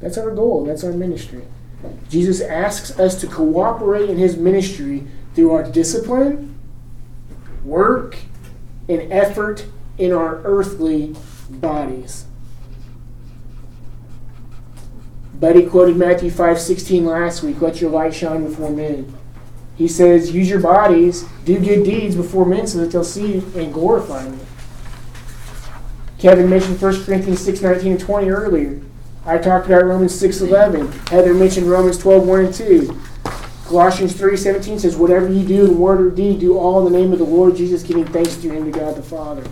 That's 0.01 0.19
our 0.19 0.31
goal. 0.33 0.67
That's 0.67 0.85
our 0.85 0.93
ministry. 0.93 1.45
Jesus 2.11 2.43
asks 2.43 2.99
us 2.99 3.19
to 3.23 3.27
cooperate 3.27 4.11
in 4.11 4.19
his 4.19 4.37
ministry 4.37 5.07
through 5.35 5.53
our 5.53 5.63
discipline, 5.63 6.58
work, 7.65 8.17
and 8.89 9.13
effort 9.13 9.67
in 9.99 10.13
our 10.13 10.41
earthly 10.45 11.15
bodies. 11.51 12.25
Buddy 15.35 15.67
quoted 15.67 15.97
Matthew 15.97 16.31
5:16 16.31 17.05
last 17.05 17.43
week, 17.43 17.61
let 17.61 17.81
your 17.81 17.91
light 17.91 18.15
shine 18.15 18.45
before 18.45 18.71
men. 18.71 19.13
He 19.77 19.87
says, 19.87 20.33
use 20.33 20.51
your 20.51 20.61
bodies, 20.61 21.25
do 21.45 21.59
good 21.61 21.85
deeds 21.85 22.17
before 22.17 22.45
men 22.45 22.67
so 22.67 22.79
that 22.79 22.91
they'll 22.91 23.05
see 23.05 23.45
and 23.55 23.73
glorify 23.73 24.29
me. 24.29 24.39
Kevin 26.19 26.51
mentioned 26.51 26.83
1 26.83 27.05
Corinthians 27.05 27.41
6, 27.41 27.63
19 27.63 27.93
and 27.93 28.01
20 28.01 28.29
earlier. 28.29 28.81
I 29.25 29.39
talked 29.39 29.67
about 29.67 29.85
Romans 29.85 30.19
6, 30.19 30.41
11. 30.41 30.91
Heather 31.11 31.33
mentioned 31.33 31.71
Romans 31.71 31.99
12, 31.99 32.27
1 32.27 32.41
and 32.47 32.55
2. 32.55 33.01
Colossians 33.69 34.15
3:17 34.15 34.81
says, 34.81 34.97
Whatever 34.97 35.31
you 35.31 35.47
do 35.47 35.67
in 35.67 35.79
word 35.79 36.01
or 36.01 36.11
deed, 36.11 36.41
do 36.41 36.57
all 36.57 36.87
in 36.87 36.91
the 36.91 36.99
name 36.99 37.13
of 37.13 37.19
the 37.19 37.25
Lord 37.27 37.55
Jesus, 37.55 37.83
giving 37.83 38.07
thanks 38.07 38.37
to 38.37 38.49
him 38.49 38.65
to 38.65 38.79
God 38.79 38.97
the 38.97 39.03
Father. 39.03 39.45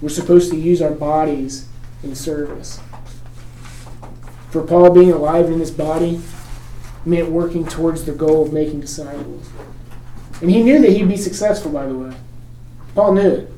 We're 0.00 0.08
supposed 0.08 0.52
to 0.52 0.56
use 0.56 0.80
our 0.80 0.92
bodies 0.92 1.66
in 2.04 2.14
service. 2.14 2.78
For 4.50 4.62
Paul 4.62 4.90
being 4.90 5.10
alive 5.10 5.46
in 5.46 5.58
this 5.58 5.72
body, 5.72 6.20
meant 7.04 7.28
working 7.28 7.66
towards 7.66 8.04
the 8.04 8.12
goal 8.12 8.46
of 8.46 8.52
making 8.52 8.80
disciples. 8.80 9.50
And 10.40 10.50
he 10.50 10.62
knew 10.62 10.80
that 10.80 10.92
he'd 10.92 11.08
be 11.08 11.16
successful, 11.16 11.72
by 11.72 11.86
the 11.86 11.94
way. 11.94 12.16
Paul 12.94 13.14
knew 13.14 13.30
it. 13.30 13.52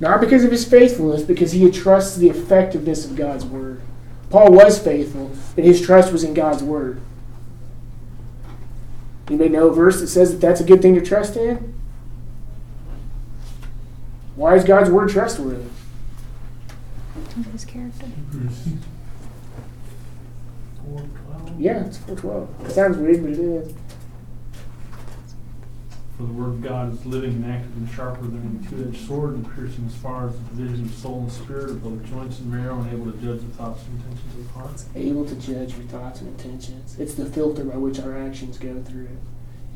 Not 0.00 0.20
because 0.20 0.44
of 0.44 0.50
his 0.50 0.68
faithfulness, 0.68 1.22
because 1.22 1.52
he 1.52 1.62
had 1.62 1.72
trusted 1.72 2.20
the 2.20 2.28
effectiveness 2.28 3.06
of 3.06 3.16
God's 3.16 3.46
word. 3.46 3.80
Paul 4.30 4.52
was 4.52 4.78
faithful, 4.78 5.32
and 5.56 5.64
his 5.64 5.80
trust 5.80 6.12
was 6.12 6.22
in 6.22 6.34
God's 6.34 6.62
word. 6.62 7.00
You 9.30 9.36
may 9.36 9.48
know 9.48 9.68
a 9.68 9.74
verse 9.74 10.00
that 10.00 10.08
says 10.08 10.32
that 10.32 10.40
that's 10.40 10.60
a 10.60 10.64
good 10.64 10.82
thing 10.82 10.94
to 10.94 11.00
trust 11.00 11.36
in. 11.36 11.74
Why 14.36 14.54
is 14.54 14.64
God's 14.64 14.90
word 14.90 15.10
trustworthy? 15.10 15.64
His 17.52 17.64
character. 17.64 18.06
Yeah, 21.58 21.84
it's 21.84 21.98
412. 21.98 22.66
It 22.66 22.70
sounds 22.72 22.96
weird, 22.96 23.22
but 23.22 23.32
it 23.32 23.38
is. 23.38 23.74
For 26.18 26.24
the 26.24 26.32
word 26.32 26.48
of 26.48 26.62
God 26.62 26.92
is 26.92 27.06
living 27.06 27.34
and 27.34 27.46
active 27.46 27.76
and 27.76 27.88
sharper 27.88 28.22
than 28.22 28.60
any 28.60 28.68
two-edged 28.68 29.06
sword 29.06 29.34
and 29.34 29.54
piercing 29.54 29.86
as 29.86 29.94
far 29.94 30.26
as 30.26 30.34
the 30.34 30.56
division 30.56 30.86
of 30.86 30.94
soul 30.94 31.20
and 31.20 31.30
spirit, 31.30 31.70
of 31.70 31.84
both 31.84 32.04
joints 32.10 32.40
and 32.40 32.50
marrow, 32.50 32.80
and 32.80 32.92
able 32.92 33.12
to 33.12 33.18
judge 33.18 33.40
the 33.40 33.54
thoughts 33.54 33.84
and 33.84 34.00
intentions 34.00 34.34
of 34.34 34.44
the 34.44 34.58
heart. 34.58 34.84
Able 34.96 35.24
to 35.24 35.34
judge 35.36 35.76
your 35.76 35.86
thoughts 35.86 36.20
and 36.20 36.28
intentions. 36.30 36.98
It's 36.98 37.14
the 37.14 37.24
filter 37.24 37.62
by 37.62 37.76
which 37.76 38.00
our 38.00 38.18
actions 38.18 38.58
go 38.58 38.82
through. 38.82 39.10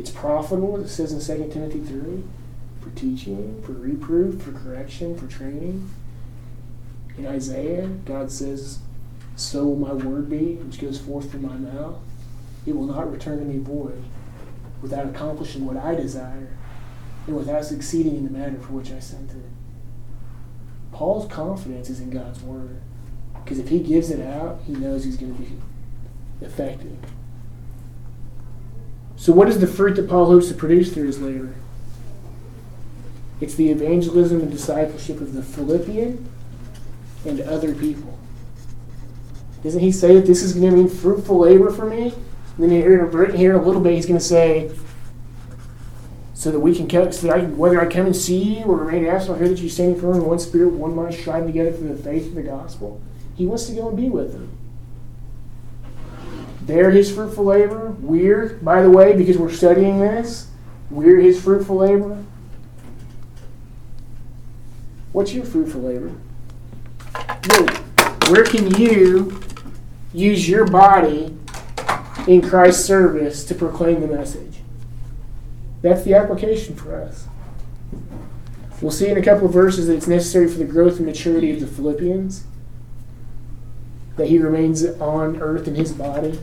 It's 0.01 0.11
profitable, 0.11 0.83
it 0.83 0.89
says 0.89 1.13
in 1.13 1.21
2 1.21 1.53
Timothy 1.53 1.79
3, 1.79 2.25
for 2.81 2.91
teaching, 2.99 3.63
for 3.63 3.73
reproof, 3.73 4.43
for 4.43 4.51
correction, 4.51 5.17
for 5.17 5.29
training. 5.29 5.89
In 7.17 7.25
Isaiah, 7.25 7.87
God 7.87 8.33
says, 8.33 8.81
so 9.37 9.65
will 9.65 9.77
my 9.77 9.93
word 9.93 10.29
be, 10.29 10.57
which 10.57 10.81
goes 10.81 10.99
forth 10.99 11.31
from 11.31 11.43
my 11.43 11.57
mouth. 11.57 12.01
It 12.67 12.75
will 12.75 12.87
not 12.87 13.13
return 13.13 13.39
to 13.39 13.45
me 13.45 13.59
void, 13.59 14.03
without 14.83 15.07
accomplishing 15.07 15.65
what 15.65 15.77
I 15.77 15.95
desire, 15.95 16.55
and 17.27 17.37
without 17.37 17.65
succeeding 17.65 18.17
in 18.17 18.25
the 18.25 18.31
manner 18.31 18.59
for 18.59 18.73
which 18.73 18.91
I 18.91 18.99
sent 18.99 19.31
it. 19.31 19.47
Paul's 20.91 21.31
confidence 21.33 21.89
is 21.89 22.01
in 22.01 22.11
God's 22.11 22.43
word. 22.43 22.81
Because 23.33 23.59
if 23.59 23.69
he 23.69 23.81
gives 23.81 24.11
it 24.11 24.21
out, 24.21 24.61
he 24.67 24.73
knows 24.73 25.05
he's 25.05 25.17
going 25.17 25.35
to 25.35 25.41
be 25.41 25.57
effective. 26.41 26.99
So, 29.17 29.33
what 29.33 29.49
is 29.49 29.61
the 29.61 29.67
fruit 29.67 29.95
that 29.97 30.09
Paul 30.09 30.27
hopes 30.27 30.49
to 30.49 30.55
produce 30.55 30.93
through 30.93 31.07
his 31.07 31.21
labor? 31.21 31.55
It's 33.41 33.55
the 33.55 33.71
evangelism 33.71 34.41
and 34.41 34.51
discipleship 34.51 35.21
of 35.21 35.33
the 35.33 35.43
Philippian 35.43 36.29
and 37.25 37.41
other 37.41 37.75
people. 37.75 38.19
Doesn't 39.63 39.81
he 39.81 39.93
say 39.93 40.15
that 40.15 40.27
this 40.27 40.43
is 40.43 40.55
going 40.55 40.71
to 40.71 40.77
mean 40.77 40.89
fruitful 40.89 41.39
labor 41.39 41.71
for 41.71 41.87
me? 41.87 42.13
And 42.57 42.65
then 42.65 42.71
here, 42.71 43.33
here 43.33 43.55
in 43.55 43.61
a 43.61 43.63
little 43.63 43.81
bit, 43.81 43.95
he's 43.95 44.07
going 44.07 44.19
to 44.19 44.25
say, 44.25 44.71
so 46.35 46.51
that 46.51 46.61
we 46.61 46.75
can, 46.75 46.89
so 47.13 47.29
that 47.29 47.37
I, 47.37 47.43
whether 47.45 47.81
I 47.81 47.87
come 47.87 48.07
and 48.07 48.17
see 48.17 48.59
you 48.59 48.65
or 48.65 48.85
remain 48.85 49.07
absent, 49.07 49.37
I 49.37 49.39
hear 49.39 49.49
that 49.49 49.61
you're 49.61 49.71
standing 49.71 50.01
firm 50.01 50.17
in 50.17 50.25
one 50.25 50.39
spirit, 50.39 50.73
one 50.73 50.95
mind, 50.95 51.15
striving 51.15 51.47
together 51.47 51.73
for 51.73 51.85
the 51.85 51.97
faith 51.97 52.27
of 52.27 52.35
the 52.35 52.43
gospel. 52.43 53.01
He 53.37 53.47
wants 53.47 53.67
to 53.67 53.75
go 53.75 53.89
and 53.89 53.97
be 53.97 54.09
with 54.09 54.33
them. 54.33 54.59
They're 56.63 56.91
his 56.91 57.13
fruitful 57.13 57.45
labor. 57.45 57.91
We're, 58.01 58.59
by 58.63 58.83
the 58.83 58.91
way, 58.91 59.17
because 59.17 59.39
we're 59.39 59.53
studying 59.53 60.01
this, 60.01 60.49
we're 60.91 61.21
his 61.21 61.43
fruitful 61.43 61.77
labor. 61.77 62.23
What's 65.13 65.33
your 65.33 65.45
fruitful 65.45 65.83
labor? 65.83 66.13
Where 68.31 68.45
can 68.45 68.75
you 68.75 69.41
use 70.13 70.49
your 70.49 70.67
body 70.67 71.37
in 72.27 72.41
Christ's 72.41 72.85
service 72.85 73.45
to 73.45 73.55
proclaim 73.55 74.01
the 74.01 74.07
message. 74.07 74.59
That's 75.83 76.05
the 76.05 76.15
application 76.15 76.77
for 76.77 76.95
us. 76.95 77.27
We'll 78.81 78.91
see 78.91 79.09
in 79.09 79.19
a 79.19 79.23
couple 79.23 79.47
of 79.47 79.53
verses 79.53 79.87
that 79.87 79.97
it's 79.97 80.07
necessary 80.09 80.49
for 80.49 80.59
the 80.59 80.65
growth 80.65 80.97
and 80.97 81.07
maturity 81.07 81.53
of 81.53 81.61
the 81.61 81.67
Philippians 81.67 82.45
that 84.17 84.29
he 84.29 84.39
remains 84.39 84.85
on 84.85 85.41
earth 85.41 85.67
in 85.67 85.75
his 85.75 85.93
body. 85.93 86.39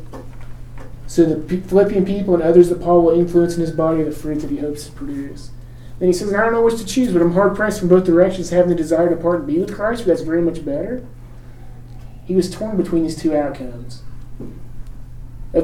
So 1.08 1.26
the 1.26 1.58
Philippian 1.62 2.06
people 2.06 2.34
and 2.34 2.44
others 2.44 2.70
that 2.70 2.82
Paul 2.82 3.04
will 3.04 3.20
influence 3.20 3.56
in 3.56 3.62
his 3.62 3.72
body 3.72 4.02
are 4.02 4.06
the 4.06 4.12
fruit 4.12 4.40
that 4.40 4.52
he 4.52 4.58
hopes 4.58 4.86
to 4.86 4.92
produce. 4.92 5.52
Then 6.00 6.08
he 6.08 6.14
says, 6.14 6.34
I 6.34 6.44
don't 6.44 6.54
know 6.54 6.62
which 6.62 6.78
to 6.78 6.86
choose, 6.86 7.12
but 7.12 7.22
I'm 7.22 7.34
hard 7.34 7.56
pressed 7.56 7.80
from 7.80 7.90
both 7.90 8.06
directions, 8.06 8.52
having 8.52 8.70
the 8.70 8.76
desire 8.76 9.10
to 9.10 9.18
part 9.18 9.40
and 9.40 9.48
be 9.48 9.60
with 9.60 9.76
Christ, 9.76 10.02
but 10.02 10.08
that's 10.08 10.22
very 10.22 10.42
much 10.42 10.64
better. 10.64 11.06
He 12.26 12.36
was 12.36 12.50
torn 12.50 12.78
between 12.78 13.04
these 13.04 13.22
two 13.22 13.36
outcomes. 13.36 14.04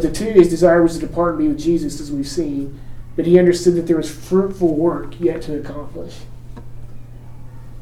The 0.02 0.12
two, 0.12 0.32
his 0.32 0.50
desire 0.50 0.84
was 0.84 0.98
to 0.98 1.08
depart 1.08 1.36
and 1.36 1.40
be 1.40 1.48
with 1.48 1.60
Jesus, 1.60 2.00
as 2.00 2.12
we've 2.12 2.28
seen, 2.28 2.80
but 3.16 3.26
he 3.26 3.40
understood 3.40 3.76
that 3.76 3.88
there 3.88 3.98
was 3.98 4.14
fruitful 4.14 4.76
work 4.76 5.20
yet 5.20 5.42
to 5.44 5.60
accomplish. 5.60 6.18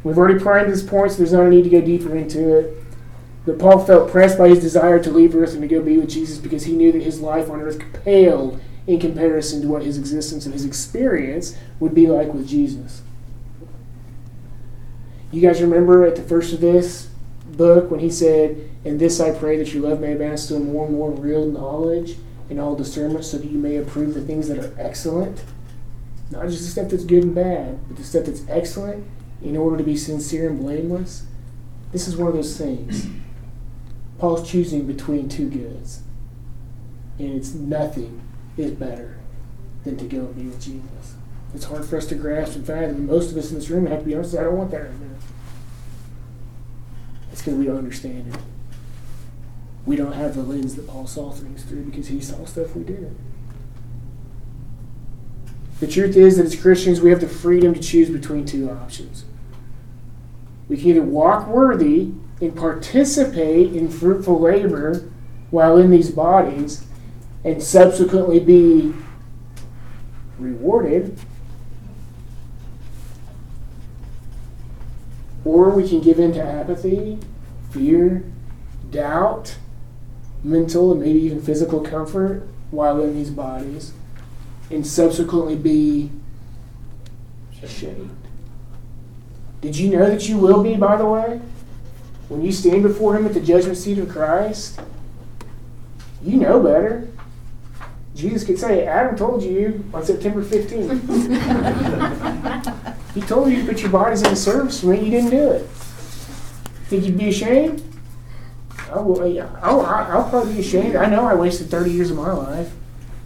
We've 0.04 0.18
already 0.18 0.40
primed 0.40 0.72
this 0.72 0.84
point, 0.84 1.12
so 1.12 1.18
there's 1.18 1.34
no 1.34 1.50
need 1.50 1.64
to 1.64 1.70
go 1.70 1.82
deeper 1.82 2.16
into 2.16 2.58
it. 2.58 2.78
But 3.46 3.60
Paul 3.60 3.86
felt 3.86 4.12
pressed 4.12 4.38
by 4.38 4.50
his 4.50 4.60
desire 4.60 5.02
to 5.02 5.12
leave 5.12 5.36
earth 5.36 5.54
and 5.54 5.62
to 5.62 5.68
go 5.68 5.82
be 5.82 5.98
with 5.98 6.10
Jesus 6.10 6.38
because 6.38 6.64
he 6.64 6.74
knew 6.74 6.92
that 6.92 7.02
his 7.02 7.20
life 7.20 7.50
on 7.50 7.62
earth 7.62 7.82
paled 8.04 8.62
in 8.88 9.00
comparison 9.00 9.62
to 9.62 9.68
what 9.68 9.84
his 9.84 9.98
existence 9.98 10.46
and 10.46 10.54
his 10.54 10.66
experience 10.66 11.58
would 11.80 11.94
be 11.94 12.08
like 12.08 12.34
with 12.34 12.48
Jesus. 12.48 13.02
You 15.32 15.42
guys 15.42 15.62
remember 15.62 16.06
at 16.06 16.16
the 16.16 16.22
first 16.22 16.54
of 16.54 16.62
this 16.62 17.10
book 17.58 17.92
when 17.92 18.00
he 18.00 18.10
said, 18.10 18.70
In 18.84 18.98
this 18.98 19.20
I 19.20 19.32
pray 19.32 19.58
that 19.58 19.74
your 19.74 19.90
love 19.90 20.00
may 20.00 20.12
advance 20.12 20.48
to 20.48 20.56
a 20.56 20.60
more 20.60 20.86
and 20.86 20.96
more 20.96 21.12
real 21.12 21.46
knowledge 21.46 22.18
and 22.50 22.60
all 22.60 22.76
discernment 22.76 23.26
so 23.26 23.38
that 23.38 23.50
you 23.50 23.58
may 23.58 23.78
approve 23.78 24.14
the 24.14 24.22
things 24.22 24.48
that 24.48 24.58
are 24.58 24.74
excellent? 24.78 25.44
Not 26.32 26.48
just 26.48 26.64
the 26.64 26.70
stuff 26.70 26.90
that's 26.90 27.06
good 27.06 27.24
and 27.24 27.36
bad, 27.36 27.88
but 27.88 27.98
the 27.98 28.04
stuff 28.04 28.26
that's 28.26 28.48
excellent 28.50 29.06
in 29.42 29.58
order 29.58 29.78
to 29.78 29.84
be 29.84 29.98
sincere 29.98 30.50
and 30.50 30.60
blameless. 30.60 31.26
This 31.92 32.08
is 32.08 32.18
one 32.18 32.30
of 32.30 32.34
those 32.34 32.58
things. 32.58 33.08
Paul's 34.20 34.50
choosing 34.50 34.88
between 34.88 35.30
two 35.30 35.50
goods. 35.50 36.02
And 37.20 37.36
it's 37.36 37.54
nothing 37.54 38.22
is 38.58 38.72
better 38.72 39.18
than 39.84 39.98
to 39.98 40.06
go 40.06 40.20
and 40.20 40.36
be 40.36 40.44
with 40.44 40.62
Jesus. 40.62 41.16
It's 41.54 41.66
hard 41.66 41.86
for 41.86 41.98
us 41.98 42.08
to 42.08 42.16
grasp 42.16 42.56
and 42.56 42.66
fathom. 42.66 43.06
Most 43.06 43.32
of 43.32 43.38
us 43.38 43.52
in 43.52 43.56
this 43.56 43.70
room 43.70 43.86
have 43.86 44.00
to 44.00 44.06
be 44.06 44.16
honest, 44.16 44.36
I 44.36 44.44
don't 44.44 44.58
want 44.58 44.72
that. 44.72 44.90
It's 47.34 47.42
because 47.42 47.58
we 47.58 47.66
don't 47.66 47.80
understand 47.80 48.32
it. 48.32 48.40
We 49.88 49.96
don't 49.96 50.14
have 50.14 50.36
the 50.36 50.44
lens 50.44 50.76
that 50.76 50.88
Paul 50.88 51.08
saw 51.08 51.32
things 51.32 51.64
through 51.64 51.86
because 51.86 52.08
he 52.08 52.22
saw 52.22 52.46
stuff 52.46 52.76
we 52.76 52.84
didn't. 52.84 53.18
The 55.80 55.88
truth 55.88 56.16
is 56.16 56.38
that 56.38 56.46
as 56.46 56.56
Christians, 56.56 57.02
we 57.02 57.10
have 57.10 57.22
the 57.22 57.28
freedom 57.28 57.74
to 57.74 57.80
choose 57.80 58.12
between 58.12 58.46
two 58.46 58.70
options. 58.70 59.26
We 60.70 60.78
can 60.78 60.90
either 60.90 61.02
walk 61.02 61.48
worthy 61.48 62.12
and 62.40 62.56
participate 62.56 63.76
in 63.76 63.90
fruitful 63.90 64.40
labor 64.40 65.10
while 65.50 65.78
in 65.78 65.90
these 65.90 66.12
bodies 66.12 66.86
and 67.44 67.64
subsequently 67.64 68.40
be 68.40 68.94
rewarded. 70.38 71.20
Or 75.46 75.70
we 75.70 75.88
can 75.88 76.00
give 76.00 76.20
in 76.20 76.34
to 76.34 76.42
apathy, 76.42 77.20
fear, 77.72 78.24
doubt, 78.92 79.58
mental 80.44 80.92
and 80.92 81.02
maybe 81.02 81.20
even 81.20 81.42
physical 81.42 81.82
comfort 81.82 82.48
while 82.72 83.02
in 83.02 83.16
these 83.16 83.30
bodies, 83.30 83.94
and 84.72 84.86
subsequently 84.86 85.56
be 85.56 86.12
ashamed. 87.62 88.16
Did 89.62 89.78
you 89.78 89.90
know 89.90 90.10
that 90.10 90.28
you 90.28 90.38
will 90.38 90.62
be, 90.64 90.76
by 90.76 90.98
the 90.98 91.06
way? 91.06 91.40
When 92.30 92.42
you 92.42 92.52
stand 92.52 92.84
before 92.84 93.16
Him 93.16 93.26
at 93.26 93.34
the 93.34 93.40
judgment 93.40 93.78
seat 93.78 93.98
of 93.98 94.10
Christ, 94.10 94.80
you 96.22 96.38
know 96.38 96.62
better. 96.62 97.08
Jesus 98.16 98.44
could 98.44 98.60
say, 98.60 98.86
Adam 98.86 99.16
told 99.16 99.42
you 99.44 99.84
on 99.94 100.06
September 100.06 100.44
15th. 100.44 101.00
he 103.14 103.22
told 103.22 103.52
you 103.52 103.62
to 103.62 103.68
put 103.68 103.82
your 103.82 103.92
bodies 103.92 104.22
in 104.22 104.30
the 104.30 104.36
service 104.36 104.84
me, 104.84 105.04
you 105.04 105.12
didn't 105.12 105.30
do 105.30 105.52
it. 105.52 105.68
Think 106.88 107.06
you'd 107.06 107.18
be 107.18 107.30
ashamed? 107.30 107.84
I 108.92 109.00
will, 109.00 109.22
I'll, 109.62 109.82
I'll 109.82 110.30
probably 110.30 110.56
be 110.56 110.60
ashamed. 110.60 110.96
I 110.96 111.08
know 111.08 111.26
I 111.26 111.34
wasted 111.34 111.70
30 111.70 111.92
years 111.92 112.12
of 112.12 112.18
my 112.18 112.32
life 112.32 112.72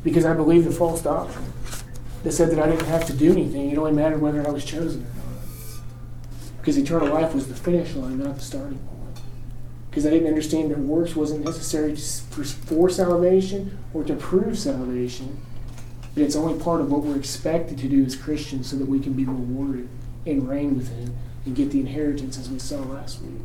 because 0.04 0.26
I 0.26 0.34
believed 0.34 0.68
the 0.68 0.72
false 0.72 1.02
doctrine 1.02 1.52
that 2.24 2.32
said 2.32 2.52
that 2.52 2.60
I 2.60 2.70
didn't 2.70 2.88
have 2.88 3.06
to 3.08 3.14
do 3.14 3.32
anything. 3.32 3.72
It 3.72 3.78
only 3.78 3.92
mattered 3.92 4.22
whether 4.22 4.46
I 4.46 4.52
was 4.52 4.64
chosen 4.64 5.02
or 5.02 5.06
not. 5.06 5.82
Because 6.60 6.78
eternal 6.78 7.14
life 7.14 7.34
was 7.34 7.48
the 7.48 7.56
finish 7.56 7.96
line, 7.96 8.20
not 8.20 8.36
the 8.36 8.42
starting 8.42 8.78
point 8.80 8.98
because 9.98 10.06
I 10.06 10.12
didn't 10.12 10.28
understand 10.28 10.70
that 10.70 10.78
works 10.78 11.16
wasn't 11.16 11.44
necessary 11.44 11.96
for 11.96 12.88
salvation 12.88 13.80
or 13.96 14.04
to 14.04 14.14
prove 14.14 14.60
salvation, 14.60 15.42
but 16.18 16.24
it's 16.24 16.36
only 16.36 16.60
part 16.60 16.82
of 16.82 16.92
what 16.92 17.04
we're 17.04 17.16
expected 17.16 17.78
to 17.78 17.88
do 17.88 18.04
as 18.04 18.16
Christians 18.16 18.72
so 18.72 18.76
that 18.78 18.88
we 18.88 19.00
can 19.00 19.14
be 19.14 19.24
rewarded 19.24 19.88
and 20.26 20.50
reign 20.50 20.76
with 20.76 20.90
Him 20.90 21.16
and 21.46 21.56
get 21.56 21.70
the 21.70 21.80
inheritance 21.80 22.40
as 22.40 22.50
we 22.50 22.58
saw 22.58 22.78
last 22.78 23.22
week. 23.22 23.40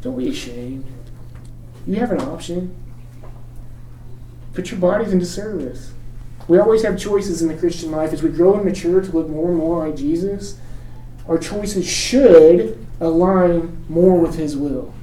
Don't 0.00 0.16
be 0.16 0.30
ashamed. 0.30 0.86
You 1.86 1.96
have 1.96 2.10
an 2.10 2.22
option. 2.22 2.74
Put 4.54 4.70
your 4.70 4.80
bodies 4.80 5.12
into 5.12 5.26
service. 5.26 5.92
We 6.48 6.58
always 6.58 6.84
have 6.84 6.98
choices 6.98 7.42
in 7.42 7.48
the 7.48 7.58
Christian 7.58 7.90
life. 7.90 8.14
As 8.14 8.22
we 8.22 8.30
grow 8.30 8.54
and 8.54 8.64
mature 8.64 9.02
to 9.02 9.12
look 9.12 9.28
more 9.28 9.50
and 9.50 9.58
more 9.58 9.86
like 9.86 9.94
Jesus, 9.94 10.58
our 11.28 11.36
choices 11.36 11.86
should 11.86 12.82
align 12.98 13.84
more 13.90 14.18
with 14.18 14.36
His 14.36 14.56
will. 14.56 14.94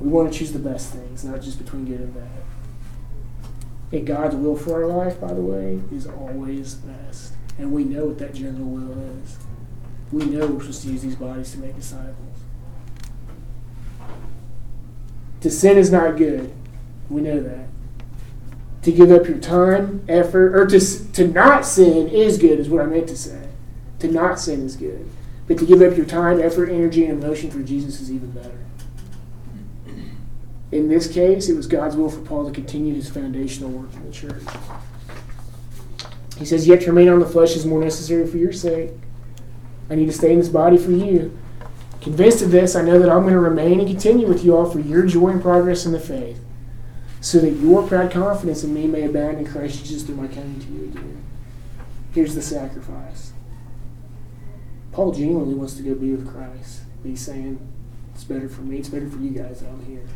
We 0.00 0.08
want 0.08 0.32
to 0.32 0.36
choose 0.36 0.50
the 0.50 0.58
best 0.58 0.92
things, 0.92 1.24
not 1.24 1.40
just 1.42 1.58
between 1.58 1.84
good 1.84 2.00
and 2.00 2.12
bad. 2.12 2.39
And 3.92 4.06
God's 4.06 4.36
will 4.36 4.56
for 4.56 4.82
our 4.82 4.86
life, 4.86 5.20
by 5.20 5.32
the 5.32 5.40
way, 5.40 5.80
is 5.92 6.06
always 6.06 6.74
best. 6.74 7.32
And 7.58 7.72
we 7.72 7.84
know 7.84 8.06
what 8.06 8.18
that 8.18 8.34
general 8.34 8.68
will 8.68 8.92
is. 9.22 9.38
We 10.12 10.24
know 10.24 10.46
we're 10.46 10.60
supposed 10.60 10.82
to 10.82 10.88
use 10.88 11.02
these 11.02 11.16
bodies 11.16 11.52
to 11.52 11.58
make 11.58 11.76
disciples. 11.76 12.16
To 15.40 15.50
sin 15.50 15.78
is 15.78 15.90
not 15.90 16.16
good. 16.16 16.52
We 17.08 17.20
know 17.22 17.40
that. 17.40 17.66
To 18.82 18.92
give 18.92 19.10
up 19.10 19.26
your 19.26 19.38
time, 19.38 20.04
effort, 20.08 20.54
or 20.54 20.66
to, 20.66 21.12
to 21.12 21.28
not 21.28 21.66
sin 21.66 22.08
is 22.08 22.38
good, 22.38 22.58
is 22.58 22.68
what 22.68 22.82
I 22.82 22.86
meant 22.86 23.08
to 23.08 23.16
say. 23.16 23.48
To 23.98 24.08
not 24.08 24.38
sin 24.38 24.64
is 24.64 24.76
good. 24.76 25.08
But 25.46 25.58
to 25.58 25.66
give 25.66 25.82
up 25.82 25.96
your 25.96 26.06
time, 26.06 26.40
effort, 26.40 26.70
energy, 26.70 27.04
and 27.06 27.22
emotion 27.22 27.50
for 27.50 27.60
Jesus 27.60 28.00
is 28.00 28.10
even 28.10 28.30
better. 28.30 28.58
In 30.72 30.88
this 30.88 31.12
case, 31.12 31.48
it 31.48 31.56
was 31.56 31.66
God's 31.66 31.96
will 31.96 32.10
for 32.10 32.20
Paul 32.20 32.46
to 32.46 32.52
continue 32.52 32.94
his 32.94 33.10
foundational 33.10 33.70
work 33.70 33.92
in 33.94 34.06
the 34.06 34.12
church. 34.12 34.42
He 36.38 36.44
says, 36.44 36.66
Yet 36.66 36.82
to 36.82 36.86
remain 36.88 37.08
on 37.08 37.18
the 37.18 37.26
flesh 37.26 37.56
is 37.56 37.66
more 37.66 37.82
necessary 37.82 38.26
for 38.26 38.36
your 38.36 38.52
sake. 38.52 38.92
I 39.90 39.96
need 39.96 40.06
to 40.06 40.12
stay 40.12 40.32
in 40.32 40.38
this 40.38 40.48
body 40.48 40.78
for 40.78 40.92
you. 40.92 41.36
Convinced 42.00 42.42
of 42.42 42.50
this, 42.50 42.76
I 42.76 42.82
know 42.82 42.98
that 42.98 43.10
I'm 43.10 43.22
going 43.22 43.34
to 43.34 43.40
remain 43.40 43.80
and 43.80 43.88
continue 43.88 44.26
with 44.26 44.44
you 44.44 44.56
all 44.56 44.70
for 44.70 44.78
your 44.80 45.04
joy 45.04 45.28
and 45.28 45.42
progress 45.42 45.84
in 45.84 45.92
the 45.92 46.00
faith, 46.00 46.40
so 47.20 47.38
that 47.40 47.50
your 47.50 47.86
proud 47.86 48.10
confidence 48.10 48.64
in 48.64 48.72
me 48.72 48.86
may 48.86 49.04
abound 49.04 49.38
in 49.38 49.46
Christ 49.46 49.84
Jesus 49.84 50.04
through 50.04 50.14
my 50.14 50.28
coming 50.28 50.60
to 50.60 50.66
you 50.66 50.84
again. 50.84 51.22
Here's 52.14 52.34
the 52.34 52.42
sacrifice. 52.42 53.32
Paul 54.92 55.12
genuinely 55.12 55.54
wants 55.54 55.74
to 55.74 55.82
go 55.82 55.94
be 55.94 56.12
with 56.12 56.32
Christ. 56.32 56.82
But 57.02 57.10
he's 57.10 57.20
saying, 57.20 57.58
it's 58.14 58.24
better 58.24 58.48
for 58.48 58.62
me, 58.62 58.78
it's 58.78 58.88
better 58.88 59.08
for 59.08 59.18
you 59.18 59.30
guys 59.30 59.62
I'm 59.62 59.84
here. 59.84 60.06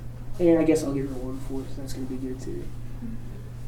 And 0.41 0.59
I 0.59 0.64
guess 0.64 0.82
I'll 0.82 0.93
get 0.93 1.09
rewarded 1.09 1.41
for 1.43 1.61
it, 1.61 1.66
so 1.70 1.80
that's 1.80 1.93
going 1.93 2.07
to 2.07 2.12
be 2.12 2.26
good 2.26 2.41
too. 2.41 2.64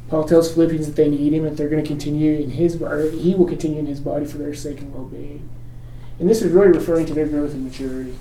Paul 0.09 0.23
tells 0.23 0.53
Philippians 0.53 0.85
that 0.85 0.95
they 0.95 1.09
need 1.09 1.33
him, 1.33 1.43
that 1.43 1.57
they're 1.57 1.69
going 1.69 1.83
to 1.83 1.87
continue 1.87 2.39
in 2.39 2.51
his, 2.51 2.81
or 2.81 3.09
he 3.11 3.35
will 3.35 3.45
continue 3.45 3.79
in 3.79 3.85
his 3.85 3.99
body 3.99 4.25
for 4.25 4.37
their 4.37 4.53
sake 4.53 4.79
and 4.79 4.93
well-being. 4.93 5.49
And 6.19 6.29
this 6.29 6.41
is 6.41 6.51
really 6.51 6.69
referring 6.69 7.05
to 7.07 7.13
their 7.13 7.27
growth 7.27 7.51
and 7.51 7.63
maturity. 7.63 8.15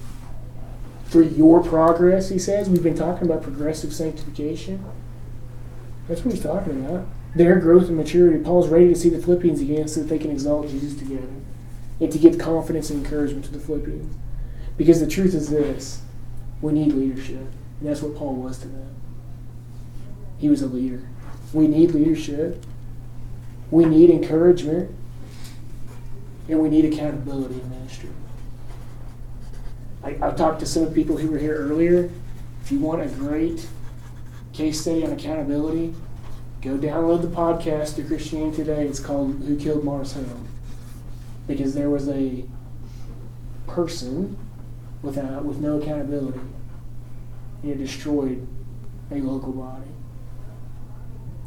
For 1.05 1.22
your 1.22 1.62
progress, 1.62 2.28
he 2.28 2.38
says, 2.38 2.68
we've 2.68 2.82
been 2.82 2.97
talking 2.97 3.28
about 3.28 3.42
progressive 3.42 3.92
sanctification. 3.92 4.84
That's 6.09 6.24
what 6.24 6.34
he's 6.34 6.42
talking 6.42 6.84
about. 6.84 7.07
Their 7.34 7.61
growth 7.61 7.88
and 7.88 7.97
maturity. 7.97 8.42
Paul's 8.42 8.68
ready 8.68 8.88
to 8.88 8.94
see 8.97 9.09
the 9.09 9.22
Philippians 9.22 9.61
again 9.61 9.86
so 9.88 10.01
that 10.01 10.09
they 10.09 10.18
can 10.18 10.30
exalt 10.30 10.68
Jesus 10.68 10.99
together 10.99 11.28
and 12.01 12.12
to 12.12 12.18
give 12.18 12.38
confidence 12.38 12.90
and 12.90 13.05
encouragement 13.05 13.44
to 13.47 13.53
the 13.53 13.61
Philippians. 13.61 14.14
Because 14.76 15.01
the 15.01 15.07
truth 15.07 15.34
is 15.34 15.49
this 15.49 16.03
we 16.61 16.72
need 16.72 16.92
leadership. 16.92 17.47
And 17.81 17.89
that's 17.89 18.03
what 18.03 18.16
Paul 18.16 18.35
was 18.35 18.59
to 18.59 18.68
them. 18.68 18.95
He 20.39 20.49
was 20.49 20.62
a 20.62 20.66
leader. 20.66 21.03
We 21.53 21.68
need 21.68 21.93
leadership. 21.93 22.64
We 23.70 23.85
need 23.85 24.11
encouragement. 24.11 24.95
And 26.49 26.61
we 26.61 26.68
need 26.68 26.85
accountability 26.93 27.61
in 27.61 27.70
ministry. 27.70 28.11
I, 30.03 30.16
I've 30.22 30.37
talked 30.37 30.61
to 30.61 30.66
some 30.66 30.93
people 30.93 31.16
who 31.16 31.31
were 31.31 31.39
here 31.39 31.57
earlier. 31.57 32.11
If 32.62 32.72
you 32.72 32.79
want 32.79 33.03
a 33.03 33.07
great 33.07 33.66
case 34.53 34.81
study 34.81 35.05
on 35.05 35.12
accountability, 35.12 35.95
go 36.62 36.77
download 36.79 37.22
the 37.22 37.29
podcast 37.29 37.97
to 37.97 38.05
Christianity 38.05 38.57
Today. 38.57 38.87
It's 38.87 39.01
called 39.01 39.43
Who 39.47 39.57
Killed 39.57 39.85
Mars 39.85 40.12
Hill 40.12 40.41
because 41.47 41.74
there 41.74 41.91
was 41.91 42.09
a 42.09 42.45
person 43.66 44.37
without 45.03 45.45
with 45.45 45.59
no 45.59 45.81
accountability 45.81 46.41
and 47.63 47.73
it 47.73 47.79
destroyed 47.79 48.47
a 49.11 49.17
local 49.17 49.53
body. 49.53 49.91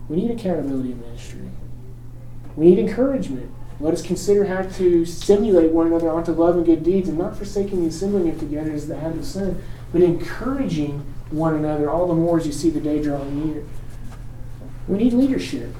We 0.07 0.17
need 0.17 0.31
accountability 0.31 0.91
in 0.91 1.01
ministry. 1.01 1.49
We 2.55 2.65
need 2.65 2.79
encouragement. 2.79 3.51
Let 3.79 3.93
us 3.93 4.01
consider 4.01 4.45
how 4.45 4.63
to 4.63 5.05
stimulate 5.05 5.71
one 5.71 5.87
another 5.87 6.09
onto 6.09 6.31
love 6.31 6.57
and 6.57 6.65
good 6.65 6.83
deeds 6.83 7.07
and 7.07 7.17
not 7.17 7.37
forsaking 7.37 7.81
the 7.81 7.87
assembling 7.87 8.29
of 8.29 8.39
together 8.39 8.71
as 8.71 8.87
the 8.87 8.97
habit 8.97 9.19
of 9.19 9.25
sin, 9.25 9.61
but 9.93 10.01
encouraging 10.01 11.05
one 11.31 11.55
another 11.55 11.89
all 11.89 12.07
the 12.07 12.13
more 12.13 12.39
as 12.39 12.45
you 12.45 12.51
see 12.51 12.69
the 12.69 12.81
day 12.81 13.01
drawing 13.01 13.53
near. 13.53 13.63
We 14.87 14.97
need 14.97 15.13
leadership. 15.13 15.73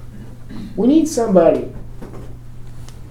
We 0.76 0.88
need 0.88 1.08
somebody. 1.08 1.74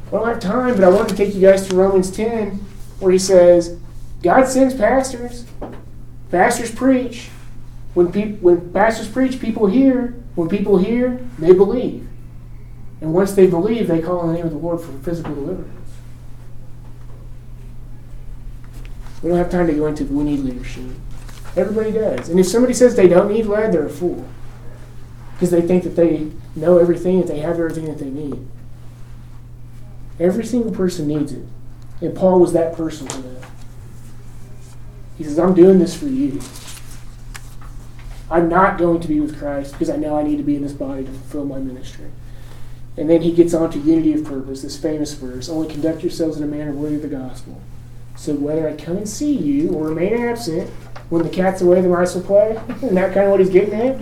I 0.08 0.10
don't 0.10 0.26
have 0.26 0.40
time, 0.40 0.74
but 0.74 0.84
I 0.84 0.88
want 0.88 1.08
to 1.10 1.16
take 1.16 1.34
you 1.34 1.40
guys 1.40 1.68
to 1.68 1.74
Romans 1.74 2.10
10, 2.10 2.52
where 3.00 3.12
he 3.12 3.18
says, 3.18 3.78
God 4.22 4.46
sends 4.46 4.74
pastors. 4.74 5.44
Pastors 6.30 6.70
preach. 6.70 7.28
When, 7.94 8.12
peop- 8.12 8.40
when 8.40 8.72
pastors 8.72 9.08
preach, 9.08 9.40
people 9.40 9.66
hear. 9.66 10.14
When 10.34 10.48
people 10.48 10.78
hear, 10.78 11.20
they 11.38 11.52
believe. 11.52 12.06
And 13.00 13.14
once 13.14 13.32
they 13.32 13.46
believe, 13.46 13.88
they 13.88 14.00
call 14.00 14.20
on 14.20 14.28
the 14.28 14.34
name 14.34 14.46
of 14.46 14.52
the 14.52 14.58
Lord 14.58 14.80
for 14.80 14.92
physical 14.98 15.34
deliverance. 15.34 15.74
We 19.22 19.30
don't 19.30 19.38
have 19.38 19.50
time 19.50 19.66
to 19.66 19.72
go 19.72 19.86
into 19.86 20.04
we 20.04 20.24
need 20.24 20.40
leadership. 20.40 20.84
Everybody 21.56 21.92
does. 21.92 22.28
And 22.28 22.38
if 22.38 22.46
somebody 22.46 22.74
says 22.74 22.94
they 22.94 23.08
don't 23.08 23.32
need 23.32 23.46
led, 23.46 23.72
they're 23.72 23.86
a 23.86 23.90
fool. 23.90 24.24
Because 25.32 25.50
they 25.50 25.62
think 25.62 25.84
that 25.84 25.96
they 25.96 26.30
know 26.54 26.78
everything, 26.78 27.20
that 27.20 27.28
they 27.28 27.40
have 27.40 27.58
everything 27.58 27.86
that 27.86 27.98
they 27.98 28.10
need. 28.10 28.46
Every 30.20 30.44
single 30.44 30.72
person 30.72 31.08
needs 31.08 31.32
it. 31.32 31.44
And 32.00 32.14
Paul 32.14 32.40
was 32.40 32.52
that 32.52 32.74
person 32.74 33.06
for 33.08 33.18
them. 33.22 33.37
He 35.18 35.24
says, 35.24 35.38
I'm 35.38 35.52
doing 35.52 35.80
this 35.80 35.98
for 35.98 36.06
you. 36.06 36.40
I'm 38.30 38.48
not 38.48 38.78
going 38.78 39.00
to 39.00 39.08
be 39.08 39.20
with 39.20 39.38
Christ 39.38 39.72
because 39.72 39.90
I 39.90 39.96
know 39.96 40.16
I 40.16 40.22
need 40.22 40.36
to 40.36 40.42
be 40.42 40.54
in 40.54 40.62
this 40.62 40.72
body 40.72 41.04
to 41.04 41.10
fulfill 41.10 41.44
my 41.44 41.58
ministry. 41.58 42.10
And 42.96 43.10
then 43.10 43.22
he 43.22 43.32
gets 43.32 43.52
on 43.52 43.70
to 43.70 43.78
unity 43.78 44.12
of 44.12 44.24
purpose, 44.24 44.62
this 44.62 44.76
famous 44.78 45.14
verse 45.14 45.48
only 45.48 45.68
conduct 45.68 46.02
yourselves 46.02 46.36
in 46.36 46.42
a 46.42 46.46
manner 46.46 46.72
worthy 46.72 46.96
of 46.96 47.02
the 47.02 47.08
gospel. 47.08 47.60
So 48.16 48.34
whether 48.34 48.68
I 48.68 48.76
come 48.76 48.96
and 48.96 49.08
see 49.08 49.32
you 49.32 49.72
or 49.72 49.88
remain 49.88 50.14
absent, 50.14 50.70
when 51.08 51.22
the 51.22 51.30
cat's 51.30 51.62
away, 51.62 51.80
the 51.80 51.88
mice 51.88 52.14
will 52.14 52.22
play. 52.22 52.60
Isn't 52.68 52.94
that 52.94 53.14
kind 53.14 53.26
of 53.26 53.30
what 53.30 53.40
he's 53.40 53.50
getting 53.50 53.74
at? 53.74 54.00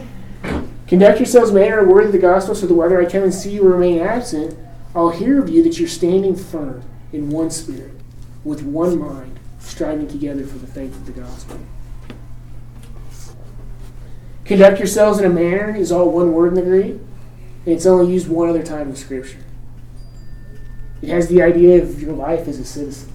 Conduct 0.89 1.19
yourselves 1.19 1.51
in 1.51 1.57
a 1.57 1.61
manner 1.61 1.87
worthy 1.87 2.07
of 2.07 2.13
the 2.13 2.19
gospel, 2.19 2.55
so 2.55 2.67
that 2.67 2.75
whether 2.75 3.01
I 3.01 3.11
come 3.11 3.23
and 3.23 3.35
see 3.35 3.53
you 3.53 3.67
or 3.67 3.73
remain 3.73 4.01
absent, 4.01 4.59
I'll 4.95 5.11
hear 5.11 5.41
of 5.43 5.49
you 5.49 5.63
that 5.65 5.79
you're 5.79 5.89
standing 5.89 6.35
firm 6.35 6.83
in 7.13 7.31
one 7.31 7.51
spirit, 7.51 7.93
with 8.45 8.63
one 8.63 8.99
mind, 8.99 9.36
striving 9.67 10.09
together 10.09 10.47
for 10.47 10.59
the 10.59 10.67
faith 10.67 10.95
of 10.95 11.07
the 11.07 11.13
gospel. 11.13 11.59
Conduct 14.45 14.79
yourselves 14.79 15.19
in 15.19 15.25
a 15.25 15.29
manner 15.29 15.75
is 15.75 15.91
all 15.91 16.11
one 16.11 16.33
word 16.33 16.49
in 16.49 16.55
the 16.55 16.63
Greek. 16.63 16.93
And 16.93 17.75
it's 17.75 17.85
only 17.85 18.13
used 18.13 18.29
one 18.29 18.49
other 18.49 18.63
time 18.63 18.89
in 18.89 18.97
Scripture. 18.97 19.43
It 21.03 21.09
has 21.09 21.27
the 21.29 21.43
idea 21.43 21.83
of 21.83 22.01
your 22.01 22.13
life 22.13 22.47
as 22.47 22.61
a 22.61 22.65
citizen. 22.65 23.13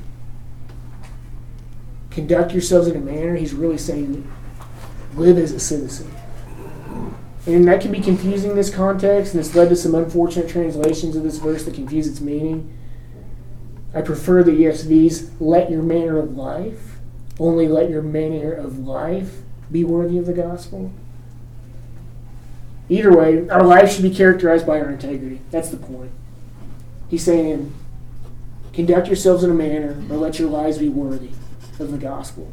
Conduct 2.10 2.52
yourselves 2.52 2.90
in 2.90 2.98
a 2.98 3.00
manner, 3.00 3.36
he's 3.38 3.54
really 3.54 3.78
saying, 3.78 4.30
live 5.16 5.38
as 5.38 5.54
a 5.54 5.60
citizen. 5.60 6.14
And 7.48 7.66
that 7.70 7.82
can 7.82 7.92
be 7.92 8.02
confusing 8.02 8.52
in 8.52 8.56
this 8.58 8.70
context, 8.70 9.34
and 9.34 9.40
it's 9.40 9.56
led 9.56 9.70
to 9.70 9.76
some 9.76 9.96
unfortunate 9.96 10.50
translations 10.50 11.16
of 11.16 11.24
this 11.24 11.38
verse 11.38 11.64
that 11.64 11.74
confuse 11.74 12.08
its 12.08 12.20
meaning. 12.20 12.78
I 13.94 14.02
prefer 14.02 14.44
the 14.44 14.52
ESV's 14.52 15.32
let 15.42 15.70
your 15.70 15.84
manner 15.84 16.18
of 16.18 16.38
life, 16.38 17.00
only 17.40 17.68
let 17.68 17.90
your 17.90 18.02
manner 18.02 18.54
of 18.54 18.80
life 18.80 19.40
be 19.72 19.84
worthy 19.84 20.18
of 20.18 20.26
the 20.26 20.34
gospel. 20.34 20.92
Either 22.88 23.16
way, 23.16 23.48
our 23.50 23.64
life 23.64 23.92
should 23.92 24.04
be 24.04 24.14
characterized 24.14 24.66
by 24.66 24.80
our 24.80 24.90
integrity. 24.90 25.40
That's 25.50 25.70
the 25.70 25.78
point. 25.78 26.12
He's 27.10 27.24
saying, 27.24 27.74
conduct 28.74 29.08
yourselves 29.08 29.44
in 29.44 29.52
a 29.52 29.54
manner, 29.54 30.02
or 30.10 30.18
let 30.18 30.40
your 30.40 30.50
lives 30.50 30.78
be 30.78 30.90
worthy 30.90 31.32
of 31.80 31.92
the 31.92 31.98
gospel. 31.98 32.52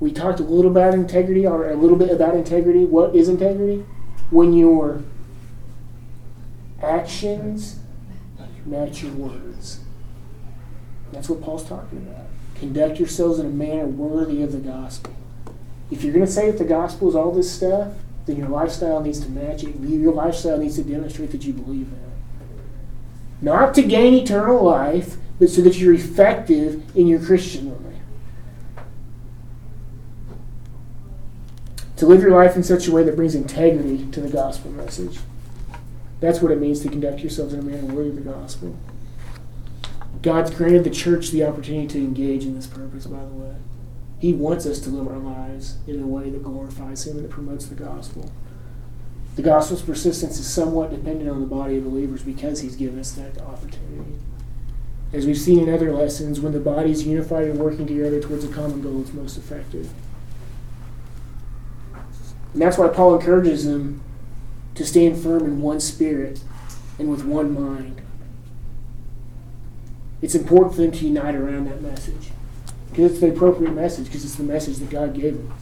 We 0.00 0.12
talked 0.12 0.40
a 0.40 0.44
little 0.44 0.70
about 0.70 0.94
integrity, 0.94 1.46
or 1.46 1.70
a 1.70 1.76
little 1.76 1.96
bit 1.96 2.10
about 2.10 2.34
integrity. 2.34 2.84
What 2.84 3.14
is 3.14 3.28
integrity? 3.28 3.84
When 4.30 4.52
your 4.52 5.02
actions 6.82 7.78
match 8.66 9.02
your 9.02 9.12
words. 9.12 9.80
That's 11.12 11.28
what 11.28 11.42
Paul's 11.42 11.68
talking 11.68 11.98
about. 11.98 12.26
Conduct 12.56 12.98
yourselves 12.98 13.38
in 13.38 13.46
a 13.46 13.50
manner 13.50 13.86
worthy 13.86 14.42
of 14.42 14.52
the 14.52 14.58
gospel. 14.58 15.14
If 15.90 16.02
you're 16.02 16.14
going 16.14 16.26
to 16.26 16.32
say 16.32 16.50
that 16.50 16.58
the 16.58 16.64
gospel 16.64 17.08
is 17.08 17.14
all 17.14 17.30
this 17.30 17.52
stuff, 17.52 17.92
then 18.26 18.36
your 18.36 18.48
lifestyle 18.48 19.00
needs 19.00 19.20
to 19.20 19.28
match 19.28 19.62
it. 19.64 19.76
Your 19.80 20.12
lifestyle 20.12 20.58
needs 20.58 20.76
to 20.76 20.82
demonstrate 20.82 21.30
that 21.32 21.44
you 21.44 21.52
believe 21.52 21.88
in 21.88 21.94
it. 21.94 23.42
Not 23.42 23.74
to 23.74 23.82
gain 23.82 24.14
eternal 24.14 24.62
life, 24.62 25.16
but 25.38 25.50
so 25.50 25.60
that 25.62 25.76
you're 25.76 25.92
effective 25.92 26.96
in 26.96 27.06
your 27.06 27.20
Christian 27.20 27.70
life. 27.70 27.80
To 31.96 32.06
live 32.06 32.22
your 32.22 32.30
life 32.30 32.56
in 32.56 32.62
such 32.62 32.88
a 32.88 32.92
way 32.92 33.04
that 33.04 33.16
brings 33.16 33.34
integrity 33.34 34.10
to 34.10 34.20
the 34.20 34.30
gospel 34.30 34.70
message. 34.70 35.18
That's 36.24 36.40
what 36.40 36.52
it 36.52 36.58
means 36.58 36.80
to 36.80 36.88
conduct 36.88 37.20
yourselves 37.20 37.52
in 37.52 37.60
a 37.60 37.62
manner 37.62 37.84
worthy 37.84 38.08
of 38.08 38.16
the 38.16 38.22
gospel. 38.22 38.74
God's 40.22 40.50
granted 40.50 40.82
the 40.84 40.88
church 40.88 41.30
the 41.30 41.44
opportunity 41.44 41.86
to 41.86 41.98
engage 41.98 42.46
in 42.46 42.54
this 42.54 42.66
purpose, 42.66 43.06
by 43.06 43.20
the 43.20 43.26
way. 43.26 43.56
He 44.20 44.32
wants 44.32 44.64
us 44.64 44.80
to 44.80 44.88
live 44.88 45.06
our 45.06 45.18
lives 45.18 45.76
in 45.86 46.02
a 46.02 46.06
way 46.06 46.30
that 46.30 46.42
glorifies 46.42 47.06
Him 47.06 47.18
and 47.18 47.26
that 47.26 47.30
promotes 47.30 47.66
the 47.66 47.74
gospel. 47.74 48.32
The 49.36 49.42
gospel's 49.42 49.82
persistence 49.82 50.38
is 50.38 50.50
somewhat 50.50 50.92
dependent 50.92 51.28
on 51.28 51.42
the 51.42 51.46
body 51.46 51.76
of 51.76 51.84
believers 51.84 52.22
because 52.22 52.62
He's 52.62 52.74
given 52.74 52.98
us 52.98 53.12
that 53.12 53.38
opportunity. 53.42 54.18
As 55.12 55.26
we've 55.26 55.36
seen 55.36 55.60
in 55.60 55.74
other 55.74 55.92
lessons, 55.92 56.40
when 56.40 56.54
the 56.54 56.58
body 56.58 56.90
is 56.90 57.06
unified 57.06 57.48
and 57.48 57.58
working 57.58 57.86
together 57.86 58.22
towards 58.22 58.44
a 58.46 58.48
common 58.48 58.80
goal, 58.80 59.02
it's 59.02 59.12
most 59.12 59.36
effective. 59.36 59.90
And 62.54 62.62
that's 62.62 62.78
why 62.78 62.88
Paul 62.88 63.16
encourages 63.16 63.66
them 63.66 64.00
to 64.74 64.84
stand 64.84 65.16
firm 65.16 65.44
in 65.44 65.60
one 65.60 65.80
spirit 65.80 66.40
and 66.98 67.10
with 67.10 67.24
one 67.24 67.54
mind. 67.54 68.00
It's 70.22 70.34
important 70.34 70.74
for 70.74 70.82
them 70.82 70.92
to 70.92 71.06
unite 71.06 71.34
around 71.34 71.66
that 71.66 71.82
message 71.82 72.30
because 72.90 73.12
it's 73.12 73.20
the 73.20 73.30
appropriate 73.30 73.74
message 73.74 74.06
because 74.06 74.24
it's 74.24 74.36
the 74.36 74.42
message 74.42 74.78
that 74.78 74.90
God 74.90 75.14
gave 75.14 75.36
them. 75.36 75.52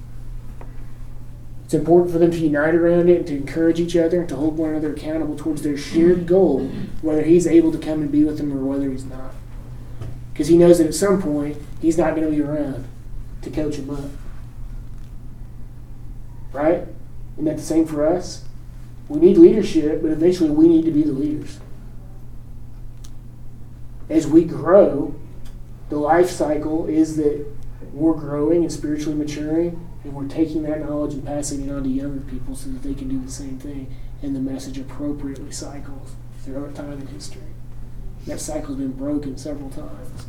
It's 1.64 1.74
important 1.74 2.12
for 2.12 2.18
them 2.18 2.30
to 2.30 2.36
unite 2.36 2.74
around 2.74 3.08
it 3.08 3.16
and 3.16 3.26
to 3.28 3.34
encourage 3.34 3.80
each 3.80 3.96
other 3.96 4.20
and 4.20 4.28
to 4.28 4.36
hold 4.36 4.58
one 4.58 4.70
another 4.70 4.92
accountable 4.92 5.36
towards 5.36 5.62
their 5.62 5.78
shared 5.78 6.26
goal, 6.26 6.68
whether 7.00 7.22
He's 7.22 7.46
able 7.46 7.72
to 7.72 7.78
come 7.78 8.02
and 8.02 8.12
be 8.12 8.24
with 8.24 8.36
them 8.36 8.52
or 8.52 8.62
whether 8.62 8.90
He's 8.90 9.06
not. 9.06 9.32
Because 10.32 10.48
He 10.48 10.58
knows 10.58 10.78
that 10.78 10.86
at 10.86 10.94
some 10.94 11.22
point 11.22 11.56
He's 11.80 11.96
not 11.96 12.14
going 12.14 12.30
to 12.30 12.36
be 12.36 12.42
around 12.42 12.86
to 13.40 13.50
coach 13.50 13.78
them 13.78 13.88
up. 13.88 14.10
Right? 16.52 16.86
Isn't 17.36 17.46
that 17.46 17.56
the 17.56 17.62
same 17.62 17.86
for 17.86 18.06
us? 18.06 18.44
We 19.12 19.20
need 19.20 19.36
leadership, 19.36 20.00
but 20.00 20.10
eventually 20.10 20.48
we 20.48 20.66
need 20.66 20.86
to 20.86 20.90
be 20.90 21.02
the 21.02 21.12
leaders. 21.12 21.60
As 24.08 24.26
we 24.26 24.42
grow, 24.42 25.14
the 25.90 25.98
life 25.98 26.30
cycle 26.30 26.86
is 26.86 27.18
that 27.18 27.46
we're 27.92 28.14
growing 28.14 28.62
and 28.62 28.72
spiritually 28.72 29.14
maturing, 29.14 29.86
and 30.02 30.14
we're 30.14 30.28
taking 30.28 30.62
that 30.62 30.80
knowledge 30.80 31.12
and 31.12 31.26
passing 31.26 31.68
it 31.68 31.70
on 31.70 31.82
to 31.82 31.90
younger 31.90 32.22
people 32.22 32.56
so 32.56 32.70
that 32.70 32.82
they 32.82 32.94
can 32.94 33.08
do 33.08 33.20
the 33.20 33.30
same 33.30 33.58
thing, 33.58 33.94
and 34.22 34.34
the 34.34 34.40
message 34.40 34.78
appropriately 34.78 35.52
cycles 35.52 36.12
throughout 36.42 36.74
time 36.74 36.92
in 36.92 37.06
history. 37.08 37.42
That 38.26 38.40
cycle's 38.40 38.78
been 38.78 38.92
broken 38.92 39.36
several 39.36 39.68
times, 39.68 40.24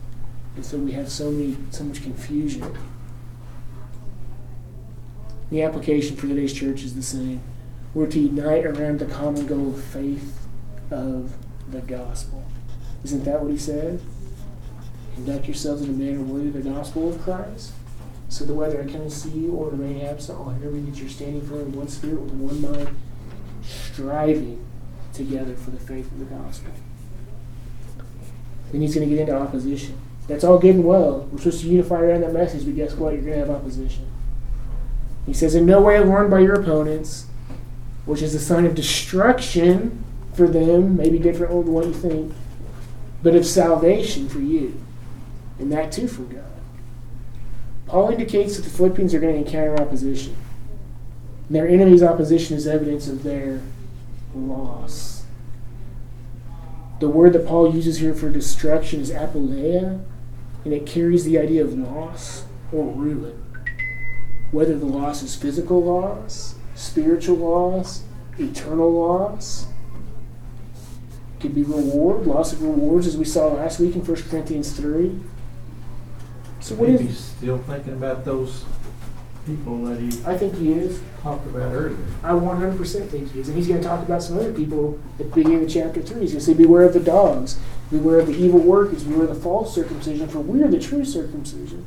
and 0.57 0.65
so 0.65 0.77
we 0.77 0.91
have 0.91 1.09
so 1.09 1.31
many, 1.31 1.55
so 1.71 1.85
much 1.85 2.03
confusion. 2.03 2.77
The 5.51 5.61
application 5.61 6.17
for 6.17 6.27
today's 6.27 6.51
church 6.51 6.83
is 6.83 6.95
the 6.95 7.01
same. 7.01 7.41
We're 7.93 8.07
to 8.07 8.19
unite 8.19 8.65
around 8.65 8.99
the 8.99 9.05
common 9.05 9.45
goal 9.45 9.69
of 9.69 9.83
faith 9.83 10.39
of 10.89 11.33
the 11.71 11.81
gospel. 11.81 12.43
Isn't 13.03 13.23
that 13.25 13.41
what 13.41 13.51
he 13.51 13.57
said? 13.57 14.01
Conduct 15.15 15.45
yourselves 15.45 15.83
in 15.83 15.89
a 15.89 15.93
manner 15.93 16.21
worthy 16.21 16.47
of 16.47 16.53
the 16.53 16.69
gospel 16.69 17.09
of 17.09 17.21
Christ, 17.21 17.71
so 18.29 18.45
that 18.45 18.53
whether 18.53 18.81
I 18.81 18.85
come 18.85 19.01
and 19.01 19.13
see 19.13 19.29
you 19.29 19.51
or 19.51 19.69
remain 19.69 20.01
absent, 20.01 20.39
I'll 20.39 20.49
hear 20.49 20.71
that 20.71 20.95
you're 20.99 21.09
standing 21.09 21.41
firm 21.41 21.59
in 21.59 21.73
one 21.73 21.87
spirit 21.87 22.19
with 22.19 22.33
one 22.33 22.61
mind, 22.61 22.95
striving 23.61 24.65
together 25.13 25.55
for 25.55 25.69
the 25.69 25.79
faith 25.79 26.11
of 26.11 26.19
the 26.19 26.25
gospel. 26.25 26.71
Then 28.71 28.81
he's 28.81 28.95
going 28.95 29.07
to 29.07 29.15
get 29.15 29.27
into 29.27 29.39
opposition. 29.39 29.99
That's 30.27 30.43
all 30.43 30.57
good 30.57 30.75
and 30.75 30.83
well. 30.83 31.27
We're 31.31 31.37
supposed 31.37 31.61
to 31.61 31.67
unify 31.67 31.99
around 31.99 32.21
that 32.21 32.33
message, 32.33 32.65
but 32.65 32.75
guess 32.75 32.93
what? 32.93 33.13
You're 33.13 33.21
going 33.21 33.33
to 33.33 33.39
have 33.45 33.49
opposition. 33.51 34.07
He 35.27 35.33
says, 35.33 35.53
In 35.53 35.67
no 35.67 35.81
way 35.81 36.01
warned 36.03 36.31
by 36.31 36.39
your 36.39 36.59
opponents, 36.59 37.27
which 38.05 38.21
is 38.21 38.35
a 38.35 38.39
sign 38.39 38.65
of 38.65 38.75
destruction 38.75 40.03
for 40.33 40.47
them, 40.47 40.97
maybe 40.97 41.19
different 41.19 41.51
than 41.51 41.73
what 41.73 41.85
you 41.85 41.93
think. 41.93 42.33
but 43.23 43.35
of 43.35 43.45
salvation 43.45 44.27
for 44.27 44.39
you, 44.39 44.77
and 45.57 45.71
that 45.71 45.91
too 45.91 46.07
from 46.09 46.27
God. 46.27 46.43
Paul 47.85 48.09
indicates 48.09 48.57
that 48.57 48.63
the 48.63 48.69
Philippians 48.69 49.13
are 49.13 49.19
going 49.19 49.33
to 49.33 49.39
encounter 49.39 49.81
opposition. 49.81 50.35
And 51.47 51.55
their 51.55 51.67
enemy's 51.67 52.03
opposition 52.03 52.57
is 52.57 52.67
evidence 52.67 53.07
of 53.07 53.23
their 53.23 53.61
loss. 54.35 55.23
The 56.99 57.09
word 57.09 57.33
that 57.33 57.47
Paul 57.47 57.73
uses 57.73 57.99
here 57.99 58.13
for 58.13 58.29
destruction 58.29 58.99
is 58.99 59.11
apoleia, 59.11 60.03
and 60.65 60.73
it 60.73 60.85
carries 60.85 61.23
the 61.23 61.37
idea 61.37 61.63
of 61.63 61.77
loss 61.77 62.45
or 62.71 62.85
ruin. 62.85 63.41
Whether 64.51 64.77
the 64.77 64.85
loss 64.85 65.23
is 65.23 65.35
physical 65.35 65.83
loss, 65.83 66.55
spiritual 66.83 67.37
loss, 67.37 68.03
eternal 68.37 68.91
loss, 68.91 69.67
it 71.37 71.41
could 71.41 71.55
be 71.55 71.63
reward, 71.63 72.25
loss 72.27 72.53
of 72.53 72.61
rewards, 72.61 73.07
as 73.07 73.17
we 73.17 73.25
saw 73.25 73.47
last 73.47 73.79
week 73.79 73.95
in 73.95 74.05
1 74.05 74.21
Corinthians 74.23 74.73
3. 74.73 75.19
So 76.59 76.75
what 76.75 76.89
Maybe 76.89 77.05
is 77.07 77.19
still 77.19 77.57
thinking 77.59 77.93
about 77.93 78.23
those 78.23 78.63
people 79.45 79.83
that 79.85 79.99
he 79.99 80.07
I 80.25 80.37
think 80.37 80.55
he 80.55 80.71
is. 80.71 81.01
talked 81.21 81.45
about 81.47 81.73
earlier. 81.73 81.97
I 82.23 82.31
100% 82.31 83.09
think 83.09 83.31
he 83.33 83.41
is. 83.41 83.49
And 83.49 83.57
he's 83.57 83.67
going 83.67 83.81
to 83.81 83.87
talk 83.87 84.01
about 84.05 84.23
some 84.23 84.37
other 84.37 84.53
people 84.53 84.99
at 85.19 85.29
the 85.29 85.35
beginning 85.35 85.63
of 85.63 85.69
chapter 85.69 86.01
3. 86.01 86.21
He's 86.21 86.31
going 86.31 86.39
to 86.39 86.45
say, 86.45 86.53
Beware 86.53 86.83
of 86.83 86.93
the 86.93 87.01
dogs, 87.01 87.59
beware 87.91 88.19
of 88.19 88.27
the 88.27 88.35
evil 88.35 88.59
workers, 88.59 89.03
beware 89.03 89.27
of 89.27 89.35
the 89.35 89.41
false 89.41 89.75
circumcision, 89.75 90.27
for 90.29 90.39
we 90.39 90.63
are 90.63 90.69
the 90.69 90.79
true 90.79 91.03
circumcision. 91.03 91.85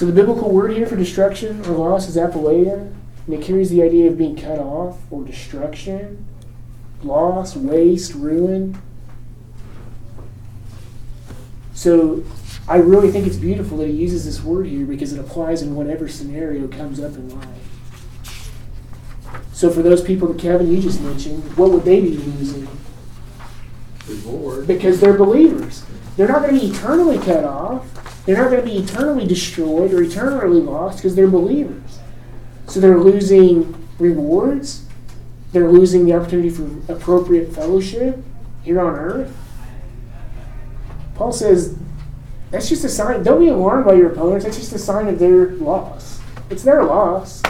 So 0.00 0.06
the 0.06 0.12
biblical 0.12 0.50
word 0.50 0.72
here 0.72 0.86
for 0.86 0.96
destruction 0.96 1.60
or 1.66 1.72
loss 1.72 2.08
is 2.08 2.16
apoleia, 2.16 2.90
and 3.26 3.34
it 3.34 3.42
carries 3.42 3.68
the 3.68 3.82
idea 3.82 4.08
of 4.08 4.16
being 4.16 4.34
cut 4.34 4.58
off 4.58 4.96
or 5.10 5.22
destruction, 5.24 6.24
loss, 7.02 7.54
waste, 7.54 8.14
ruin. 8.14 8.80
So 11.74 12.24
I 12.66 12.76
really 12.76 13.10
think 13.10 13.26
it's 13.26 13.36
beautiful 13.36 13.76
that 13.76 13.88
he 13.88 13.92
uses 13.92 14.24
this 14.24 14.42
word 14.42 14.68
here 14.68 14.86
because 14.86 15.12
it 15.12 15.20
applies 15.20 15.60
in 15.60 15.74
whatever 15.74 16.08
scenario 16.08 16.66
comes 16.66 16.98
up 16.98 17.12
in 17.16 17.38
life. 17.38 18.54
So 19.52 19.68
for 19.68 19.82
those 19.82 20.00
people 20.00 20.28
that 20.28 20.40
Kevin 20.40 20.72
you 20.74 20.80
just 20.80 21.02
mentioned, 21.02 21.58
what 21.58 21.72
would 21.72 21.84
they 21.84 22.00
be 22.00 22.16
losing? 22.16 22.66
Because 24.66 24.98
they're 24.98 25.18
believers. 25.18 25.84
They're 26.16 26.28
not 26.28 26.40
going 26.40 26.54
to 26.54 26.60
be 26.60 26.68
eternally 26.68 27.18
cut 27.18 27.44
off. 27.44 28.00
They're 28.30 28.40
not 28.40 28.52
going 28.52 28.64
to 28.64 28.70
be 28.70 28.78
eternally 28.78 29.26
destroyed 29.26 29.92
or 29.92 30.02
eternally 30.02 30.60
lost 30.60 30.98
because 30.98 31.16
they're 31.16 31.26
believers. 31.26 31.98
So 32.68 32.78
they're 32.78 33.00
losing 33.00 33.74
rewards. 33.98 34.86
They're 35.50 35.68
losing 35.68 36.04
the 36.04 36.12
opportunity 36.12 36.48
for 36.48 36.70
appropriate 36.92 37.52
fellowship 37.52 38.18
here 38.62 38.80
on 38.80 38.94
earth. 38.94 39.36
Paul 41.16 41.32
says 41.32 41.76
that's 42.52 42.68
just 42.68 42.84
a 42.84 42.88
sign. 42.88 43.24
Don't 43.24 43.40
be 43.40 43.48
alarmed 43.48 43.86
by 43.86 43.94
your 43.94 44.12
opponents. 44.12 44.44
That's 44.44 44.58
just 44.58 44.72
a 44.74 44.78
sign 44.78 45.08
of 45.08 45.18
their 45.18 45.48
loss. 45.48 46.20
It's 46.50 46.62
their 46.62 46.84
loss. 46.84 47.42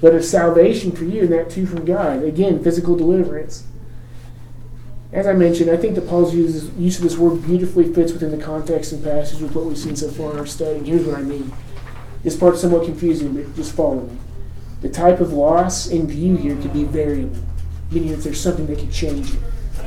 But 0.00 0.16
of 0.16 0.24
salvation 0.24 0.90
for 0.90 1.04
you, 1.04 1.20
and 1.20 1.32
that 1.32 1.48
too 1.48 1.64
from 1.64 1.84
God. 1.84 2.24
Again, 2.24 2.60
physical 2.60 2.96
deliverance. 2.96 3.62
As 5.16 5.26
I 5.26 5.32
mentioned, 5.32 5.70
I 5.70 5.78
think 5.78 5.94
that 5.94 6.06
Paul's 6.06 6.34
use, 6.34 6.70
use 6.72 6.98
of 6.98 7.04
this 7.04 7.16
word 7.16 7.42
beautifully 7.42 7.90
fits 7.90 8.12
within 8.12 8.38
the 8.38 8.44
context 8.44 8.92
and 8.92 9.02
passage 9.02 9.40
with 9.40 9.54
what 9.54 9.64
we've 9.64 9.78
seen 9.78 9.96
so 9.96 10.10
far 10.10 10.32
in 10.32 10.38
our 10.38 10.44
study. 10.44 10.76
And 10.76 10.86
here's 10.86 11.06
what 11.06 11.16
I 11.16 11.22
mean. 11.22 11.50
This 12.22 12.36
part's 12.36 12.60
somewhat 12.60 12.84
confusing, 12.84 13.34
but 13.34 13.56
just 13.56 13.74
follow 13.74 14.02
me. 14.02 14.18
The 14.82 14.90
type 14.90 15.20
of 15.20 15.32
loss 15.32 15.86
in 15.86 16.06
view 16.06 16.36
here 16.36 16.54
could 16.56 16.74
be 16.74 16.84
variable, 16.84 17.34
meaning 17.90 18.10
that 18.10 18.18
there's 18.18 18.38
something 18.38 18.66
that 18.66 18.78
could 18.78 18.92
change 18.92 19.32
it, 19.32 19.40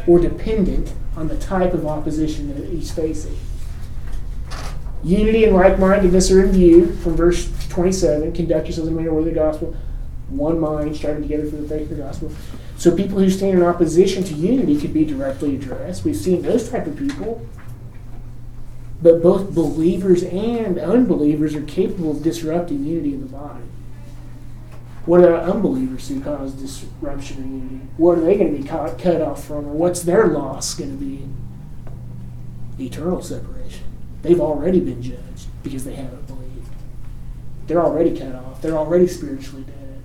or 0.08 0.18
dependent 0.18 0.92
on 1.16 1.28
the 1.28 1.38
type 1.38 1.76
of 1.76 1.86
opposition 1.86 2.48
that 2.56 2.68
he's 2.68 2.90
facing. 2.90 3.38
Unity 5.04 5.44
and 5.44 5.56
like-mindedness 5.56 6.32
are 6.32 6.44
in 6.44 6.52
view 6.52 6.96
from 6.96 7.16
verse 7.16 7.52
27. 7.70 8.34
Conduct 8.34 8.66
yourselves 8.66 8.88
in 8.88 8.96
a 8.96 8.98
manner 8.98 9.14
worthy 9.14 9.30
of 9.30 9.36
the 9.36 9.40
gospel. 9.40 9.78
One 10.30 10.60
mind, 10.60 10.96
striving 10.96 11.22
together 11.22 11.48
for 11.48 11.58
the 11.58 11.70
faith 11.70 11.92
of 11.92 11.98
the 11.98 12.04
gospel. 12.04 12.32
So 12.80 12.96
people 12.96 13.20
who 13.20 13.30
stand 13.30 13.60
in 13.60 13.64
opposition 13.64 14.24
to 14.24 14.34
unity 14.34 14.80
could 14.80 14.94
be 14.94 15.04
directly 15.04 15.54
addressed. 15.54 16.06
We've 16.06 16.16
seen 16.16 16.42
those 16.42 16.70
type 16.70 16.88
of 16.88 16.96
people. 16.96 17.46
But 19.02 19.22
both 19.22 19.54
believers 19.54 20.24
and 20.24 20.80
unbelievers 20.80 21.56
are 21.56 21.62
capable 21.64 22.12
of 22.12 22.24
disrupting 22.24 22.86
unity 22.86 23.16
in 23.16 23.20
the 23.20 23.28
body. 23.28 23.66
What 25.06 25.26
are 25.26 25.36
unbelievers 25.36 26.08
who 26.08 26.22
cause 26.22 26.54
disruption 26.54 27.44
in 27.44 27.60
unity? 27.60 27.88
What 27.98 28.18
are 28.18 28.22
they 28.22 28.38
going 28.38 28.56
to 28.56 28.62
be 28.62 28.68
cut, 28.68 28.98
cut 28.98 29.22
off 29.22 29.44
from, 29.44 29.66
or 29.66 29.74
what's 29.74 30.04
their 30.04 30.28
loss 30.28 30.74
going 30.74 30.98
to 30.98 31.06
be? 31.06 31.28
Eternal 32.82 33.22
separation. 33.22 33.84
They've 34.22 34.40
already 34.40 34.80
been 34.80 35.02
judged 35.02 35.48
because 35.64 35.84
they 35.84 35.96
haven't 35.96 36.28
believed. 36.28 36.70
They're 37.68 37.84
already 37.84 38.18
cut 38.18 38.36
off. 38.36 38.62
They're 38.62 38.78
already 38.78 39.08
spiritually 39.08 39.64
dead. 39.64 40.02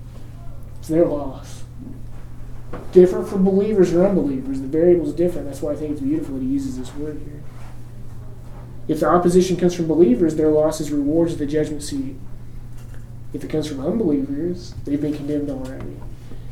It's 0.79 0.89
their 0.89 1.05
loss. 1.05 1.64
Different 2.91 3.27
for 3.27 3.37
believers 3.37 3.93
or 3.93 4.05
unbelievers. 4.05 4.61
The 4.61 4.67
variable 4.67 5.07
is 5.07 5.13
different. 5.13 5.47
That's 5.47 5.61
why 5.61 5.73
I 5.73 5.75
think 5.75 5.91
it's 5.91 6.01
beautiful 6.01 6.35
that 6.35 6.43
he 6.43 6.49
uses 6.49 6.77
this 6.77 6.93
word 6.95 7.21
here. 7.25 7.43
If 8.87 8.99
the 8.99 9.07
opposition 9.07 9.57
comes 9.57 9.75
from 9.75 9.87
believers, 9.87 10.35
their 10.35 10.49
loss 10.49 10.79
is 10.79 10.91
rewards 10.91 11.33
at 11.33 11.39
the 11.39 11.45
judgment 11.45 11.83
seat. 11.83 12.15
If 13.33 13.43
it 13.43 13.49
comes 13.49 13.67
from 13.67 13.85
unbelievers, 13.85 14.73
they've 14.85 15.01
been 15.01 15.15
condemned 15.15 15.49
already. 15.49 15.97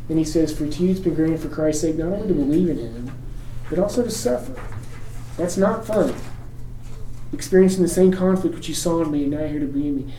Then 0.08 0.18
he 0.18 0.26
says, 0.26 0.58
For 0.58 0.68
to 0.68 0.84
you 0.84 0.92
it's 0.92 1.00
been 1.00 1.16
granted 1.16 1.40
for 1.40 1.50
Christ's 1.50 1.82
sake 1.82 1.96
not 1.96 2.12
only 2.12 2.28
to 2.28 2.34
believe 2.34 2.70
in 2.70 2.78
him, 2.78 3.12
but 3.70 3.80
also 3.80 4.04
to 4.04 4.12
suffer. 4.12 4.60
That's 5.38 5.58
not 5.58 5.86
fun. 5.86 6.14
Experiencing 7.32 7.84
the 7.84 7.88
same 7.90 8.12
conflict 8.12 8.56
which 8.56 8.68
you 8.68 8.76
saw 8.76 9.02
in 9.02 9.12
me 9.12 9.24
and 9.24 9.32
now 9.32 9.48
here 9.48 9.60
to 9.60 9.66
be 9.66 9.88
in 9.88 9.98
me. 9.98 10.14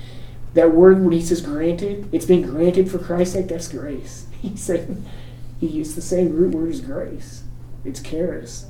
That 0.55 0.72
word 0.72 1.02
when 1.02 1.12
he 1.12 1.20
says 1.20 1.40
granted, 1.40 2.09
it's 2.12 2.26
been 2.26 2.42
granted 2.42 2.90
for 2.90 2.98
Christ's 2.98 3.34
sake, 3.34 3.48
that's 3.48 3.68
grace. 3.68 4.26
He 4.44 4.57
said 4.57 5.02
used 5.66 5.96
the 5.96 6.02
same 6.02 6.34
root 6.34 6.54
word 6.54 6.70
as 6.70 6.80
grace. 6.80 7.44
It's 7.84 8.00
charis. 8.00 8.66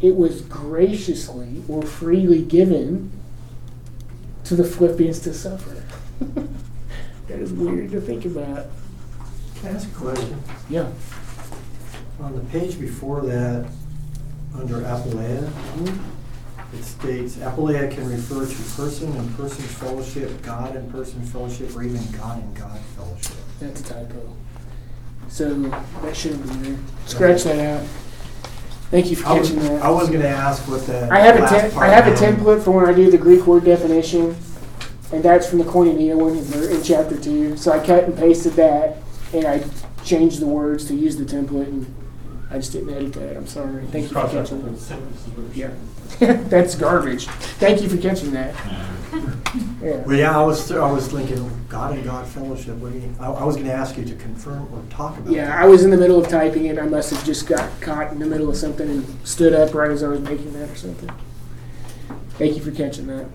It 0.00 0.16
was 0.16 0.42
graciously 0.42 1.62
or 1.68 1.82
freely 1.82 2.42
given 2.42 3.10
to 4.44 4.56
the 4.56 4.64
Philippians 4.64 5.20
to 5.20 5.34
suffer. 5.34 5.82
that 7.28 7.38
is 7.38 7.52
weird 7.52 7.90
to 7.90 8.00
think 8.00 8.24
about. 8.24 8.66
Can 9.56 9.68
I 9.68 9.70
ask 9.72 9.88
a 9.88 9.94
question? 9.94 10.42
Yeah. 10.70 10.90
On 12.20 12.34
the 12.34 12.42
page 12.50 12.80
before 12.80 13.20
that, 13.22 13.68
under 14.54 14.76
Apoleia, 14.76 15.42
mm-hmm. 15.42 16.76
it 16.76 16.82
states 16.82 17.36
Apoleia 17.36 17.90
can 17.90 18.08
refer 18.08 18.46
to 18.46 18.62
person 18.76 19.14
and 19.16 19.36
person 19.36 19.64
fellowship, 19.64 20.42
God 20.42 20.76
and 20.76 20.90
person 20.90 21.22
fellowship, 21.22 21.74
or 21.76 21.82
even 21.82 22.04
God 22.12 22.42
and 22.42 22.56
God 22.56 22.78
fellowship. 22.96 23.36
That's 23.60 23.80
a 23.80 23.84
typo. 23.84 24.36
So 25.28 25.54
that 26.02 26.16
shouldn't 26.16 26.42
be 26.44 26.70
there. 26.70 26.78
Scratch 27.06 27.44
that 27.44 27.58
out. 27.58 27.86
Thank 28.90 29.10
you 29.10 29.16
for 29.16 29.28
I 29.28 29.38
was, 29.38 29.48
catching 29.50 29.62
that. 29.64 29.82
I 29.82 29.90
was 29.90 30.08
going 30.08 30.22
to 30.22 30.28
ask 30.28 30.66
what 30.66 30.86
that. 30.86 31.12
I 31.12 31.18
have 31.20 31.36
a 31.36 31.40
last 31.40 31.50
tem- 31.52 31.70
I 31.70 31.74
part 31.74 31.90
have 31.92 32.06
a 32.06 32.10
meant. 32.20 32.38
template 32.40 32.62
for 32.64 32.70
when 32.70 32.86
I 32.86 32.94
do 32.94 33.10
the 33.10 33.18
Greek 33.18 33.46
word 33.46 33.64
definition, 33.64 34.34
and 35.12 35.22
that's 35.22 35.48
from 35.48 35.58
the 35.58 35.64
Koinonia 35.64 36.16
one 36.16 36.36
in, 36.38 36.44
ver- 36.44 36.70
in 36.70 36.82
chapter 36.82 37.18
two. 37.20 37.56
So 37.56 37.70
I 37.72 37.84
cut 37.84 38.04
and 38.04 38.16
pasted 38.16 38.54
that, 38.54 38.96
and 39.34 39.44
I 39.44 39.62
changed 40.04 40.40
the 40.40 40.46
words 40.46 40.86
to 40.86 40.94
use 40.94 41.16
the 41.18 41.24
template, 41.24 41.66
and 41.68 41.94
I 42.50 42.56
just 42.56 42.72
didn't 42.72 42.94
edit 42.94 43.12
that. 43.14 43.36
I'm 43.36 43.46
sorry. 43.46 43.84
Thank 43.88 44.04
you 44.10 44.16
for 44.20 44.26
catching 44.28 44.62
that. 44.62 44.98
Yeah, 45.54 45.70
that's 46.48 46.74
garbage. 46.74 47.26
Thank 47.26 47.82
you 47.82 47.90
for 47.90 47.98
catching 47.98 48.30
that. 48.32 48.54
Yeah. 49.82 50.02
Well, 50.04 50.16
yeah, 50.16 50.38
I 50.38 50.44
was 50.44 50.70
I 50.72 50.90
was 50.90 51.08
thinking 51.08 51.50
God 51.68 51.94
and 51.94 52.04
God 52.04 52.26
fellowship. 52.26 52.76
What 52.76 52.92
do 52.92 52.98
you, 52.98 53.14
I, 53.20 53.26
I 53.26 53.44
was 53.44 53.56
going 53.56 53.68
to 53.68 53.72
ask 53.72 53.96
you 53.96 54.04
to 54.04 54.14
confirm 54.16 54.68
or 54.72 54.82
talk 54.90 55.16
about. 55.18 55.32
Yeah, 55.32 55.46
that. 55.46 55.62
I 55.62 55.66
was 55.66 55.84
in 55.84 55.90
the 55.90 55.96
middle 55.96 56.20
of 56.22 56.28
typing 56.28 56.66
it. 56.66 56.78
I 56.78 56.86
must 56.86 57.10
have 57.10 57.24
just 57.24 57.46
got 57.46 57.68
caught 57.80 58.12
in 58.12 58.18
the 58.18 58.26
middle 58.26 58.50
of 58.50 58.56
something 58.56 58.88
and 58.88 59.26
stood 59.26 59.52
up 59.54 59.74
right 59.74 59.90
as 59.90 60.02
I 60.02 60.08
was 60.08 60.20
making 60.20 60.52
that 60.54 60.70
or 60.70 60.76
something. 60.76 61.10
Thank 62.32 62.56
you 62.56 62.62
for 62.62 62.70
catching 62.70 63.06
that. 63.06 63.26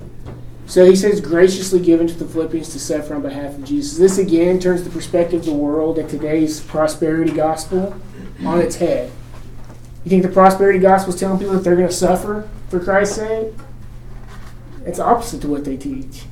So 0.66 0.86
he 0.86 0.96
says, 0.96 1.20
graciously 1.20 1.80
given 1.80 2.08
to 2.08 2.14
the 2.14 2.26
Philippians 2.26 2.70
to 2.70 2.80
suffer 2.80 3.16
on 3.16 3.22
behalf 3.22 3.56
of 3.56 3.64
Jesus. 3.66 3.98
This 3.98 4.18
again 4.18 4.60
turns 4.60 4.84
the 4.84 4.90
perspective 4.90 5.42
of 5.42 5.46
the 5.46 5.54
world 5.54 6.00
at 6.00 6.10
today's 6.10 6.62
prosperity 6.62 7.34
gospel 7.34 8.00
on 8.46 8.60
its 8.62 8.78
head. 8.78 9.12
You 10.04 10.10
think 10.10 10.24
the 10.24 10.30
prosperity 10.30 10.80
gospel 10.80 11.14
is 11.14 11.20
telling 11.20 11.40
people 11.40 11.54
that 11.54 11.64
they're 11.64 11.76
going 11.76 11.88
to 11.88 11.94
suffer 11.94 12.50
for 12.70 12.80
Christ's 12.80 13.18
sake? 13.18 13.54
It's 14.86 15.00
opposite 15.00 15.42
to 15.42 15.48
what 15.48 15.66
they 15.66 15.78
teach. 15.78 16.26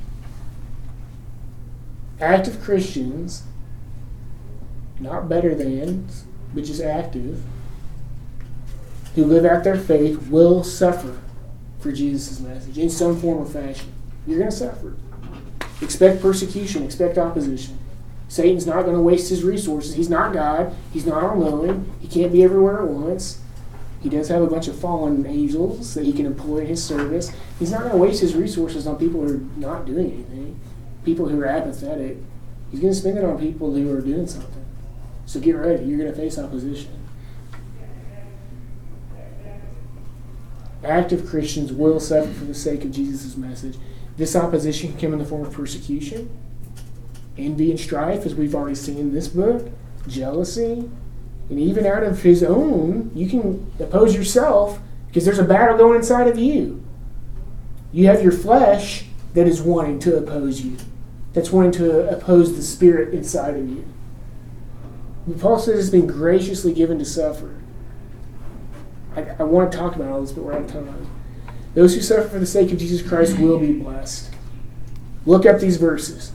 Active 2.20 2.62
Christians 2.62 3.44
not 5.00 5.28
better 5.28 5.56
than, 5.56 6.08
but 6.54 6.64
just 6.64 6.82
active, 6.82 7.42
who 9.16 9.26
live 9.26 9.46
out 9.46 9.64
their 9.64 9.78
faith 9.78 10.28
will 10.28 10.64
suffer 10.64 11.20
for 11.80 11.92
Jesus' 11.92 12.40
message 12.40 12.78
in 12.78 12.90
some 12.90 13.20
form 13.20 13.40
or 13.40 13.46
fashion. 13.46 13.92
You're 14.28 14.38
going 14.38 14.52
to 14.52 14.56
suffer. 14.56 14.96
Expect 15.82 16.22
persecution, 16.22 16.84
expect 16.84 17.18
opposition. 17.18 17.78
Satan's 18.28 18.68
not 18.68 18.84
going 18.84 18.96
to 18.96 19.02
waste 19.02 19.30
his 19.30 19.44
resources. 19.44 19.96
He's 19.96 20.10
not 20.10 20.32
God. 20.32 20.74
He's 20.94 21.06
not 21.06 21.24
all 21.24 21.36
knowing. 21.36 21.92
He 22.00 22.08
can't 22.08 22.32
be 22.32 22.44
everywhere 22.44 22.82
at 22.82 22.88
once. 22.88 23.41
He 24.02 24.10
does 24.10 24.30
have 24.30 24.42
a 24.42 24.48
bunch 24.48 24.68
of 24.68 24.78
fallen 24.78 25.26
angels 25.28 25.94
that 25.94 26.06
he 26.06 26.14
can 26.14 26.26
employ 26.26 26.60
in 26.60 26.68
his 26.68 26.84
service. 26.84 27.32
He's 27.60 27.72
not 27.72 27.82
going 27.82 27.92
to 27.92 27.98
waste 27.98 28.22
his 28.22 28.36
resources 28.36 28.88
on 28.88 28.98
people 28.98 29.22
who 29.22 29.36
are 29.36 29.40
not 29.58 29.86
doing 29.86 30.12
anything, 30.12 30.60
people 31.06 31.30
who 31.30 31.40
are 31.40 31.46
apathetic. 31.46 32.18
He's 32.72 32.80
going 32.80 32.94
to 32.94 33.00
spend 33.00 33.18
it 33.20 33.24
on 33.24 33.38
people 33.38 33.74
who 33.74 33.96
are 33.96 34.02
doing 34.02 34.26
something. 34.26 34.66
So 35.28 35.40
get 35.40 35.56
ready. 35.56 35.84
You're 35.86 36.00
going 36.00 36.12
to 36.12 36.18
face 36.18 36.40
opposition. 36.40 36.98
Active 40.84 41.28
Christians 41.28 41.72
will 41.72 42.00
suffer 42.00 42.32
for 42.34 42.46
the 42.46 42.56
sake 42.56 42.84
of 42.84 42.92
Jesus' 42.92 43.38
message. 43.38 43.78
This 44.18 44.36
opposition 44.36 44.92
can 44.92 45.00
come 45.00 45.14
in 45.14 45.20
the 45.20 45.26
form 45.26 45.46
of 45.46 45.54
persecution, 45.54 46.30
envy, 47.38 47.70
and 47.70 47.80
strife, 47.80 48.26
as 48.26 48.34
we've 48.34 48.56
already 48.56 48.76
seen 48.76 48.98
in 48.98 49.14
this 49.14 49.28
book, 49.28 49.70
jealousy, 50.08 50.90
and 51.50 51.60
even 51.60 51.86
out 51.86 52.04
of 52.04 52.22
his 52.24 52.44
own, 52.44 53.12
you 53.14 53.30
can 53.30 53.72
oppose 53.80 54.16
yourself 54.16 54.80
because 55.08 55.26
there's 55.26 55.40
a 55.40 55.44
battle 55.44 55.78
going 55.78 55.98
inside 55.98 56.28
of 56.28 56.38
you. 56.38 56.84
You 57.92 58.08
have 58.08 58.24
your 58.24 58.32
flesh 58.32 59.06
that 59.34 59.48
is 59.48 59.62
wanting 59.62 60.00
to 60.00 60.18
oppose 60.18 60.62
you, 60.62 60.78
that's 61.34 61.52
wanting 61.52 61.74
to 61.74 62.10
oppose 62.10 62.56
the 62.56 62.64
spirit 62.64 63.14
inside 63.14 63.56
of 63.56 63.70
you. 63.70 63.86
Paul 65.40 65.60
says 65.60 65.80
it's 65.80 65.90
been 65.90 66.08
graciously 66.08 66.74
given 66.74 66.98
to 67.00 67.06
suffer. 67.06 67.56
I, 69.16 69.22
I 69.40 69.44
want 69.44 69.72
to 69.72 69.78
talk 69.78 69.96
about 69.96 70.12
all 70.12 70.22
this, 70.22 70.32
but 70.32 70.44
we're 70.44 70.54
out 70.54 70.62
of 70.62 70.72
time. 70.72 71.08
Those 71.74 71.96
who 71.96 72.02
suffer 72.02 72.28
for 72.28 72.40
the 72.40 72.46
sake 72.46 72.72
of 72.72 72.80
Jesus 72.80 73.08
Christ 73.08 73.38
will 73.38 73.60
be 73.60 73.74
blessed. 73.74 74.34
Look 75.26 75.46
up 75.46 75.60
these 75.60 75.78
verses. 75.78 76.32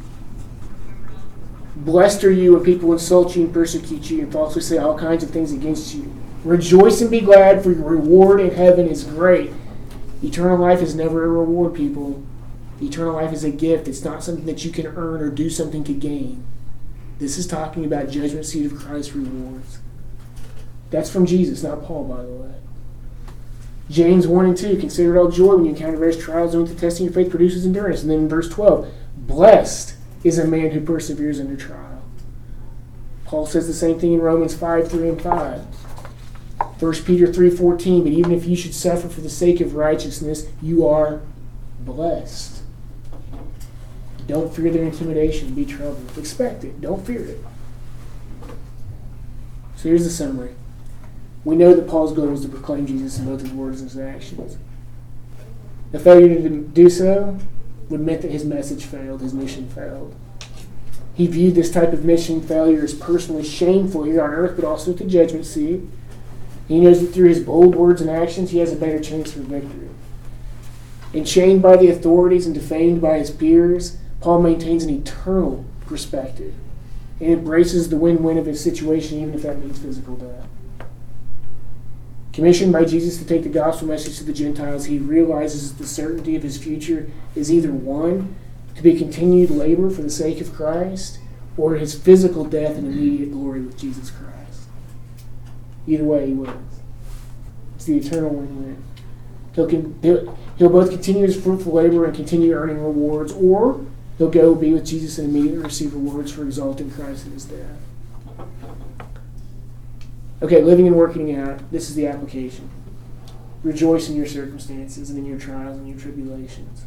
Blessed 1.76 2.24
are 2.24 2.32
you 2.32 2.54
when 2.54 2.64
people 2.64 2.92
insult 2.92 3.36
you 3.36 3.44
and 3.44 3.52
persecute 3.52 4.10
you 4.10 4.20
and 4.20 4.32
falsely 4.32 4.62
say 4.62 4.78
all 4.78 4.98
kinds 4.98 5.22
of 5.22 5.30
things 5.30 5.52
against 5.52 5.94
you. 5.94 6.10
Rejoice 6.42 7.02
and 7.02 7.10
be 7.10 7.20
glad, 7.20 7.62
for 7.62 7.70
your 7.70 7.84
reward 7.84 8.40
in 8.40 8.50
heaven 8.50 8.88
is 8.88 9.04
great. 9.04 9.52
Eternal 10.22 10.56
life 10.56 10.80
is 10.80 10.94
never 10.94 11.24
a 11.24 11.28
reward, 11.28 11.74
people. 11.74 12.22
Eternal 12.80 13.14
life 13.14 13.32
is 13.32 13.44
a 13.44 13.50
gift. 13.50 13.88
It's 13.88 14.04
not 14.04 14.24
something 14.24 14.46
that 14.46 14.64
you 14.64 14.70
can 14.70 14.86
earn 14.86 15.20
or 15.20 15.30
do 15.30 15.50
something 15.50 15.84
to 15.84 15.92
gain. 15.92 16.44
This 17.18 17.36
is 17.36 17.46
talking 17.46 17.84
about 17.84 18.10
judgment 18.10 18.46
seat 18.46 18.66
of 18.66 18.78
Christ 18.78 19.14
rewards. 19.14 19.78
That's 20.90 21.10
from 21.10 21.26
Jesus, 21.26 21.62
not 21.62 21.84
Paul, 21.84 22.04
by 22.04 22.22
the 22.22 22.28
way. 22.28 22.54
James 23.90 24.26
1 24.26 24.46
and 24.46 24.56
2, 24.56 24.78
consider 24.78 25.16
it 25.16 25.18
all 25.18 25.30
joy 25.30 25.56
when 25.56 25.64
you 25.66 25.72
encounter 25.72 25.96
various 25.96 26.22
trials, 26.22 26.54
knowing 26.54 26.66
the 26.66 26.74
testing 26.74 27.06
your 27.06 27.12
faith 27.12 27.30
produces 27.30 27.66
endurance. 27.66 28.02
And 28.02 28.10
then 28.10 28.20
in 28.20 28.28
verse 28.28 28.48
12, 28.48 28.90
blessed 29.16 29.95
is 30.24 30.38
a 30.38 30.46
man 30.46 30.70
who 30.70 30.80
perseveres 30.80 31.40
under 31.40 31.56
trial. 31.56 32.02
Paul 33.24 33.46
says 33.46 33.66
the 33.66 33.74
same 33.74 33.98
thing 33.98 34.12
in 34.12 34.20
Romans 34.20 34.54
5, 34.54 34.90
3 34.90 35.08
and 35.08 35.22
5. 35.22 35.60
1 36.78 36.92
Peter 37.04 37.26
3:14, 37.26 38.02
but 38.02 38.12
even 38.12 38.32
if 38.32 38.46
you 38.46 38.54
should 38.54 38.74
suffer 38.74 39.08
for 39.08 39.20
the 39.20 39.30
sake 39.30 39.60
of 39.60 39.74
righteousness, 39.74 40.46
you 40.62 40.86
are 40.86 41.20
blessed. 41.80 42.62
Don't 44.26 44.52
fear 44.52 44.70
their 44.70 44.84
intimidation, 44.84 45.54
be 45.54 45.64
troubled. 45.64 46.10
Expect 46.18 46.64
it, 46.64 46.80
don't 46.80 47.06
fear 47.06 47.20
it. 47.20 47.38
So 49.76 49.88
here's 49.88 50.04
the 50.04 50.10
summary. 50.10 50.54
We 51.44 51.56
know 51.56 51.74
that 51.74 51.86
Paul's 51.86 52.12
goal 52.12 52.26
was 52.26 52.42
to 52.42 52.48
proclaim 52.48 52.86
Jesus 52.86 53.18
in 53.18 53.26
both 53.26 53.40
his 53.40 53.52
words 53.52 53.80
and 53.80 53.90
his 53.90 53.98
actions. 53.98 54.56
The 55.92 56.00
failure 56.00 56.34
to 56.34 56.48
do 56.48 56.90
so 56.90 57.38
would 57.88 58.00
mean 58.00 58.20
that 58.20 58.30
his 58.30 58.44
message 58.44 58.84
failed, 58.84 59.20
his 59.20 59.34
mission 59.34 59.68
failed. 59.68 60.14
He 61.14 61.26
viewed 61.26 61.54
this 61.54 61.70
type 61.70 61.92
of 61.92 62.04
mission 62.04 62.42
failure 62.42 62.82
as 62.82 62.92
personally 62.92 63.42
shameful 63.42 64.04
here 64.04 64.22
on 64.22 64.30
earth, 64.30 64.56
but 64.56 64.64
also 64.64 64.90
at 64.92 64.98
the 64.98 65.04
judgment 65.04 65.46
seat. 65.46 65.80
He 66.68 66.80
knows 66.80 67.00
that 67.00 67.08
through 67.08 67.28
his 67.28 67.40
bold 67.40 67.74
words 67.74 68.00
and 68.00 68.10
actions, 68.10 68.50
he 68.50 68.58
has 68.58 68.72
a 68.72 68.76
better 68.76 69.00
chance 69.00 69.32
for 69.32 69.40
victory. 69.40 69.88
Enchained 71.14 71.62
by 71.62 71.76
the 71.76 71.88
authorities 71.88 72.44
and 72.44 72.54
defamed 72.54 73.00
by 73.00 73.18
his 73.18 73.30
peers, 73.30 73.96
Paul 74.20 74.42
maintains 74.42 74.84
an 74.84 74.90
eternal 74.90 75.64
perspective 75.86 76.54
and 77.20 77.32
embraces 77.32 77.88
the 77.88 77.96
win 77.96 78.22
win 78.22 78.36
of 78.36 78.46
his 78.46 78.62
situation, 78.62 79.20
even 79.20 79.34
if 79.34 79.42
that 79.42 79.58
means 79.58 79.78
physical 79.78 80.16
death. 80.16 80.46
Commissioned 82.36 82.70
by 82.70 82.84
Jesus 82.84 83.16
to 83.16 83.24
take 83.24 83.44
the 83.44 83.48
gospel 83.48 83.88
message 83.88 84.18
to 84.18 84.24
the 84.24 84.30
Gentiles, 84.30 84.84
he 84.84 84.98
realizes 84.98 85.72
the 85.72 85.86
certainty 85.86 86.36
of 86.36 86.42
his 86.42 86.58
future 86.58 87.10
is 87.34 87.50
either 87.50 87.72
one, 87.72 88.36
to 88.74 88.82
be 88.82 88.94
continued 88.94 89.48
labor 89.48 89.88
for 89.88 90.02
the 90.02 90.10
sake 90.10 90.38
of 90.42 90.52
Christ, 90.52 91.18
or 91.56 91.76
his 91.76 91.98
physical 91.98 92.44
death 92.44 92.76
and 92.76 92.88
immediate 92.88 93.32
glory 93.32 93.62
with 93.62 93.78
Jesus 93.78 94.10
Christ. 94.10 94.68
Either 95.86 96.04
way, 96.04 96.26
he 96.26 96.34
wins. 96.34 96.80
It's 97.76 97.86
the 97.86 97.96
eternal 97.96 98.28
win 98.28 98.62
win. 98.62 98.84
He'll, 99.54 99.68
he'll, 100.02 100.38
he'll 100.58 100.68
both 100.68 100.90
continue 100.90 101.22
his 101.22 101.42
fruitful 101.42 101.72
labor 101.72 102.04
and 102.04 102.14
continue 102.14 102.52
earning 102.52 102.84
rewards, 102.84 103.32
or 103.32 103.80
he'll 104.18 104.28
go 104.28 104.54
be 104.54 104.74
with 104.74 104.84
Jesus 104.84 105.16
and 105.16 105.30
immediately 105.30 105.64
receive 105.64 105.94
rewards 105.94 106.32
for 106.32 106.42
exalting 106.42 106.90
Christ 106.90 107.24
in 107.24 107.32
his 107.32 107.46
death. 107.46 107.78
Okay, 110.42 110.60
living 110.62 110.86
and 110.86 110.96
working 110.96 111.34
out. 111.34 111.70
This 111.70 111.88
is 111.88 111.94
the 111.94 112.06
application. 112.06 112.68
Rejoice 113.62 114.10
in 114.10 114.16
your 114.16 114.26
circumstances 114.26 115.08
and 115.08 115.18
in 115.18 115.24
your 115.24 115.38
trials 115.38 115.78
and 115.78 115.88
your 115.88 115.98
tribulations. 115.98 116.84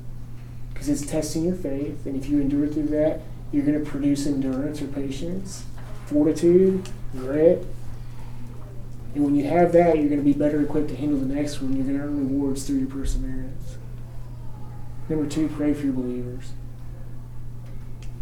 Because 0.71 0.87
it's 0.87 1.05
testing 1.05 1.45
your 1.45 1.55
faith, 1.55 2.05
and 2.05 2.15
if 2.15 2.29
you 2.29 2.39
endure 2.39 2.67
through 2.67 2.87
that, 2.87 3.21
you're 3.51 3.65
going 3.65 3.83
to 3.83 3.89
produce 3.89 4.27
endurance 4.27 4.81
or 4.81 4.87
patience, 4.87 5.65
fortitude, 6.05 6.87
grit. 7.13 7.65
And 9.15 9.25
when 9.25 9.35
you 9.35 9.45
have 9.45 9.71
that, 9.73 9.97
you're 9.97 10.09
going 10.09 10.19
to 10.19 10.25
be 10.25 10.33
better 10.33 10.61
equipped 10.61 10.89
to 10.89 10.95
handle 10.95 11.17
the 11.17 11.33
next 11.33 11.59
one. 11.59 11.75
You're 11.75 11.85
going 11.85 11.97
to 11.97 12.03
earn 12.03 12.29
rewards 12.29 12.67
through 12.67 12.77
your 12.77 12.89
perseverance. 12.89 13.77
Number 15.09 15.27
two, 15.27 15.47
pray 15.49 15.73
for 15.73 15.85
your 15.85 15.93
believers. 15.93 16.51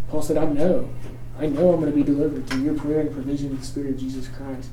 Paul 0.07 0.21
said, 0.21 0.37
I 0.37 0.45
know. 0.45 0.89
I 1.37 1.47
know 1.47 1.73
I'm 1.73 1.81
going 1.81 1.91
to 1.91 1.95
be 1.95 2.03
delivered 2.03 2.47
through 2.47 2.63
your 2.63 2.75
prayer 2.75 3.01
and 3.01 3.11
provision 3.11 3.51
of 3.51 3.59
the 3.59 3.65
Spirit 3.65 3.89
of 3.89 3.99
Jesus 3.99 4.29
Christ. 4.29 4.69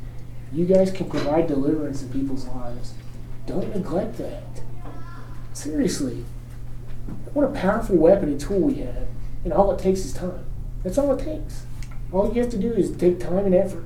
You 0.54 0.66
guys 0.66 0.92
can 0.92 1.10
provide 1.10 1.48
deliverance 1.48 2.02
in 2.02 2.10
people's 2.10 2.46
lives. 2.46 2.94
Don't 3.44 3.74
neglect 3.74 4.18
that. 4.18 4.44
Seriously. 5.52 6.24
What 7.32 7.46
a 7.46 7.52
powerful 7.52 7.96
weapon 7.96 8.28
and 8.28 8.40
tool 8.40 8.60
we 8.60 8.76
have. 8.76 9.08
And 9.42 9.52
all 9.52 9.72
it 9.72 9.80
takes 9.80 10.04
is 10.04 10.14
time. 10.14 10.46
That's 10.84 10.96
all 10.96 11.12
it 11.12 11.24
takes. 11.24 11.66
All 12.12 12.32
you 12.32 12.40
have 12.40 12.50
to 12.52 12.56
do 12.56 12.72
is 12.72 12.96
take 12.96 13.18
time 13.18 13.46
and 13.46 13.54
effort. 13.54 13.84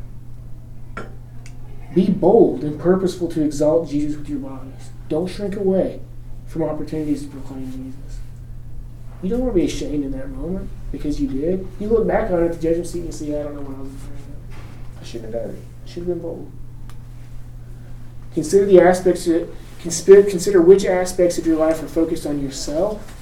Be 1.94 2.10
bold 2.10 2.62
and 2.62 2.78
purposeful 2.78 3.28
to 3.28 3.42
exalt 3.42 3.88
Jesus 3.88 4.18
with 4.18 4.28
your 4.28 4.40
bodies. 4.40 4.90
Don't 5.08 5.26
shrink 5.26 5.56
away 5.56 6.02
from 6.46 6.64
opportunities 6.64 7.22
to 7.22 7.28
proclaim 7.28 7.72
Jesus. 7.72 8.20
You 9.22 9.30
don't 9.30 9.40
want 9.40 9.54
to 9.54 9.60
be 9.60 9.66
ashamed 9.66 10.04
in 10.04 10.12
that 10.12 10.28
moment 10.28 10.68
because 10.92 11.18
you 11.18 11.28
did. 11.28 11.66
You 11.80 11.88
look 11.88 12.06
back 12.06 12.30
on 12.30 12.42
it 12.42 12.46
at 12.48 12.52
the 12.52 12.62
judgment 12.62 12.86
seat 12.86 13.04
and 13.04 13.14
see, 13.14 13.34
I 13.34 13.42
don't 13.42 13.54
know 13.54 13.62
what 13.62 13.78
I 13.78 13.80
was 13.80 13.94
afraid 13.94 14.18
of. 14.18 15.00
I 15.00 15.04
shouldn't 15.04 15.34
have 15.34 15.42
done 15.42 15.54
it. 15.56 15.62
I 15.84 15.88
should 15.88 16.02
have 16.02 16.06
been 16.08 16.20
bold. 16.20 16.52
Consider 18.34 18.66
the 18.66 18.80
aspects 18.80 19.26
of, 19.26 19.54
consider 19.80 20.60
which 20.60 20.84
aspects 20.84 21.38
of 21.38 21.46
your 21.46 21.56
life 21.56 21.82
are 21.82 21.88
focused 21.88 22.26
on 22.26 22.42
yourself 22.42 23.14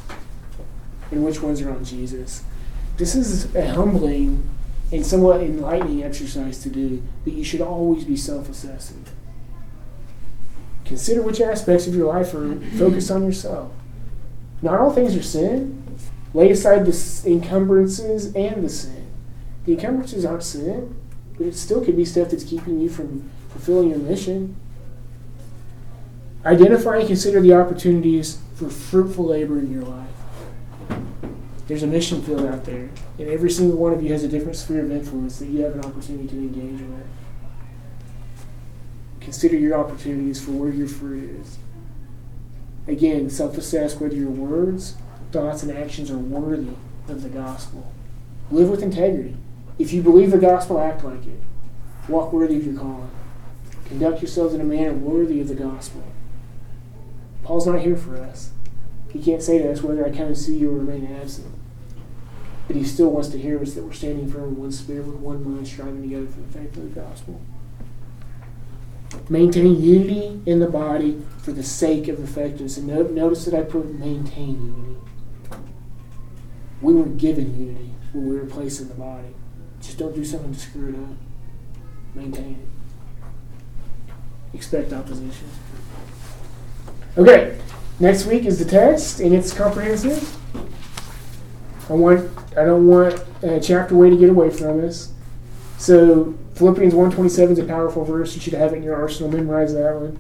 and 1.10 1.24
which 1.24 1.42
ones 1.42 1.60
are 1.60 1.70
on 1.70 1.84
Jesus. 1.84 2.42
This 2.96 3.14
is 3.14 3.54
a 3.54 3.74
humbling 3.74 4.48
and 4.92 5.04
somewhat 5.04 5.42
enlightening 5.42 6.02
exercise 6.02 6.62
to 6.62 6.70
do, 6.70 7.02
but 7.24 7.32
you 7.32 7.44
should 7.44 7.60
always 7.60 8.04
be 8.04 8.16
self 8.16 8.48
assessing. 8.48 9.04
Consider 10.84 11.20
which 11.22 11.40
aspects 11.40 11.86
of 11.86 11.94
your 11.94 12.06
life 12.06 12.32
are 12.32 12.60
focused 12.78 13.10
on 13.10 13.24
yourself. 13.24 13.72
Not 14.62 14.78
all 14.80 14.92
things 14.92 15.16
are 15.16 15.22
sin. 15.22 15.82
Lay 16.32 16.50
aside 16.50 16.86
the 16.86 17.22
encumbrances 17.26 18.34
and 18.34 18.64
the 18.64 18.68
sin. 18.68 19.06
The 19.64 19.72
encumbrances 19.72 20.24
aren't 20.24 20.44
sin, 20.44 20.96
but 21.36 21.46
it 21.46 21.56
still 21.56 21.84
could 21.84 21.96
be 21.96 22.04
stuff 22.04 22.30
that's 22.30 22.44
keeping 22.44 22.80
you 22.80 22.88
from 22.88 23.28
fulfilling 23.48 23.90
your 23.90 23.98
mission. 23.98 24.56
Identify 26.46 26.98
and 26.98 27.08
consider 27.08 27.40
the 27.40 27.54
opportunities 27.54 28.38
for 28.54 28.70
fruitful 28.70 29.24
labor 29.24 29.58
in 29.58 29.72
your 29.72 29.82
life. 29.82 30.06
There's 31.66 31.82
a 31.82 31.88
mission 31.88 32.22
field 32.22 32.46
out 32.46 32.64
there, 32.64 32.88
and 33.18 33.28
every 33.28 33.50
single 33.50 33.76
one 33.76 33.92
of 33.92 34.00
you 34.00 34.12
has 34.12 34.22
a 34.22 34.28
different 34.28 34.56
sphere 34.56 34.84
of 34.84 34.92
influence 34.92 35.40
that 35.40 35.46
you 35.46 35.62
have 35.62 35.74
an 35.74 35.84
opportunity 35.84 36.28
to 36.28 36.36
engage 36.36 36.80
with. 36.82 37.06
Consider 39.18 39.56
your 39.56 39.76
opportunities 39.76 40.40
for 40.40 40.52
where 40.52 40.70
your 40.70 40.86
fruit 40.86 41.28
is. 41.40 41.58
Again, 42.86 43.28
self 43.28 43.58
assess 43.58 43.98
whether 43.98 44.14
your 44.14 44.30
words, 44.30 44.94
thoughts, 45.32 45.64
and 45.64 45.76
actions 45.76 46.12
are 46.12 46.16
worthy 46.16 46.76
of 47.08 47.24
the 47.24 47.28
gospel. 47.28 47.92
Live 48.52 48.70
with 48.70 48.84
integrity. 48.84 49.34
If 49.80 49.92
you 49.92 50.00
believe 50.00 50.30
the 50.30 50.38
gospel, 50.38 50.78
act 50.78 51.02
like 51.02 51.26
it. 51.26 51.40
Walk 52.08 52.32
worthy 52.32 52.58
of 52.58 52.66
your 52.66 52.80
calling. 52.80 53.10
Conduct 53.86 54.22
yourselves 54.22 54.54
in 54.54 54.60
a 54.60 54.64
manner 54.64 54.92
worthy 54.92 55.40
of 55.40 55.48
the 55.48 55.56
gospel. 55.56 56.04
Paul's 57.46 57.64
not 57.64 57.80
here 57.80 57.96
for 57.96 58.16
us. 58.16 58.50
He 59.08 59.22
can't 59.22 59.40
say 59.40 59.58
to 59.58 59.70
us 59.70 59.80
whether 59.80 60.04
I 60.04 60.10
come 60.10 60.26
and 60.26 60.36
see 60.36 60.56
you 60.56 60.68
or 60.72 60.78
remain 60.78 61.14
absent. 61.14 61.46
but 62.66 62.74
he 62.74 62.82
still 62.82 63.10
wants 63.12 63.28
to 63.28 63.38
hear 63.38 63.62
us 63.62 63.74
that 63.74 63.84
we're 63.84 63.92
standing 63.92 64.28
firm 64.28 64.48
in 64.48 64.56
one 64.56 64.72
spirit 64.72 65.06
with 65.06 65.14
one 65.14 65.44
mind, 65.48 65.68
striving 65.68 66.02
together 66.02 66.26
for 66.26 66.40
the 66.40 66.48
faith 66.48 66.76
of 66.76 66.92
the 66.92 67.00
gospel. 67.00 67.40
Maintain 69.28 69.80
unity 69.80 70.42
in 70.44 70.58
the 70.58 70.66
body 70.66 71.22
for 71.38 71.52
the 71.52 71.62
sake 71.62 72.08
of 72.08 72.18
effectiveness. 72.18 72.78
And 72.78 72.88
no, 72.88 73.04
notice 73.04 73.44
that 73.44 73.54
I 73.54 73.62
put 73.62 73.94
maintain 73.94 74.66
unity. 74.66 75.00
We 76.82 76.94
were 76.94 77.06
given 77.06 77.56
unity 77.56 77.92
when 78.12 78.28
we 78.28 78.36
were 78.40 78.46
placed 78.46 78.80
in 78.80 78.88
the 78.88 78.94
body. 78.94 79.28
Just 79.80 79.98
don't 79.98 80.16
do 80.16 80.24
something 80.24 80.52
to 80.52 80.58
screw 80.58 80.88
it 80.88 80.96
up. 80.96 81.16
Maintain 82.16 82.58
it. 82.60 84.16
Expect 84.52 84.92
opposition. 84.92 85.48
Okay, 87.18 87.58
next 87.98 88.26
week 88.26 88.44
is 88.44 88.58
the 88.58 88.64
test, 88.66 89.20
and 89.20 89.32
it's 89.34 89.52
comprehensive. 89.52 90.36
I 91.88 91.94
want 91.94 92.30
I 92.52 92.64
don't 92.64 92.86
want 92.86 93.14
uh, 93.42 93.58
chapter 93.60 93.94
way 93.94 94.10
to 94.10 94.16
get 94.16 94.28
away 94.28 94.50
from 94.50 94.84
us. 94.84 95.12
So 95.78 96.34
Philippians 96.54 96.94
127 96.94 97.52
is 97.52 97.58
a 97.58 97.64
powerful 97.64 98.04
verse. 98.04 98.34
You 98.34 98.40
should 98.40 98.52
have 98.54 98.72
it 98.72 98.76
in 98.76 98.82
your 98.82 98.96
arsenal. 98.96 99.30
Memorize 99.30 99.72
that 99.72 99.94
one. 99.94 100.18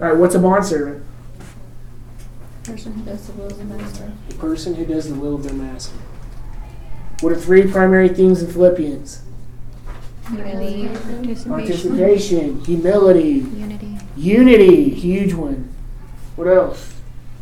All 0.00 0.08
right, 0.08 0.16
what's 0.16 0.34
a 0.34 0.38
bondservant? 0.38 1.04
A 2.62 2.66
person 2.66 2.92
who 2.94 3.02
does 3.02 3.26
the 3.26 3.32
will 3.32 3.46
of 3.46 3.58
the 3.58 3.64
master. 3.64 4.12
A 4.30 4.34
person 4.34 4.74
who 4.74 4.86
does 4.86 5.08
the 5.08 5.14
will 5.14 5.34
of 5.34 5.42
their 5.42 5.52
master. 5.52 5.96
What 7.20 7.32
are 7.32 7.36
three 7.36 7.70
primary 7.70 8.08
themes 8.08 8.42
in 8.42 8.50
Philippians? 8.50 9.22
Unity, 10.30 10.88
participation, 10.88 11.50
Participation, 11.50 12.64
humility, 12.64 13.22
unity, 13.22 13.98
unity, 14.16 14.90
huge 14.90 15.34
one. 15.34 15.71
What 16.36 16.46
else? 16.48 16.94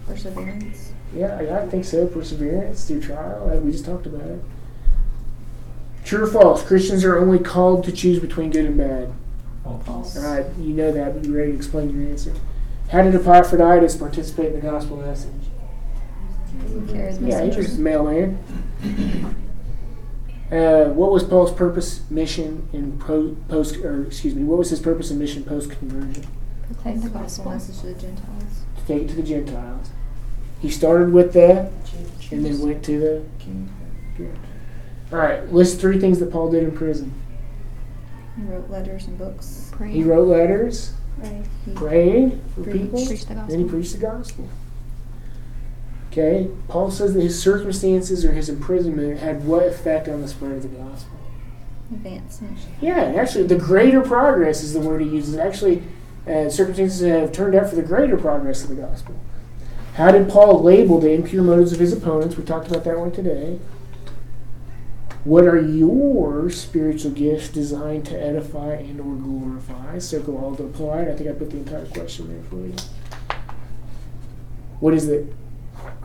perseverance. 0.06 0.92
Yeah, 1.14 1.40
yeah, 1.40 1.60
I 1.60 1.66
think 1.68 1.84
so. 1.84 2.06
Perseverance 2.06 2.86
through 2.86 3.02
trial. 3.02 3.50
uh, 3.52 3.56
We 3.58 3.72
just 3.72 3.84
talked 3.84 4.06
about 4.06 4.22
it. 4.22 4.42
True 6.04 6.24
or 6.24 6.26
false? 6.26 6.62
Christians 6.64 7.04
are 7.04 7.18
only 7.18 7.38
called 7.38 7.84
to 7.84 7.92
choose 7.92 8.18
between 8.18 8.50
good 8.50 8.64
and 8.66 8.76
bad. 8.76 9.12
False. 9.84 10.16
All 10.16 10.24
right, 10.24 10.46
you 10.58 10.74
know 10.74 10.90
that, 10.90 11.14
but 11.14 11.24
you 11.24 11.36
ready 11.36 11.52
to 11.52 11.56
explain 11.56 11.90
your 11.96 12.10
answer? 12.10 12.32
How 12.90 13.02
did 13.02 13.14
Epaphroditus 13.14 13.96
participate 13.96 14.46
in 14.46 14.54
the 14.54 14.60
gospel 14.60 14.96
message? 14.96 15.30
Carries 16.88 17.18
Yeah, 17.20 17.44
he 17.44 17.56
was 17.56 17.78
mailman. 17.78 18.38
Uh, 20.50 20.86
what 20.86 21.12
was 21.12 21.22
Paul's 21.22 21.52
purpose, 21.52 22.02
mission, 22.10 22.68
in 22.72 22.98
po- 22.98 23.36
post, 23.48 23.76
or 23.76 24.06
excuse 24.06 24.34
me, 24.34 24.42
what 24.42 24.58
was 24.58 24.70
his 24.70 24.80
purpose 24.80 25.10
and 25.10 25.20
mission 25.20 25.44
post 25.44 25.70
conversion? 25.70 26.26
Proclaim 26.66 27.00
the 27.00 27.08
gospel 27.10 27.52
message 27.52 27.78
to 27.80 27.86
the 27.86 27.94
Gentiles. 27.94 28.49
To 28.90 28.96
take 28.98 29.04
it 29.04 29.10
to 29.10 29.14
the 29.14 29.22
Gentiles. 29.22 29.88
He 30.60 30.68
started 30.68 31.12
with 31.12 31.32
that, 31.34 31.70
and 32.32 32.44
then 32.44 32.60
went 32.60 32.84
to 32.86 32.98
the. 32.98 33.22
All 35.12 35.18
right, 35.18 35.52
list 35.52 35.80
three 35.80 36.00
things 36.00 36.18
that 36.18 36.32
Paul 36.32 36.50
did 36.50 36.64
in 36.64 36.72
prison. 36.72 37.14
He 38.36 38.42
wrote 38.42 38.68
letters 38.68 39.06
and 39.06 39.16
books. 39.16 39.70
Prayed. 39.72 39.94
He 39.94 40.02
wrote 40.02 40.26
letters, 40.26 40.92
He 41.64 41.72
prayed 41.72 42.40
for 42.54 42.64
preached- 42.64 42.78
people, 42.78 43.06
preached 43.06 43.28
the 43.28 43.34
then 43.34 43.60
he 43.60 43.64
preached 43.64 43.92
the 43.92 44.00
gospel. 44.00 44.48
Okay, 46.10 46.48
Paul 46.66 46.90
says 46.90 47.14
that 47.14 47.22
his 47.22 47.40
circumstances 47.40 48.24
or 48.24 48.32
his 48.32 48.48
imprisonment 48.48 49.20
had 49.20 49.46
what 49.46 49.66
effect 49.66 50.08
on 50.08 50.20
the 50.20 50.28
spread 50.28 50.52
of 50.52 50.62
the 50.62 50.68
gospel? 50.68 51.16
Advancement. 51.92 52.58
Yeah, 52.80 53.14
actually, 53.16 53.44
the 53.46 53.56
greater 53.56 54.00
progress 54.00 54.64
is 54.64 54.72
the 54.72 54.80
word 54.80 55.00
he 55.00 55.08
uses. 55.08 55.36
Actually, 55.36 55.84
uh, 56.26 56.48
circumstances 56.48 57.00
have 57.00 57.32
turned 57.32 57.54
out 57.54 57.68
for 57.70 57.76
the 57.76 57.82
greater 57.82 58.16
progress 58.16 58.62
of 58.62 58.68
the 58.68 58.74
gospel. 58.76 59.14
How 59.94 60.12
did 60.12 60.28
Paul 60.28 60.62
label 60.62 61.00
the 61.00 61.10
impure 61.10 61.42
motives 61.42 61.72
of 61.72 61.78
his 61.78 61.92
opponents? 61.92 62.36
We 62.36 62.44
talked 62.44 62.68
about 62.68 62.84
that 62.84 62.98
one 62.98 63.10
today. 63.12 63.58
What 65.24 65.44
are 65.44 65.60
your 65.60 66.48
spiritual 66.48 67.10
gifts 67.10 67.48
designed 67.48 68.06
to 68.06 68.18
edify 68.18 68.74
and 68.74 69.00
or 69.00 69.14
glorify? 69.16 69.98
Circle 69.98 70.38
all 70.38 70.56
to 70.56 70.64
apply. 70.64 71.02
I 71.02 71.14
think 71.14 71.28
I 71.28 71.32
put 71.32 71.50
the 71.50 71.58
entire 71.58 71.84
question 71.86 72.28
there 72.32 72.42
for 72.44 72.66
you. 72.66 72.74
What 74.78 74.94
is 74.94 75.08
it? 75.08 75.34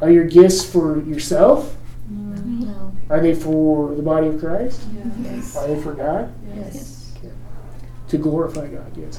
Are 0.01 0.09
your 0.09 0.26
gifts 0.26 0.66
for 0.70 1.01
yourself? 1.03 1.78
No. 2.09 2.93
Are 3.09 3.22
they 3.22 3.34
for 3.34 3.95
the 3.95 4.01
body 4.01 4.28
of 4.28 4.39
Christ? 4.39 4.82
Yes. 5.22 5.55
Are 5.55 5.68
they 5.68 5.82
for 5.82 5.93
God? 5.93 6.34
Yes. 6.53 7.13
to 8.09 8.18
glorify 8.18 8.68
God. 8.68 8.95
Yes. 8.97 9.18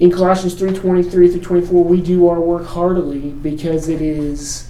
In 0.00 0.10
Colossians 0.10 0.54
three 0.54 0.72
twenty 0.72 1.02
three 1.02 1.30
through 1.30 1.42
twenty 1.42 1.66
four, 1.66 1.84
we 1.84 2.00
do 2.00 2.26
our 2.26 2.40
work 2.40 2.66
heartily 2.66 3.30
because 3.30 3.88
it 3.88 4.00
is 4.00 4.68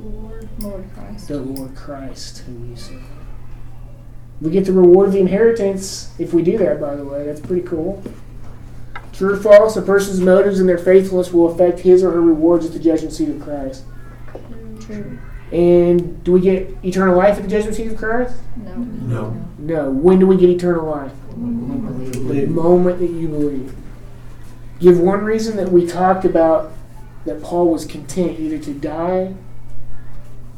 Lord 0.00 0.48
Christ. 0.94 1.28
the 1.28 1.38
Lord 1.40 1.74
Christ 1.74 2.38
whom 2.38 2.70
you 2.70 2.76
serve. 2.76 3.02
We 4.40 4.50
get 4.52 4.66
the 4.66 4.72
reward 4.72 5.08
of 5.08 5.12
the 5.14 5.18
inheritance 5.20 6.12
if 6.20 6.32
we 6.32 6.42
do 6.42 6.56
that. 6.58 6.80
By 6.80 6.94
the 6.94 7.04
way, 7.04 7.26
that's 7.26 7.40
pretty 7.40 7.66
cool. 7.66 8.00
True 9.12 9.34
or 9.34 9.36
false? 9.36 9.76
A 9.76 9.82
person's 9.82 10.20
motives 10.20 10.60
and 10.60 10.68
their 10.68 10.78
faithfulness 10.78 11.32
will 11.32 11.52
affect 11.52 11.80
his 11.80 12.04
or 12.04 12.12
her 12.12 12.20
rewards 12.20 12.64
at 12.64 12.72
the 12.72 12.78
judgment 12.78 13.12
seat 13.12 13.30
of 13.30 13.40
Christ. 13.40 13.84
True. 14.80 15.18
And 15.50 16.22
do 16.22 16.30
we 16.32 16.40
get 16.40 16.76
eternal 16.84 17.16
life 17.16 17.36
at 17.36 17.42
the 17.42 17.48
judgment 17.48 17.74
seat 17.74 17.88
of 17.88 17.98
Christ? 17.98 18.36
No. 18.56 18.76
No. 18.76 19.44
No. 19.58 19.90
When 19.90 20.20
do 20.20 20.26
we 20.28 20.36
get 20.36 20.50
eternal 20.50 20.86
life? 20.88 21.12
the 21.30 22.46
moment 22.46 23.00
that 23.00 23.10
you 23.10 23.26
believe. 23.28 23.74
Give 24.78 25.00
one 25.00 25.24
reason 25.24 25.56
that 25.56 25.70
we 25.70 25.86
talked 25.86 26.24
about 26.24 26.72
that 27.24 27.42
Paul 27.42 27.70
was 27.70 27.84
content 27.84 28.38
either 28.38 28.58
to 28.58 28.72
die. 28.72 29.34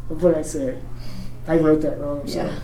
What 0.08 0.20
did 0.20 0.34
I 0.34 0.42
say? 0.42 0.78
I 1.46 1.56
wrote 1.56 1.80
that 1.82 1.98
wrong. 1.98 2.20
I'm. 2.20 2.26
Yeah. 2.26 2.58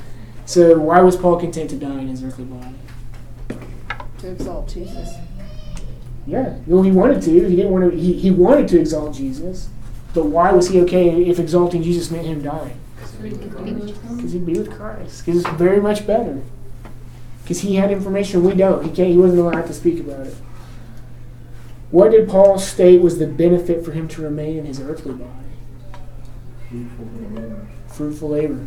So 0.44 0.78
why 0.78 1.00
was 1.00 1.16
Paul 1.16 1.40
content 1.40 1.70
to 1.70 1.76
die 1.76 2.00
in 2.00 2.08
his 2.08 2.22
earthly 2.22 2.44
body? 2.44 2.74
To 4.18 4.30
exalt 4.30 4.68
Jesus. 4.68 5.10
Yeah, 6.26 6.56
well, 6.66 6.82
he 6.82 6.90
wanted 6.90 7.22
to. 7.22 7.30
He 7.30 7.56
didn't 7.56 7.70
want 7.70 7.90
to. 7.90 7.96
He, 7.96 8.12
he 8.14 8.30
wanted 8.30 8.68
to 8.68 8.80
exalt 8.80 9.14
Jesus, 9.14 9.68
but 10.12 10.26
why 10.26 10.52
was 10.52 10.68
he 10.68 10.80
okay 10.82 11.24
if 11.24 11.38
exalting 11.38 11.82
Jesus 11.82 12.10
meant 12.10 12.26
him 12.26 12.42
dying? 12.42 12.78
Because 13.20 14.32
he'd 14.32 14.44
be 14.44 14.58
with 14.58 14.76
Christ. 14.76 15.24
Because 15.24 15.44
it's 15.44 15.54
very 15.54 15.80
much 15.80 16.06
better. 16.06 16.42
Because 17.42 17.60
he 17.60 17.76
had 17.76 17.92
information 17.92 18.42
we 18.42 18.54
don't. 18.54 18.84
He 18.84 18.90
can't. 18.90 19.10
He 19.10 19.16
wasn't 19.16 19.40
allowed 19.40 19.66
to 19.66 19.74
speak 19.74 20.00
about 20.00 20.26
it. 20.26 20.34
What 21.90 22.10
did 22.10 22.28
Paul 22.28 22.58
state 22.58 23.00
was 23.00 23.18
the 23.18 23.26
benefit 23.26 23.84
for 23.84 23.92
him 23.92 24.08
to 24.08 24.22
remain 24.22 24.58
in 24.58 24.64
his 24.66 24.80
earthly 24.80 25.14
body? 25.14 25.30
Fruitful 27.88 28.28
labor. 28.30 28.60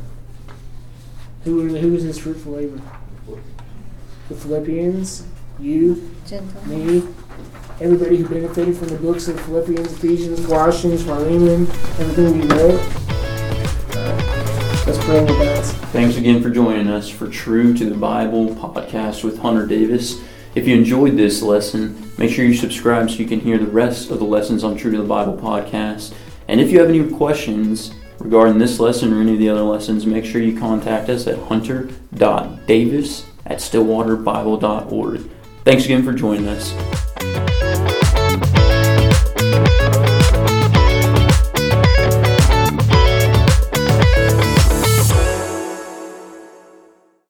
Who 1.44 1.56
were- 1.58 1.78
who 1.78 1.92
was 1.92 2.04
his 2.04 2.18
fruitful 2.18 2.54
labor? 2.54 2.80
The 4.30 4.36
Philippians, 4.36 5.24
you, 5.60 6.02
Gentle. 6.28 6.62
me, 6.68 7.04
everybody 7.82 8.18
who 8.18 8.28
benefited 8.28 8.78
from 8.78 8.90
the 8.90 8.96
books 8.96 9.28
of 9.28 9.40
Philippians, 9.42 9.92
Ephesians, 9.94 10.46
Colossians, 10.46 11.02
Philemon, 11.04 11.68
everything 12.00 12.40
we 12.40 12.48
wrote. 12.56 12.80
Let's 14.86 15.04
pray 15.04 15.18
in 15.20 15.28
advance. 15.30 15.72
Thanks 15.92 16.18
again 16.18 16.42
for 16.42 16.50
joining 16.50 16.88
us 16.88 17.10
for 17.10 17.28
True 17.28 17.74
to 17.76 17.86
the 17.90 17.96
Bible 17.96 18.48
podcast 18.56 19.24
with 19.24 19.40
Hunter 19.40 19.66
Davis. 19.66 20.22
If 20.56 20.68
you 20.68 20.76
enjoyed 20.76 21.16
this 21.16 21.44
lesson, 21.44 22.12
make 22.18 22.32
sure 22.32 22.44
you 22.44 22.56
subscribe 22.56 23.10
so 23.10 23.18
you 23.18 23.28
can 23.28 23.40
hear 23.40 23.60
the 23.60 23.68
rest 23.68 24.10
of 24.10 24.18
the 24.18 24.26
lessons 24.26 24.64
on 24.64 24.76
True 24.76 24.92
to 24.92 24.98
the 24.98 25.04
Bible 25.04 25.38
podcast. 25.38 26.14
And 26.48 26.60
if 26.60 26.72
you 26.72 26.80
have 26.80 26.90
any 26.90 27.08
questions 27.08 27.94
regarding 28.18 28.58
this 28.58 28.80
lesson 28.80 29.14
or 29.14 29.22
any 29.22 29.34
of 29.34 29.40
the 29.40 29.50
other 29.50 29.62
lessons, 29.62 30.08
make 30.08 30.26
sure 30.26 30.42
you 30.42 30.60
contact 30.60 31.08
us 31.10 31.28
at 31.28 31.38
hunter.davis 31.38 33.26
at 33.46 33.60
stillwaterbible.org. 33.60 35.30
Thanks 35.64 35.86
again 35.86 36.04
for 36.04 36.14
joining 36.14 36.48
us. 36.48 37.09